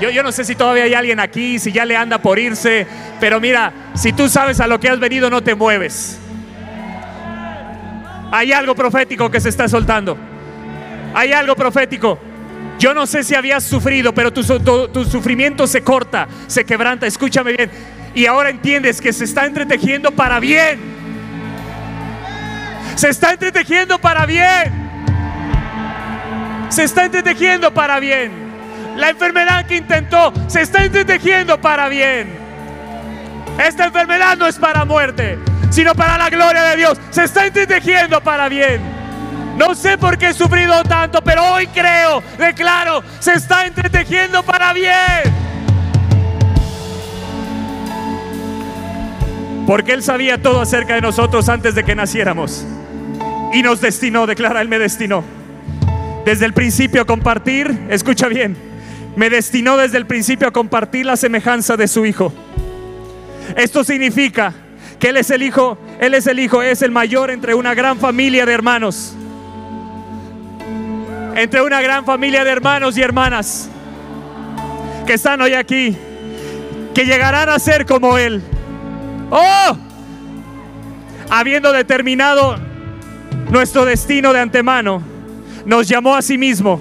Yo, 0.00 0.10
yo 0.10 0.22
no 0.22 0.32
sé 0.32 0.44
si 0.44 0.54
todavía 0.56 0.84
hay 0.84 0.94
alguien 0.94 1.20
aquí, 1.20 1.58
si 1.58 1.70
ya 1.72 1.84
le 1.84 1.96
anda 1.96 2.18
por 2.18 2.38
irse, 2.38 2.86
pero 3.20 3.38
mira, 3.40 3.72
si 3.94 4.12
tú 4.12 4.28
sabes 4.28 4.58
a 4.60 4.66
lo 4.66 4.80
que 4.80 4.88
has 4.88 4.98
venido, 4.98 5.30
no 5.30 5.42
te 5.42 5.54
mueves. 5.54 6.18
Hay 8.32 8.52
algo 8.52 8.74
profético 8.74 9.30
que 9.30 9.40
se 9.40 9.48
está 9.48 9.68
soltando. 9.68 10.16
Hay 11.14 11.32
algo 11.32 11.54
profético. 11.54 12.18
Yo 12.78 12.92
no 12.92 13.06
sé 13.06 13.22
si 13.22 13.36
habías 13.36 13.62
sufrido, 13.62 14.12
pero 14.12 14.32
tu, 14.32 14.42
su- 14.42 14.58
tu- 14.58 14.88
tu 14.88 15.04
sufrimiento 15.04 15.66
se 15.68 15.82
corta, 15.82 16.26
se 16.48 16.64
quebranta. 16.64 17.06
Escúchame 17.06 17.52
bien. 17.52 17.70
Y 18.14 18.26
ahora 18.26 18.50
entiendes 18.50 19.00
que 19.00 19.12
se 19.12 19.24
está 19.24 19.46
entretejiendo 19.46 20.10
para 20.10 20.40
bien. 20.40 20.93
Se 22.96 23.08
está 23.08 23.32
entretejiendo 23.32 23.98
para 23.98 24.26
bien. 24.26 24.84
Se 26.68 26.84
está 26.84 27.04
entretejiendo 27.04 27.72
para 27.72 28.00
bien. 28.00 28.32
La 28.96 29.10
enfermedad 29.10 29.66
que 29.66 29.76
intentó 29.76 30.32
se 30.46 30.62
está 30.62 30.84
entretejiendo 30.84 31.60
para 31.60 31.88
bien. 31.88 32.38
Esta 33.58 33.86
enfermedad 33.86 34.36
no 34.36 34.46
es 34.46 34.56
para 34.56 34.84
muerte, 34.84 35.38
sino 35.70 35.94
para 35.94 36.18
la 36.18 36.30
gloria 36.30 36.62
de 36.62 36.76
Dios. 36.76 36.98
Se 37.10 37.24
está 37.24 37.46
entretejiendo 37.46 38.20
para 38.20 38.48
bien. 38.48 38.80
No 39.56 39.74
sé 39.74 39.98
por 39.98 40.18
qué 40.18 40.28
he 40.28 40.34
sufrido 40.34 40.82
tanto, 40.84 41.22
pero 41.22 41.44
hoy 41.44 41.68
creo, 41.68 42.22
declaro, 42.38 43.04
se 43.20 43.34
está 43.34 43.66
entretejiendo 43.66 44.42
para 44.42 44.72
bien. 44.72 45.44
Porque 49.66 49.92
Él 49.92 50.02
sabía 50.02 50.42
todo 50.42 50.60
acerca 50.60 50.94
de 50.94 51.00
nosotros 51.00 51.48
antes 51.48 51.74
de 51.74 51.84
que 51.84 51.94
naciéramos. 51.94 52.66
Y 53.54 53.62
nos 53.62 53.80
destinó, 53.80 54.26
declara, 54.26 54.60
Él 54.60 54.68
me 54.68 54.78
destinó. 54.78 55.24
Desde 56.24 56.44
el 56.44 56.52
principio 56.52 57.02
a 57.02 57.04
compartir, 57.04 57.86
escucha 57.88 58.26
bien, 58.26 58.56
me 59.14 59.30
destinó 59.30 59.76
desde 59.76 59.96
el 59.96 60.06
principio 60.06 60.48
a 60.48 60.50
compartir 60.50 61.06
la 61.06 61.16
semejanza 61.16 61.76
de 61.76 61.86
su 61.86 62.04
Hijo. 62.04 62.32
Esto 63.56 63.84
significa 63.84 64.52
que 64.98 65.10
Él 65.10 65.18
es 65.18 65.30
el 65.30 65.44
Hijo, 65.44 65.78
Él 66.00 66.14
es 66.14 66.26
el 66.26 66.40
Hijo, 66.40 66.62
es 66.62 66.82
el 66.82 66.90
mayor 66.90 67.30
entre 67.30 67.54
una 67.54 67.74
gran 67.74 67.98
familia 67.98 68.44
de 68.44 68.52
hermanos. 68.52 69.14
Entre 71.36 71.62
una 71.62 71.80
gran 71.80 72.04
familia 72.04 72.42
de 72.42 72.50
hermanos 72.50 72.98
y 72.98 73.02
hermanas 73.02 73.68
que 75.06 75.14
están 75.14 75.40
hoy 75.40 75.54
aquí. 75.54 75.96
que 76.94 77.04
llegarán 77.04 77.48
a 77.48 77.58
ser 77.58 77.86
como 77.86 78.18
Él. 78.18 78.42
¡Oh! 79.30 79.76
Habiendo 81.28 81.72
determinado 81.72 82.56
nuestro 83.50 83.84
destino 83.84 84.32
de 84.32 84.40
antemano, 84.40 85.02
nos 85.64 85.88
llamó 85.88 86.14
a 86.14 86.22
sí 86.22 86.38
mismo 86.38 86.80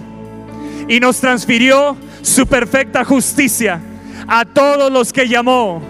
y 0.88 1.00
nos 1.00 1.20
transfirió 1.20 1.96
su 2.22 2.48
perfecta 2.48 3.04
justicia 3.06 3.82
a 4.28 4.46
todos 4.46 4.92
los 4.92 5.14
que 5.14 5.28
llamó. 5.28 5.82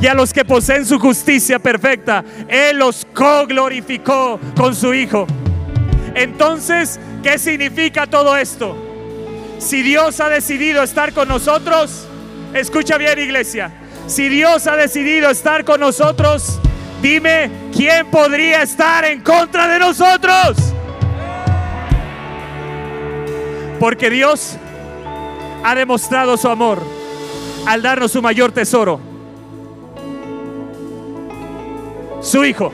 Y 0.00 0.06
a 0.06 0.14
los 0.14 0.32
que 0.32 0.44
poseen 0.44 0.86
su 0.86 0.98
justicia 0.98 1.58
perfecta, 1.58 2.24
Él 2.48 2.78
los 2.78 3.06
co-glorificó 3.14 4.38
con 4.56 4.74
su 4.74 4.94
Hijo. 4.94 5.26
Entonces, 6.14 7.00
¿qué 7.22 7.38
significa 7.38 8.06
todo 8.06 8.36
esto? 8.36 8.76
Si 9.58 9.82
Dios 9.82 10.20
ha 10.20 10.28
decidido 10.28 10.82
estar 10.82 11.12
con 11.12 11.28
nosotros, 11.28 12.06
escucha 12.54 12.96
bien 12.98 13.18
iglesia, 13.18 13.70
si 14.06 14.28
Dios 14.28 14.66
ha 14.66 14.76
decidido 14.76 15.30
estar 15.30 15.64
con 15.64 15.80
nosotros, 15.80 16.58
dime, 17.00 17.50
¿quién 17.74 18.06
podría 18.10 18.62
estar 18.62 19.04
en 19.04 19.20
contra 19.22 19.68
de 19.68 19.78
nosotros? 19.78 20.56
Porque 23.78 24.10
Dios 24.10 24.56
ha 25.64 25.74
demostrado 25.74 26.36
su 26.36 26.48
amor 26.48 26.82
al 27.66 27.82
darnos 27.82 28.12
su 28.12 28.22
mayor 28.22 28.52
tesoro, 28.52 29.00
su 32.20 32.44
Hijo. 32.44 32.72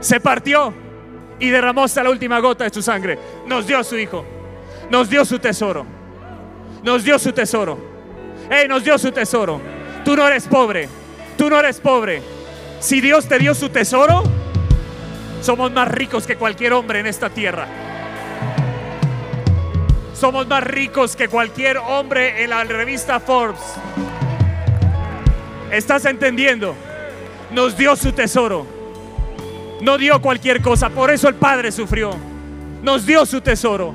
Se 0.00 0.20
partió 0.20 0.72
y 1.38 1.50
derramó 1.50 1.84
hasta 1.84 2.02
la 2.02 2.10
última 2.10 2.38
gota 2.40 2.64
de 2.64 2.70
su 2.70 2.82
sangre. 2.82 3.18
Nos 3.46 3.66
dio 3.66 3.82
su 3.84 3.96
Hijo. 3.98 4.24
Nos 4.90 5.08
dio 5.08 5.24
su 5.24 5.38
tesoro. 5.38 5.86
Nos 6.82 7.04
dio 7.04 7.18
su 7.18 7.32
tesoro. 7.32 7.78
Hey, 8.50 8.66
nos 8.68 8.84
dio 8.84 8.98
su 8.98 9.10
tesoro. 9.12 9.60
Tú 10.04 10.16
no 10.16 10.26
eres 10.26 10.46
pobre. 10.46 10.88
Tú 11.36 11.48
no 11.48 11.58
eres 11.58 11.80
pobre. 11.80 12.22
Si 12.84 13.00
Dios 13.00 13.26
te 13.26 13.38
dio 13.38 13.54
su 13.54 13.70
tesoro, 13.70 14.22
somos 15.40 15.72
más 15.72 15.88
ricos 15.88 16.26
que 16.26 16.36
cualquier 16.36 16.74
hombre 16.74 17.00
en 17.00 17.06
esta 17.06 17.30
tierra. 17.30 17.66
Somos 20.12 20.46
más 20.46 20.62
ricos 20.62 21.16
que 21.16 21.28
cualquier 21.28 21.78
hombre 21.78 22.44
en 22.44 22.50
la 22.50 22.62
revista 22.64 23.20
Forbes. 23.20 23.62
¿Estás 25.70 26.04
entendiendo? 26.04 26.76
Nos 27.52 27.74
dio 27.74 27.96
su 27.96 28.12
tesoro. 28.12 28.66
No 29.80 29.96
dio 29.96 30.20
cualquier 30.20 30.60
cosa. 30.60 30.90
Por 30.90 31.10
eso 31.10 31.26
el 31.26 31.36
Padre 31.36 31.72
sufrió. 31.72 32.10
Nos 32.82 33.06
dio 33.06 33.24
su 33.24 33.40
tesoro. 33.40 33.94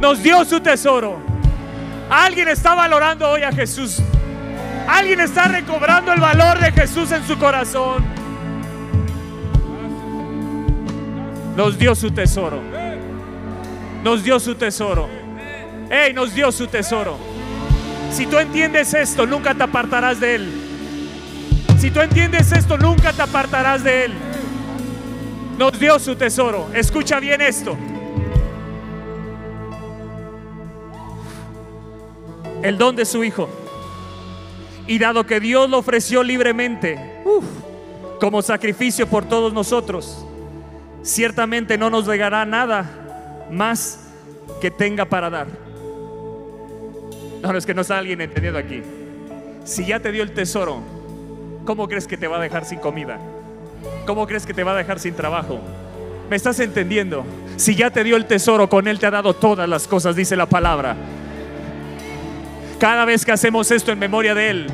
Nos 0.00 0.22
dio 0.22 0.42
su 0.46 0.60
tesoro. 0.60 1.18
Alguien 2.08 2.48
está 2.48 2.74
valorando 2.74 3.28
hoy 3.28 3.42
a 3.42 3.52
Jesús. 3.52 4.00
Alguien 4.88 5.20
está 5.20 5.48
recobrando 5.48 6.12
el 6.12 6.20
valor 6.20 6.58
de 6.60 6.72
Jesús 6.72 7.10
en 7.12 7.26
su 7.26 7.36
corazón. 7.38 8.04
Nos 11.56 11.78
dio 11.78 11.94
su 11.94 12.10
tesoro. 12.10 12.60
Nos 14.04 14.22
dio 14.22 14.38
su 14.38 14.54
tesoro. 14.54 15.08
Hey, 15.90 16.12
nos 16.12 16.34
dio 16.34 16.52
su 16.52 16.66
tesoro. 16.66 17.18
Si 18.12 18.26
tú 18.26 18.38
entiendes 18.38 18.94
esto, 18.94 19.26
nunca 19.26 19.54
te 19.54 19.64
apartarás 19.64 20.20
de 20.20 20.34
Él. 20.36 20.52
Si 21.78 21.90
tú 21.90 22.00
entiendes 22.00 22.52
esto, 22.52 22.78
nunca 22.78 23.12
te 23.12 23.22
apartarás 23.22 23.82
de 23.82 24.04
Él. 24.04 24.12
Nos 25.58 25.78
dio 25.78 25.98
su 25.98 26.14
tesoro. 26.14 26.68
Escucha 26.74 27.18
bien 27.18 27.40
esto. 27.40 27.76
El 32.62 32.78
don 32.78 32.94
de 32.94 33.04
su 33.04 33.24
Hijo. 33.24 33.65
Y 34.86 34.98
dado 34.98 35.26
que 35.26 35.40
Dios 35.40 35.68
lo 35.68 35.78
ofreció 35.78 36.22
libremente 36.22 36.98
como 38.20 38.40
sacrificio 38.42 39.06
por 39.06 39.24
todos 39.24 39.52
nosotros, 39.52 40.24
ciertamente 41.02 41.76
no 41.76 41.90
nos 41.90 42.06
regará 42.06 42.44
nada 42.44 43.46
más 43.50 44.08
que 44.60 44.70
tenga 44.70 45.04
para 45.04 45.30
dar. 45.30 45.46
No, 47.42 47.56
es 47.56 47.66
que 47.66 47.74
no 47.74 47.82
está 47.82 47.98
alguien 47.98 48.20
entendiendo 48.20 48.58
aquí. 48.58 48.82
Si 49.64 49.84
ya 49.84 50.00
te 50.00 50.12
dio 50.12 50.22
el 50.22 50.32
tesoro, 50.32 50.80
¿cómo 51.64 51.88
crees 51.88 52.06
que 52.06 52.16
te 52.16 52.26
va 52.26 52.38
a 52.38 52.40
dejar 52.40 52.64
sin 52.64 52.78
comida? 52.78 53.18
¿Cómo 54.06 54.26
crees 54.26 54.46
que 54.46 54.54
te 54.54 54.64
va 54.64 54.72
a 54.72 54.76
dejar 54.76 55.00
sin 55.00 55.14
trabajo? 55.14 55.60
¿Me 56.30 56.36
estás 56.36 56.58
entendiendo? 56.60 57.24
Si 57.56 57.74
ya 57.74 57.90
te 57.90 58.02
dio 58.02 58.16
el 58.16 58.26
tesoro, 58.26 58.68
con 58.68 58.88
Él 58.88 58.98
te 58.98 59.06
ha 59.06 59.10
dado 59.10 59.34
todas 59.34 59.68
las 59.68 59.86
cosas, 59.86 60.16
dice 60.16 60.36
la 60.36 60.46
palabra. 60.46 60.96
Cada 62.78 63.04
vez 63.06 63.24
que 63.24 63.32
hacemos 63.32 63.70
esto 63.70 63.90
en 63.90 63.98
memoria 63.98 64.34
de 64.34 64.50
Él, 64.50 64.66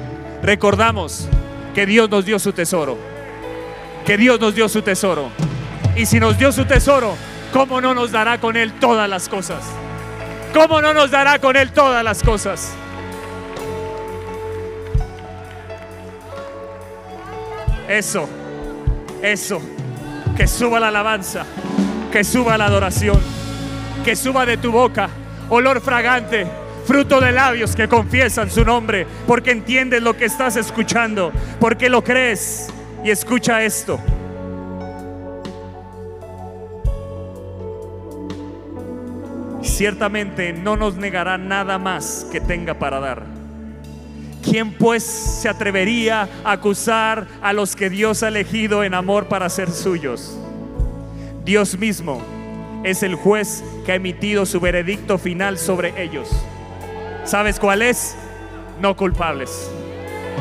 recordamos 0.42 1.28
que 1.74 1.86
Dios 1.86 2.10
nos 2.10 2.24
dio 2.24 2.38
su 2.38 2.52
tesoro. 2.52 2.98
Que 4.04 4.16
Dios 4.16 4.40
nos 4.40 4.54
dio 4.54 4.68
su 4.68 4.82
tesoro. 4.82 5.30
Y 5.94 6.06
si 6.06 6.18
nos 6.18 6.36
dio 6.36 6.50
su 6.50 6.64
tesoro, 6.64 7.14
¿cómo 7.52 7.80
no 7.80 7.94
nos 7.94 8.10
dará 8.10 8.38
con 8.38 8.56
Él 8.56 8.72
todas 8.72 9.08
las 9.08 9.28
cosas? 9.28 9.62
¿Cómo 10.52 10.82
no 10.82 10.92
nos 10.92 11.10
dará 11.10 11.38
con 11.38 11.56
Él 11.56 11.70
todas 11.70 12.02
las 12.02 12.22
cosas? 12.22 12.72
Eso, 17.88 18.28
eso, 19.22 19.60
que 20.36 20.46
suba 20.46 20.80
la 20.80 20.88
alabanza, 20.88 21.44
que 22.10 22.24
suba 22.24 22.58
la 22.58 22.66
adoración, 22.66 23.20
que 24.04 24.16
suba 24.16 24.46
de 24.46 24.56
tu 24.56 24.72
boca 24.72 25.08
olor 25.50 25.82
fragante, 25.82 26.46
fruto 26.86 27.20
de 27.20 27.32
labios 27.32 27.74
que 27.74 27.88
confiesan 27.88 28.50
su 28.50 28.64
nombre, 28.64 29.06
porque 29.26 29.50
entiendes 29.50 30.02
lo 30.02 30.16
que 30.16 30.24
estás 30.24 30.56
escuchando, 30.56 31.32
porque 31.60 31.88
lo 31.88 32.02
crees. 32.02 32.68
Y 33.04 33.10
escucha 33.10 33.62
esto. 33.62 33.98
Ciertamente 39.62 40.52
no 40.52 40.76
nos 40.76 40.96
negará 40.96 41.38
nada 41.38 41.78
más 41.78 42.26
que 42.30 42.40
tenga 42.40 42.74
para 42.74 43.00
dar. 43.00 43.22
¿Quién 44.42 44.72
pues 44.72 45.04
se 45.04 45.48
atrevería 45.48 46.28
a 46.44 46.52
acusar 46.52 47.26
a 47.40 47.52
los 47.52 47.76
que 47.76 47.90
Dios 47.90 48.22
ha 48.22 48.28
elegido 48.28 48.84
en 48.84 48.94
amor 48.94 49.26
para 49.26 49.48
ser 49.48 49.70
suyos? 49.70 50.36
Dios 51.44 51.78
mismo 51.78 52.20
es 52.84 53.02
el 53.02 53.14
juez 53.14 53.64
que 53.84 53.92
ha 53.92 53.94
emitido 53.96 54.46
su 54.46 54.60
veredicto 54.60 55.18
final 55.18 55.58
sobre 55.58 56.02
ellos. 56.02 56.28
¿Sabes 57.24 57.58
cuál 57.58 57.82
es? 57.82 58.16
No 58.80 58.96
culpables. 58.96 59.70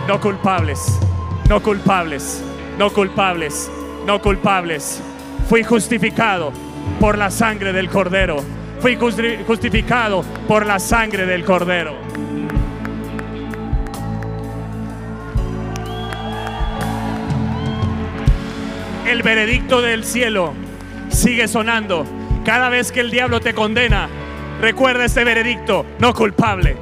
No 0.08 0.20
culpables. 0.20 1.00
No 1.48 1.62
culpables. 1.62 2.42
No 2.78 2.90
culpables. 2.92 3.70
No 4.06 4.22
culpables. 4.22 5.02
Fui 5.48 5.64
justificado 5.64 6.52
por 7.00 7.18
la 7.18 7.30
sangre 7.30 7.72
del 7.74 7.90
cordero. 7.90 8.38
Fui 8.80 8.96
justi- 8.98 9.44
justificado 9.46 10.24
por 10.48 10.66
la 10.66 10.80
sangre 10.80 11.26
del 11.26 11.46
cordero. 11.46 11.94
El 19.08 19.24
veredicto 19.24 19.82
del 19.82 20.04
cielo 20.04 20.54
sigue 21.10 21.48
sonando. 21.48 22.06
Cada 22.46 22.70
vez 22.70 22.92
que 22.92 23.02
el 23.02 23.12
diablo 23.12 23.40
te 23.42 23.54
condena, 23.54 24.08
recuerda 24.62 25.06
este 25.06 25.24
veredicto, 25.24 25.86
no 26.00 26.14
culpable. 26.14 26.78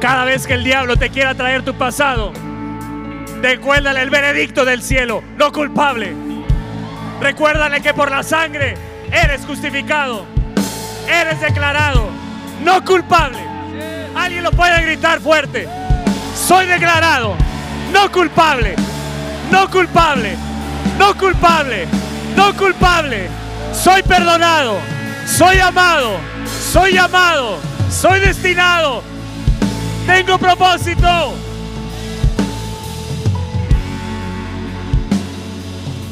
Cada 0.00 0.24
vez 0.24 0.46
que 0.46 0.54
el 0.54 0.64
diablo 0.64 0.96
te 0.96 1.10
quiera 1.10 1.34
traer 1.34 1.62
tu 1.64 1.74
pasado, 1.74 2.32
recuérdale 3.42 4.00
el 4.00 4.10
veredicto 4.10 4.64
del 4.64 4.82
cielo, 4.82 5.22
no 5.36 5.52
culpable. 5.52 6.14
Recuérdale 7.20 7.80
que 7.82 7.92
por 7.92 8.10
la 8.10 8.22
sangre 8.22 8.74
eres 9.12 9.44
justificado, 9.44 10.24
eres 11.08 11.40
declarado 11.40 12.08
no 12.64 12.84
culpable. 12.84 13.38
Alguien 14.14 14.44
lo 14.44 14.52
puede 14.52 14.80
gritar 14.82 15.20
fuerte. 15.20 15.68
Soy 16.34 16.66
declarado 16.66 17.34
no 17.92 18.10
culpable, 18.10 18.74
no 19.50 19.68
culpable, 19.70 20.36
no 20.98 21.16
culpable, 21.16 21.86
no 22.36 22.56
culpable. 22.56 23.28
Soy 23.72 24.02
perdonado, 24.02 24.78
soy 25.32 25.58
amado, 25.60 26.18
soy 26.46 26.96
amado, 26.98 27.58
soy 27.90 28.20
destinado. 28.20 29.02
Tengo 30.06 30.36
propósito. 30.38 31.34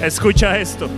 Escucha 0.01 0.59
esto. 0.59 0.89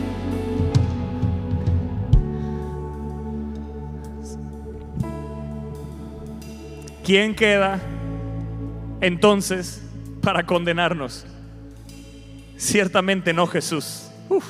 ¿Quién 7.05 7.35
queda 7.35 7.81
entonces 9.01 9.83
para 10.23 10.47
condenarnos? 10.47 11.27
Ciertamente 12.57 13.33
no 13.33 13.49
Jesús. 13.49 14.09
Uf, 14.29 14.45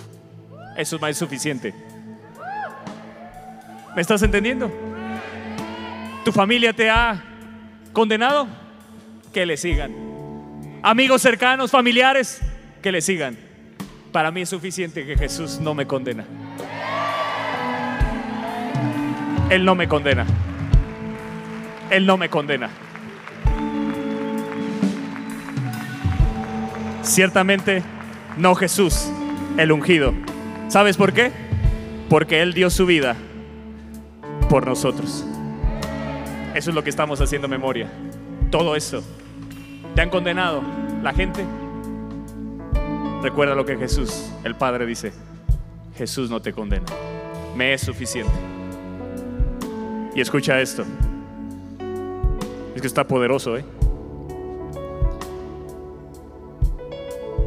eso 0.76 0.96
es 0.96 1.02
más 1.02 1.16
suficiente. 1.16 1.91
¿Me 3.94 4.02
estás 4.02 4.22
entendiendo? 4.22 4.70
¿Tu 6.24 6.32
familia 6.32 6.72
te 6.72 6.88
ha 6.88 7.22
condenado? 7.92 8.62
que 9.32 9.46
le 9.46 9.56
sigan. 9.56 9.92
Amigos 10.82 11.22
cercanos, 11.22 11.70
familiares, 11.70 12.40
que 12.82 12.92
le 12.92 13.00
sigan. 13.00 13.36
Para 14.12 14.30
mí 14.30 14.42
es 14.42 14.48
suficiente 14.48 15.06
que 15.06 15.16
Jesús 15.16 15.58
no 15.58 15.74
me 15.74 15.86
condena. 15.86 16.24
Él 19.48 19.64
no 19.64 19.74
me 19.74 19.88
condena. 19.88 20.26
Él 21.90 22.06
no 22.06 22.16
me 22.16 22.28
condena. 22.28 22.70
Ciertamente, 27.02 27.82
no 28.36 28.54
Jesús, 28.54 29.10
el 29.56 29.72
ungido. 29.72 30.14
¿Sabes 30.68 30.96
por 30.96 31.12
qué? 31.12 31.32
Porque 32.08 32.42
Él 32.42 32.54
dio 32.54 32.70
su 32.70 32.86
vida 32.86 33.16
por 34.52 34.66
nosotros. 34.66 35.24
Eso 36.54 36.68
es 36.68 36.74
lo 36.74 36.84
que 36.84 36.90
estamos 36.90 37.18
haciendo 37.22 37.48
memoria. 37.48 37.90
Todo 38.50 38.76
eso. 38.76 39.02
¿Te 39.94 40.02
han 40.02 40.10
condenado 40.10 40.62
la 41.02 41.14
gente? 41.14 41.42
Recuerda 43.22 43.54
lo 43.54 43.64
que 43.64 43.78
Jesús, 43.78 44.30
el 44.44 44.54
Padre, 44.54 44.84
dice. 44.84 45.10
Jesús 45.96 46.28
no 46.28 46.42
te 46.42 46.52
condena. 46.52 46.84
Me 47.56 47.72
es 47.72 47.80
suficiente. 47.80 48.30
Y 50.14 50.20
escucha 50.20 50.60
esto. 50.60 50.84
Es 52.74 52.82
que 52.82 52.86
está 52.86 53.06
poderoso, 53.06 53.56
¿eh? 53.56 53.64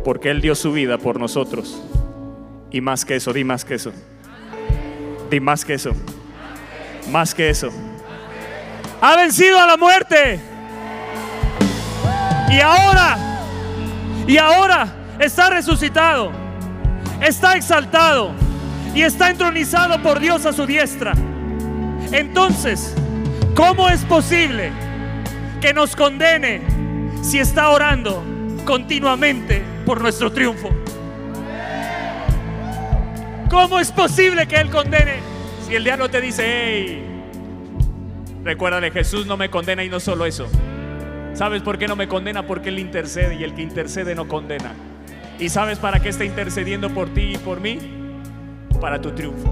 Porque 0.04 0.32
Él 0.32 0.42
dio 0.42 0.56
su 0.56 0.72
vida 0.72 0.98
por 0.98 1.20
nosotros. 1.20 1.80
Y 2.72 2.82
más 2.82 3.06
que 3.06 3.18
eso, 3.18 3.32
di 3.32 3.44
más 3.44 3.64
que 3.64 3.76
eso. 3.76 3.92
Di 5.30 5.40
más 5.40 5.64
que 5.64 5.76
eso. 5.76 5.92
Más 7.10 7.34
que 7.34 7.50
eso. 7.50 7.70
Ha 9.02 9.16
vencido 9.16 9.60
a 9.60 9.68
la 9.68 9.78
muerte. 9.78 10.40
Y 12.50 12.60
ahora, 12.60 13.18
y 14.28 14.38
ahora 14.38 14.88
está 15.20 15.50
resucitado. 15.50 16.32
Está 17.22 17.56
exaltado. 17.56 18.32
Y 18.94 19.02
está 19.02 19.30
entronizado 19.30 20.02
por 20.02 20.20
Dios 20.20 20.46
a 20.46 20.54
su 20.54 20.66
diestra. 20.66 21.14
Entonces, 22.12 22.96
¿cómo 23.56 23.90
es 23.90 24.02
posible 24.06 24.72
que 25.62 25.74
nos 25.74 25.96
condene 25.96 26.62
si 27.22 27.40
está 27.40 27.70
orando 27.70 28.24
continuamente 28.66 29.64
por 29.86 30.02
nuestro 30.02 30.32
triunfo? 30.32 30.70
¿Cómo 33.50 33.80
es 33.80 33.92
posible 33.92 34.48
que 34.48 34.56
Él 34.56 34.70
condene 34.70 35.35
si 35.66 35.76
el 35.76 35.84
diablo 35.84 36.10
te 36.10 36.22
dice, 36.22 36.44
hey, 36.46 37.04
recuérdale, 38.44 38.92
Jesús 38.92 39.26
no 39.26 39.36
me 39.36 39.50
condena 39.50 39.84
y 39.84 39.90
no 39.90 40.00
solo 40.00 40.26
eso. 40.26 40.48
¿Sabes 41.34 41.64
por 41.64 41.80
qué 41.80 41.88
no 41.88 41.96
me 41.96 42.08
condena? 42.08 42.46
Porque 42.46 42.70
Él 42.70 42.78
intercede 42.78 43.36
y 43.36 43.44
el 43.44 43.56
que 43.56 43.64
intercede 43.64 44.14
no 44.14 44.28
condena. 44.28 44.74
¿Y 45.40 45.50
sabes 45.50 45.80
para 45.80 46.00
qué 46.00 46.10
está 46.10 46.24
intercediendo 46.24 46.92
por 46.92 47.14
ti 47.14 47.34
y 47.34 47.38
por 47.38 47.60
mí? 47.60 47.80
Para 48.80 49.02
tu 49.02 49.12
triunfo. 49.12 49.52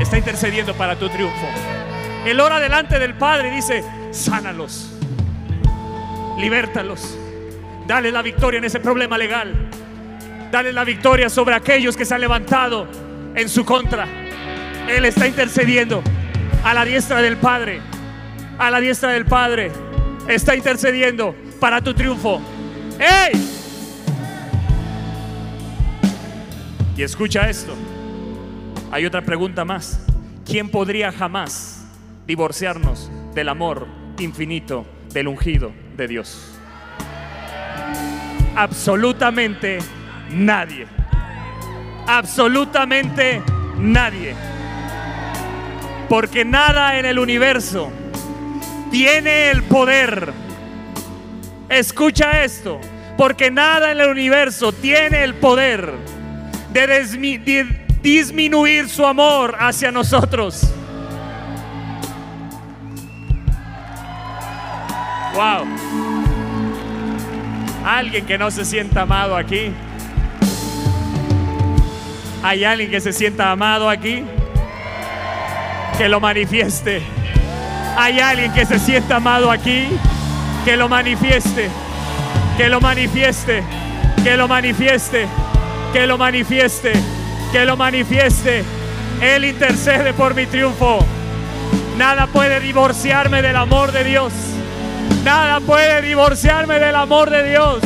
Está 0.00 0.18
intercediendo 0.18 0.74
para 0.74 0.96
tu 0.96 1.08
triunfo. 1.08 1.46
Él 2.26 2.40
ora 2.40 2.58
delante 2.58 2.98
del 2.98 3.14
Padre 3.14 3.48
y 3.48 3.56
dice, 3.56 3.84
sánalos, 4.10 4.90
libértalos, 6.38 7.16
dale 7.86 8.10
la 8.10 8.22
victoria 8.22 8.58
en 8.58 8.64
ese 8.64 8.80
problema 8.80 9.16
legal, 9.16 9.70
dale 10.50 10.72
la 10.72 10.84
victoria 10.84 11.28
sobre 11.28 11.54
aquellos 11.54 11.96
que 11.96 12.04
se 12.04 12.14
han 12.14 12.20
levantado 12.22 12.88
en 13.34 13.48
su 13.48 13.64
contra. 13.64 14.23
Él 14.88 15.04
está 15.04 15.26
intercediendo 15.26 16.02
a 16.62 16.74
la 16.74 16.84
diestra 16.84 17.22
del 17.22 17.36
Padre, 17.36 17.80
a 18.58 18.70
la 18.70 18.80
diestra 18.80 19.12
del 19.12 19.24
Padre, 19.24 19.70
está 20.28 20.54
intercediendo 20.54 21.34
para 21.60 21.80
tu 21.80 21.94
triunfo. 21.94 22.40
¡Ey! 22.98 23.32
Y 26.96 27.02
escucha 27.02 27.48
esto. 27.48 27.74
Hay 28.92 29.06
otra 29.06 29.22
pregunta 29.22 29.64
más. 29.64 30.00
¿Quién 30.44 30.68
podría 30.68 31.10
jamás 31.10 31.84
divorciarnos 32.26 33.10
del 33.34 33.48
amor 33.48 33.86
infinito 34.18 34.86
del 35.12 35.28
ungido 35.28 35.72
de 35.96 36.06
Dios? 36.06 36.52
Absolutamente 38.54 39.78
nadie. 40.30 40.86
Absolutamente 42.06 43.42
nadie. 43.76 44.53
Porque 46.08 46.44
nada 46.44 46.98
en 46.98 47.06
el 47.06 47.18
universo 47.18 47.90
tiene 48.90 49.50
el 49.50 49.62
poder. 49.64 50.32
Escucha 51.68 52.44
esto. 52.44 52.80
Porque 53.16 53.50
nada 53.50 53.92
en 53.92 54.00
el 54.00 54.10
universo 54.10 54.72
tiene 54.72 55.22
el 55.22 55.34
poder 55.34 55.92
de, 56.72 57.66
disminuir 58.02 58.88
su 58.88 59.06
amor 59.06 59.56
hacia 59.58 59.90
nosotros. 59.92 60.62
Wow. 65.34 65.66
Alguien 67.84 68.26
que 68.26 68.38
no 68.38 68.50
se 68.50 68.64
sienta 68.64 69.02
amado 69.02 69.36
aquí. 69.36 69.72
¿Hay 72.42 72.64
alguien 72.64 72.90
que 72.90 73.00
se 73.00 73.12
sienta 73.12 73.50
amado 73.50 73.88
aquí? 73.88 74.24
Que 75.96 76.08
lo 76.08 76.18
manifieste. 76.18 77.02
¿Hay 77.96 78.18
alguien 78.18 78.52
que 78.52 78.66
se 78.66 78.80
sienta 78.80 79.16
amado 79.16 79.50
aquí? 79.50 79.86
Que 80.64 80.76
lo 80.76 80.88
manifieste. 80.88 81.70
Que 82.56 82.68
lo 82.68 82.80
manifieste. 82.80 83.62
Que 84.24 84.36
lo 84.36 84.48
manifieste. 84.48 85.28
Que 85.92 86.06
lo 86.06 86.18
manifieste. 86.18 86.92
Que 87.52 87.64
lo 87.64 87.76
manifieste. 87.76 88.64
Él 89.20 89.44
intercede 89.44 90.12
por 90.14 90.34
mi 90.34 90.46
triunfo. 90.46 90.98
Nada 91.96 92.26
puede 92.26 92.58
divorciarme 92.58 93.40
del 93.40 93.54
amor 93.54 93.92
de 93.92 94.02
Dios. 94.02 94.32
Nada 95.22 95.60
puede 95.60 96.02
divorciarme 96.02 96.80
del 96.80 96.96
amor 96.96 97.30
de 97.30 97.48
Dios. 97.50 97.78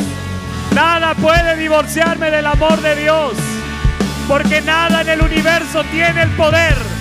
Nada 0.73 1.13
puede 1.13 1.55
divorciarme 1.57 2.31
del 2.31 2.47
amor 2.47 2.81
de 2.81 2.95
Dios. 2.95 3.33
Porque 4.27 4.61
nada 4.61 5.01
en 5.01 5.09
el 5.09 5.21
universo 5.21 5.83
tiene 5.91 6.23
el 6.23 6.29
poder 6.31 6.98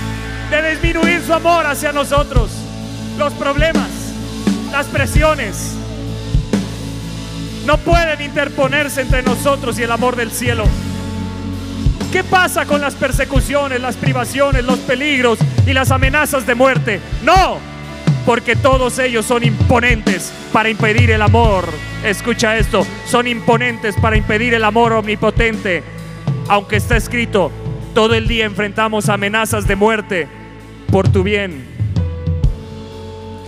de 0.50 0.70
disminuir 0.70 1.22
su 1.22 1.34
amor 1.34 1.66
hacia 1.66 1.92
nosotros. 1.92 2.50
Los 3.18 3.32
problemas, 3.34 3.88
las 4.72 4.86
presiones, 4.86 5.74
no 7.66 7.76
pueden 7.78 8.22
interponerse 8.22 9.02
entre 9.02 9.22
nosotros 9.22 9.78
y 9.78 9.82
el 9.82 9.92
amor 9.92 10.16
del 10.16 10.30
cielo. 10.30 10.64
¿Qué 12.10 12.24
pasa 12.24 12.64
con 12.64 12.80
las 12.80 12.94
persecuciones, 12.94 13.80
las 13.80 13.96
privaciones, 13.96 14.64
los 14.64 14.78
peligros 14.78 15.38
y 15.66 15.74
las 15.74 15.90
amenazas 15.90 16.46
de 16.46 16.54
muerte? 16.54 17.00
No, 17.22 17.58
porque 18.24 18.56
todos 18.56 18.98
ellos 18.98 19.26
son 19.26 19.44
imponentes 19.44 20.32
para 20.50 20.70
impedir 20.70 21.10
el 21.10 21.20
amor. 21.20 21.68
Escucha 22.02 22.56
esto, 22.56 22.86
son 23.06 23.26
imponentes 23.26 23.96
para 23.96 24.16
impedir 24.16 24.54
el 24.54 24.64
amor 24.64 24.94
omnipotente. 24.94 25.82
Aunque 26.48 26.76
está 26.76 26.96
escrito, 26.96 27.52
todo 27.92 28.14
el 28.14 28.26
día 28.26 28.46
enfrentamos 28.46 29.10
amenazas 29.10 29.68
de 29.68 29.76
muerte 29.76 30.37
por 30.90 31.08
tu 31.08 31.22
bien. 31.22 31.66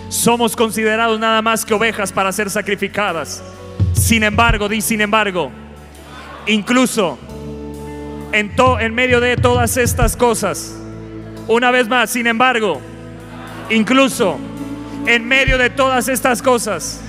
Somos 0.09 0.57
considerados 0.57 1.19
nada 1.21 1.41
más 1.43 1.65
que 1.65 1.75
ovejas 1.75 2.13
para 2.13 2.33
ser 2.33 2.51
sacrificadas. 2.51 3.43
Sin 3.93 4.23
embargo, 4.23 4.69
di 4.69 4.81
sin 4.81 5.01
embargo, 5.01 5.51
incluso 6.47 7.19
en, 8.33 8.55
to- 8.57 8.81
en 8.81 8.95
medio 8.95 9.21
de 9.21 9.37
todas 9.37 9.77
estas 9.77 10.17
cosas, 10.17 10.75
una 11.47 11.71
vez 11.71 11.89
más, 11.89 12.11
sin 12.11 12.27
embargo, 12.27 12.81
incluso 13.71 14.39
en 15.07 15.27
medio 15.27 15.59
de 15.59 15.71
todas 15.71 16.09
estas 16.09 16.43
cosas, 16.43 17.01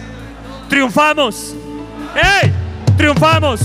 triunfamos. 0.69 1.55
¡Ey! 2.15 2.51
Triunfamos. 2.97 3.61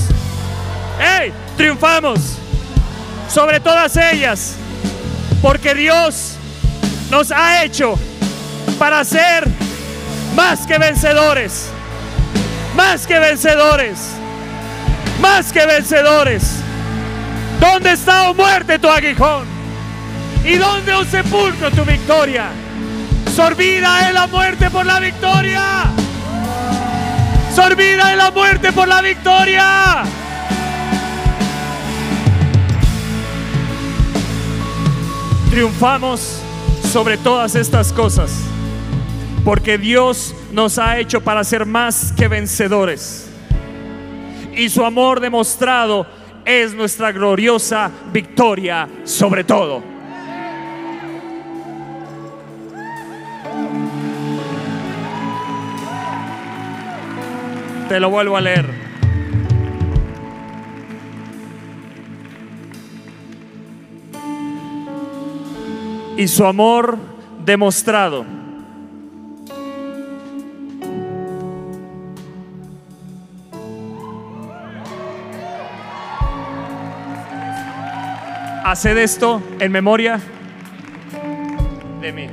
¡Ey! 1.20 1.32
Triunfamos 1.56 2.38
sobre 3.28 3.60
todas 3.60 3.96
ellas. 3.96 4.56
Porque 5.42 5.74
Dios 5.74 6.36
nos 7.10 7.30
ha 7.30 7.64
hecho 7.64 7.98
para 8.78 9.04
ser 9.04 9.48
más 10.34 10.66
que 10.66 10.78
vencedores. 10.78 11.68
Más 12.74 13.06
que 13.06 13.18
vencedores. 13.18 14.10
Más 15.20 15.52
que 15.52 15.66
vencedores. 15.66 16.56
¿Dónde 17.60 17.92
está, 17.92 18.28
oh 18.28 18.34
muerte, 18.34 18.78
tu 18.78 18.88
aguijón? 18.88 19.46
¿Y 20.44 20.56
dónde, 20.56 20.92
oh 20.92 21.04
sepulcro, 21.04 21.70
tu 21.70 21.84
victoria? 21.84 22.48
Sorbida 23.34 24.08
es 24.08 24.14
la 24.14 24.26
muerte 24.26 24.70
por 24.70 24.84
la 24.84 25.00
victoria. 25.00 25.84
Sorbida 27.54 28.12
es 28.12 28.18
la 28.18 28.30
muerte 28.30 28.72
por 28.72 28.86
la 28.86 29.00
victoria. 29.00 30.02
Triunfamos 35.50 36.45
sobre 36.96 37.18
todas 37.18 37.54
estas 37.56 37.92
cosas 37.92 38.32
Porque 39.44 39.76
Dios 39.76 40.34
nos 40.50 40.78
ha 40.78 40.98
hecho 40.98 41.20
para 41.20 41.44
ser 41.44 41.66
más 41.66 42.10
que 42.12 42.26
vencedores. 42.26 43.28
Y 44.54 44.70
su 44.70 44.82
amor 44.82 45.20
demostrado 45.20 46.06
es 46.46 46.72
nuestra 46.72 47.12
gloriosa 47.12 47.90
victoria 48.14 48.88
sobre 49.04 49.44
todo. 49.44 49.82
Te 57.90 58.00
lo 58.00 58.08
vuelvo 58.08 58.38
a 58.38 58.40
leer. 58.40 58.85
Y 66.16 66.28
su 66.28 66.46
amor 66.46 66.96
demostrado. 67.44 68.24
Haced 78.64 78.96
esto 78.98 79.40
en 79.60 79.70
memoria 79.70 80.18
de 82.00 82.12
mí. 82.12 82.28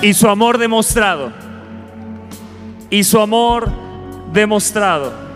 Y 0.00 0.14
su 0.14 0.28
amor 0.28 0.58
demostrado. 0.58 1.32
Y 2.88 3.04
su 3.04 3.20
amor 3.20 3.70
demostrado. 4.32 5.27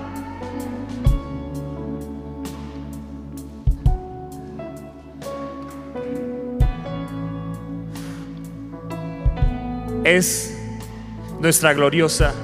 Es 10.04 10.58
nuestra 11.40 11.72
gloriosa 11.74 12.34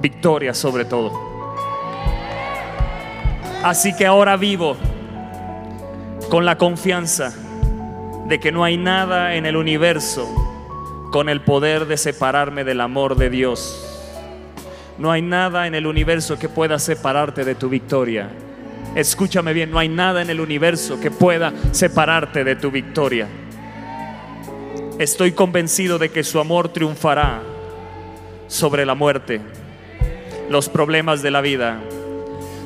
victoria 0.00 0.54
sobre 0.54 0.84
todo. 0.84 1.12
Así 3.62 3.94
que 3.94 4.06
ahora 4.06 4.36
vivo 4.36 4.76
con 6.30 6.46
la 6.46 6.56
confianza 6.56 7.34
de 8.26 8.38
que 8.38 8.52
no 8.52 8.62
hay 8.64 8.76
nada 8.76 9.34
en 9.34 9.44
el 9.44 9.56
universo 9.56 10.28
con 11.10 11.28
el 11.28 11.40
poder 11.40 11.86
de 11.86 11.96
separarme 11.96 12.62
del 12.62 12.80
amor 12.80 13.16
de 13.16 13.28
Dios. 13.28 13.86
No 14.98 15.10
hay 15.10 15.22
nada 15.22 15.66
en 15.66 15.74
el 15.74 15.86
universo 15.86 16.38
que 16.38 16.48
pueda 16.48 16.78
separarte 16.78 17.44
de 17.44 17.56
tu 17.56 17.68
victoria. 17.68 18.30
Escúchame 18.94 19.52
bien, 19.52 19.70
no 19.70 19.78
hay 19.78 19.88
nada 19.88 20.22
en 20.22 20.30
el 20.30 20.40
universo 20.40 21.00
que 21.00 21.10
pueda 21.10 21.52
separarte 21.72 22.44
de 22.44 22.56
tu 22.56 22.70
victoria. 22.70 23.26
Estoy 25.00 25.32
convencido 25.32 25.98
de 25.98 26.10
que 26.10 26.22
su 26.22 26.38
amor 26.40 26.74
triunfará 26.74 27.40
sobre 28.48 28.84
la 28.84 28.94
muerte, 28.94 29.40
los 30.50 30.68
problemas 30.68 31.22
de 31.22 31.30
la 31.30 31.40
vida, 31.40 31.80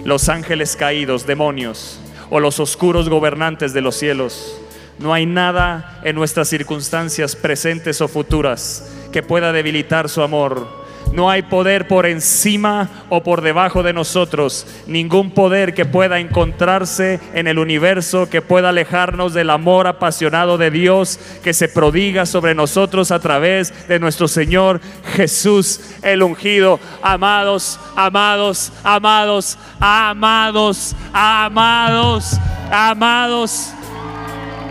los 0.05 0.29
ángeles 0.29 0.75
caídos, 0.75 1.29
demonios 1.29 2.01
o 2.31 2.41
los 2.41 2.59
oscuros 2.59 3.09
gobernantes 3.09 3.73
de 3.73 3.83
los 3.83 3.95
cielos. 3.95 4.61
No 4.99 5.15
hay 5.15 5.27
nada 5.27 6.01
en 6.03 6.17
nuestras 6.17 6.49
circunstancias 6.49 7.37
presentes 7.37 8.01
o 8.01 8.09
futuras 8.09 8.93
que 9.13 9.23
pueda 9.23 9.53
debilitar 9.53 10.09
su 10.09 10.21
amor. 10.21 10.84
No 11.15 11.31
hay 11.31 11.43
poder 11.43 11.87
por 11.87 12.07
encima 12.07 12.89
o 13.09 13.23
por 13.23 13.41
debajo 13.41 13.85
de 13.85 13.93
nosotros. 13.93 14.67
Ningún 14.89 15.31
poder 15.31 15.73
que 15.73 15.85
pueda 15.85 16.19
encontrarse 16.19 17.21
en 17.35 17.47
el 17.47 17.61
universo 17.61 18.29
que 18.29 18.43
pueda 18.43 18.71
alejarnos 18.71 19.33
del 19.33 19.51
amor 19.51 19.87
apasionado 19.87 20.59
de 20.59 20.73
Dios 20.73 21.21
que 21.45 21.55
se 21.55 21.69
prodiga 21.69 22.27
sobre 22.27 22.57
nosotros 22.57 23.13
a 23.13 23.21
través 23.21 23.87
de 23.87 24.01
nuestro 24.01 24.27
Señor 24.27 24.81
Jesús 25.15 25.81
el 26.03 26.21
ungido. 26.21 26.81
Amados, 27.01 27.79
amados, 27.95 28.73
amados, 28.83 29.57
amados, 29.79 30.97
amados, 31.13 32.41
amados. 32.73 33.73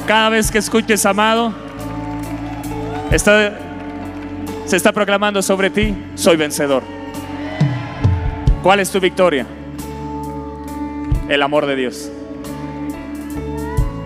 Cada 0.06 0.28
vez 0.28 0.52
que 0.52 0.58
escuches 0.58 1.06
amado, 1.06 1.54
está, 3.12 3.58
se 4.66 4.78
está 4.78 4.92
proclamando 4.92 5.42
sobre 5.42 5.70
ti, 5.70 5.96
soy 6.16 6.38
vencedor. 6.38 6.84
¿Cuál 8.62 8.80
es 8.80 8.90
tu 8.92 9.00
victoria? 9.00 9.46
El 11.28 11.42
amor 11.42 11.66
de 11.66 11.76
Dios. 11.76 12.10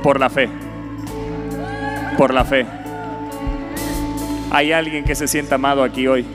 Por 0.01 0.20
la 0.20 0.30
fe. 0.30 0.49
Por 2.18 2.34
la 2.34 2.43
fe. 2.43 2.66
Hay 4.49 4.72
alguien 4.72 5.03
que 5.03 5.14
se 5.14 5.28
sienta 5.28 5.55
amado 5.55 5.84
aquí 5.84 6.08
hoy. 6.08 6.26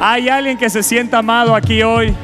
Hay 0.00 0.28
alguien 0.28 0.56
que 0.56 0.70
se 0.70 0.82
sienta 0.82 1.18
amado 1.18 1.54
aquí 1.54 1.82
hoy. 1.82 2.14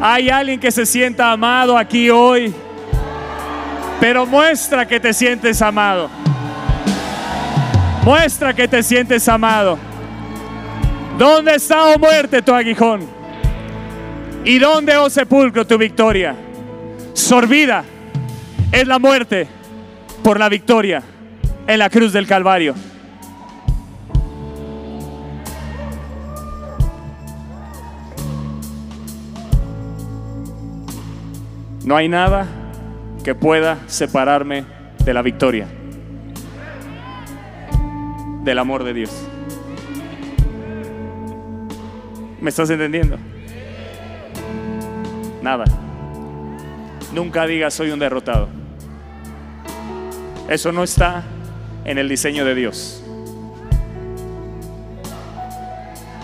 Hay 0.00 0.30
alguien 0.30 0.60
que 0.60 0.70
se 0.70 0.86
sienta 0.86 1.32
amado 1.32 1.76
aquí 1.76 2.10
hoy. 2.10 2.54
Pero 4.00 4.24
muestra 4.26 4.86
que 4.86 5.00
te 5.00 5.12
sientes 5.12 5.60
amado. 5.62 6.21
Muestra 8.04 8.52
que 8.52 8.66
te 8.66 8.82
sientes 8.82 9.28
amado. 9.28 9.78
¿Dónde 11.18 11.54
está, 11.54 11.84
oh 11.84 11.98
muerte, 11.98 12.42
tu 12.42 12.52
aguijón? 12.52 13.06
¿Y 14.44 14.58
dónde, 14.58 14.96
oh 14.96 15.08
sepulcro, 15.08 15.64
tu 15.66 15.78
victoria? 15.78 16.34
Sorbida 17.12 17.84
es 18.72 18.88
la 18.88 18.98
muerte 18.98 19.46
por 20.24 20.38
la 20.40 20.48
victoria 20.48 21.02
en 21.66 21.78
la 21.78 21.88
cruz 21.90 22.12
del 22.12 22.26
Calvario. 22.26 22.74
No 31.84 31.96
hay 31.96 32.08
nada 32.08 32.46
que 33.22 33.34
pueda 33.34 33.78
separarme 33.86 34.64
de 35.04 35.14
la 35.14 35.22
victoria, 35.22 35.66
del 38.42 38.58
amor 38.58 38.84
de 38.84 38.94
Dios. 38.94 39.10
¿Me 42.40 42.50
estás 42.50 42.70
entendiendo? 42.70 43.16
Nada. 45.42 45.64
Nunca 47.12 47.46
digas 47.46 47.74
soy 47.74 47.90
un 47.90 47.98
derrotado. 47.98 48.48
Eso 50.48 50.72
no 50.72 50.82
está 50.82 51.24
en 51.84 51.98
el 51.98 52.08
diseño 52.08 52.44
de 52.44 52.54
Dios. 52.54 53.04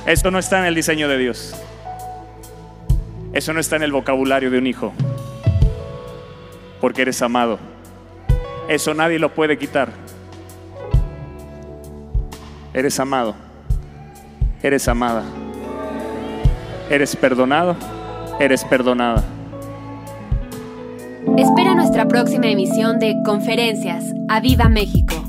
Eso 0.07 0.31
no 0.31 0.39
está 0.39 0.59
en 0.61 0.65
el 0.65 0.75
diseño 0.75 1.09
de 1.09 1.19
Dios. 1.19 1.55
Eso 3.33 3.53
no 3.53 3.61
está 3.61 3.77
en 3.77 3.83
el 3.83 3.93
vocabulario 3.93 4.51
de 4.51 4.59
un 4.59 4.67
hijo 4.67 4.93
porque 6.81 7.03
eres 7.03 7.21
amado. 7.23 7.59
Eso 8.69 8.95
nadie 8.95 9.19
lo 9.19 9.35
puede 9.35 9.59
quitar. 9.59 10.08
Eres 12.75 13.01
amado. 13.01 13.35
Eres 14.63 14.89
amada. 14.89 15.25
Eres 16.91 17.17
perdonado. 17.17 17.77
Eres 18.39 18.65
perdonada. 18.65 19.25
Espera 21.37 21.75
nuestra 21.75 22.07
próxima 22.09 22.47
emisión 22.47 22.99
de 22.99 23.17
Conferencias. 23.25 24.05
¡A 24.29 24.41
Viva 24.41 24.69
México! 24.69 25.28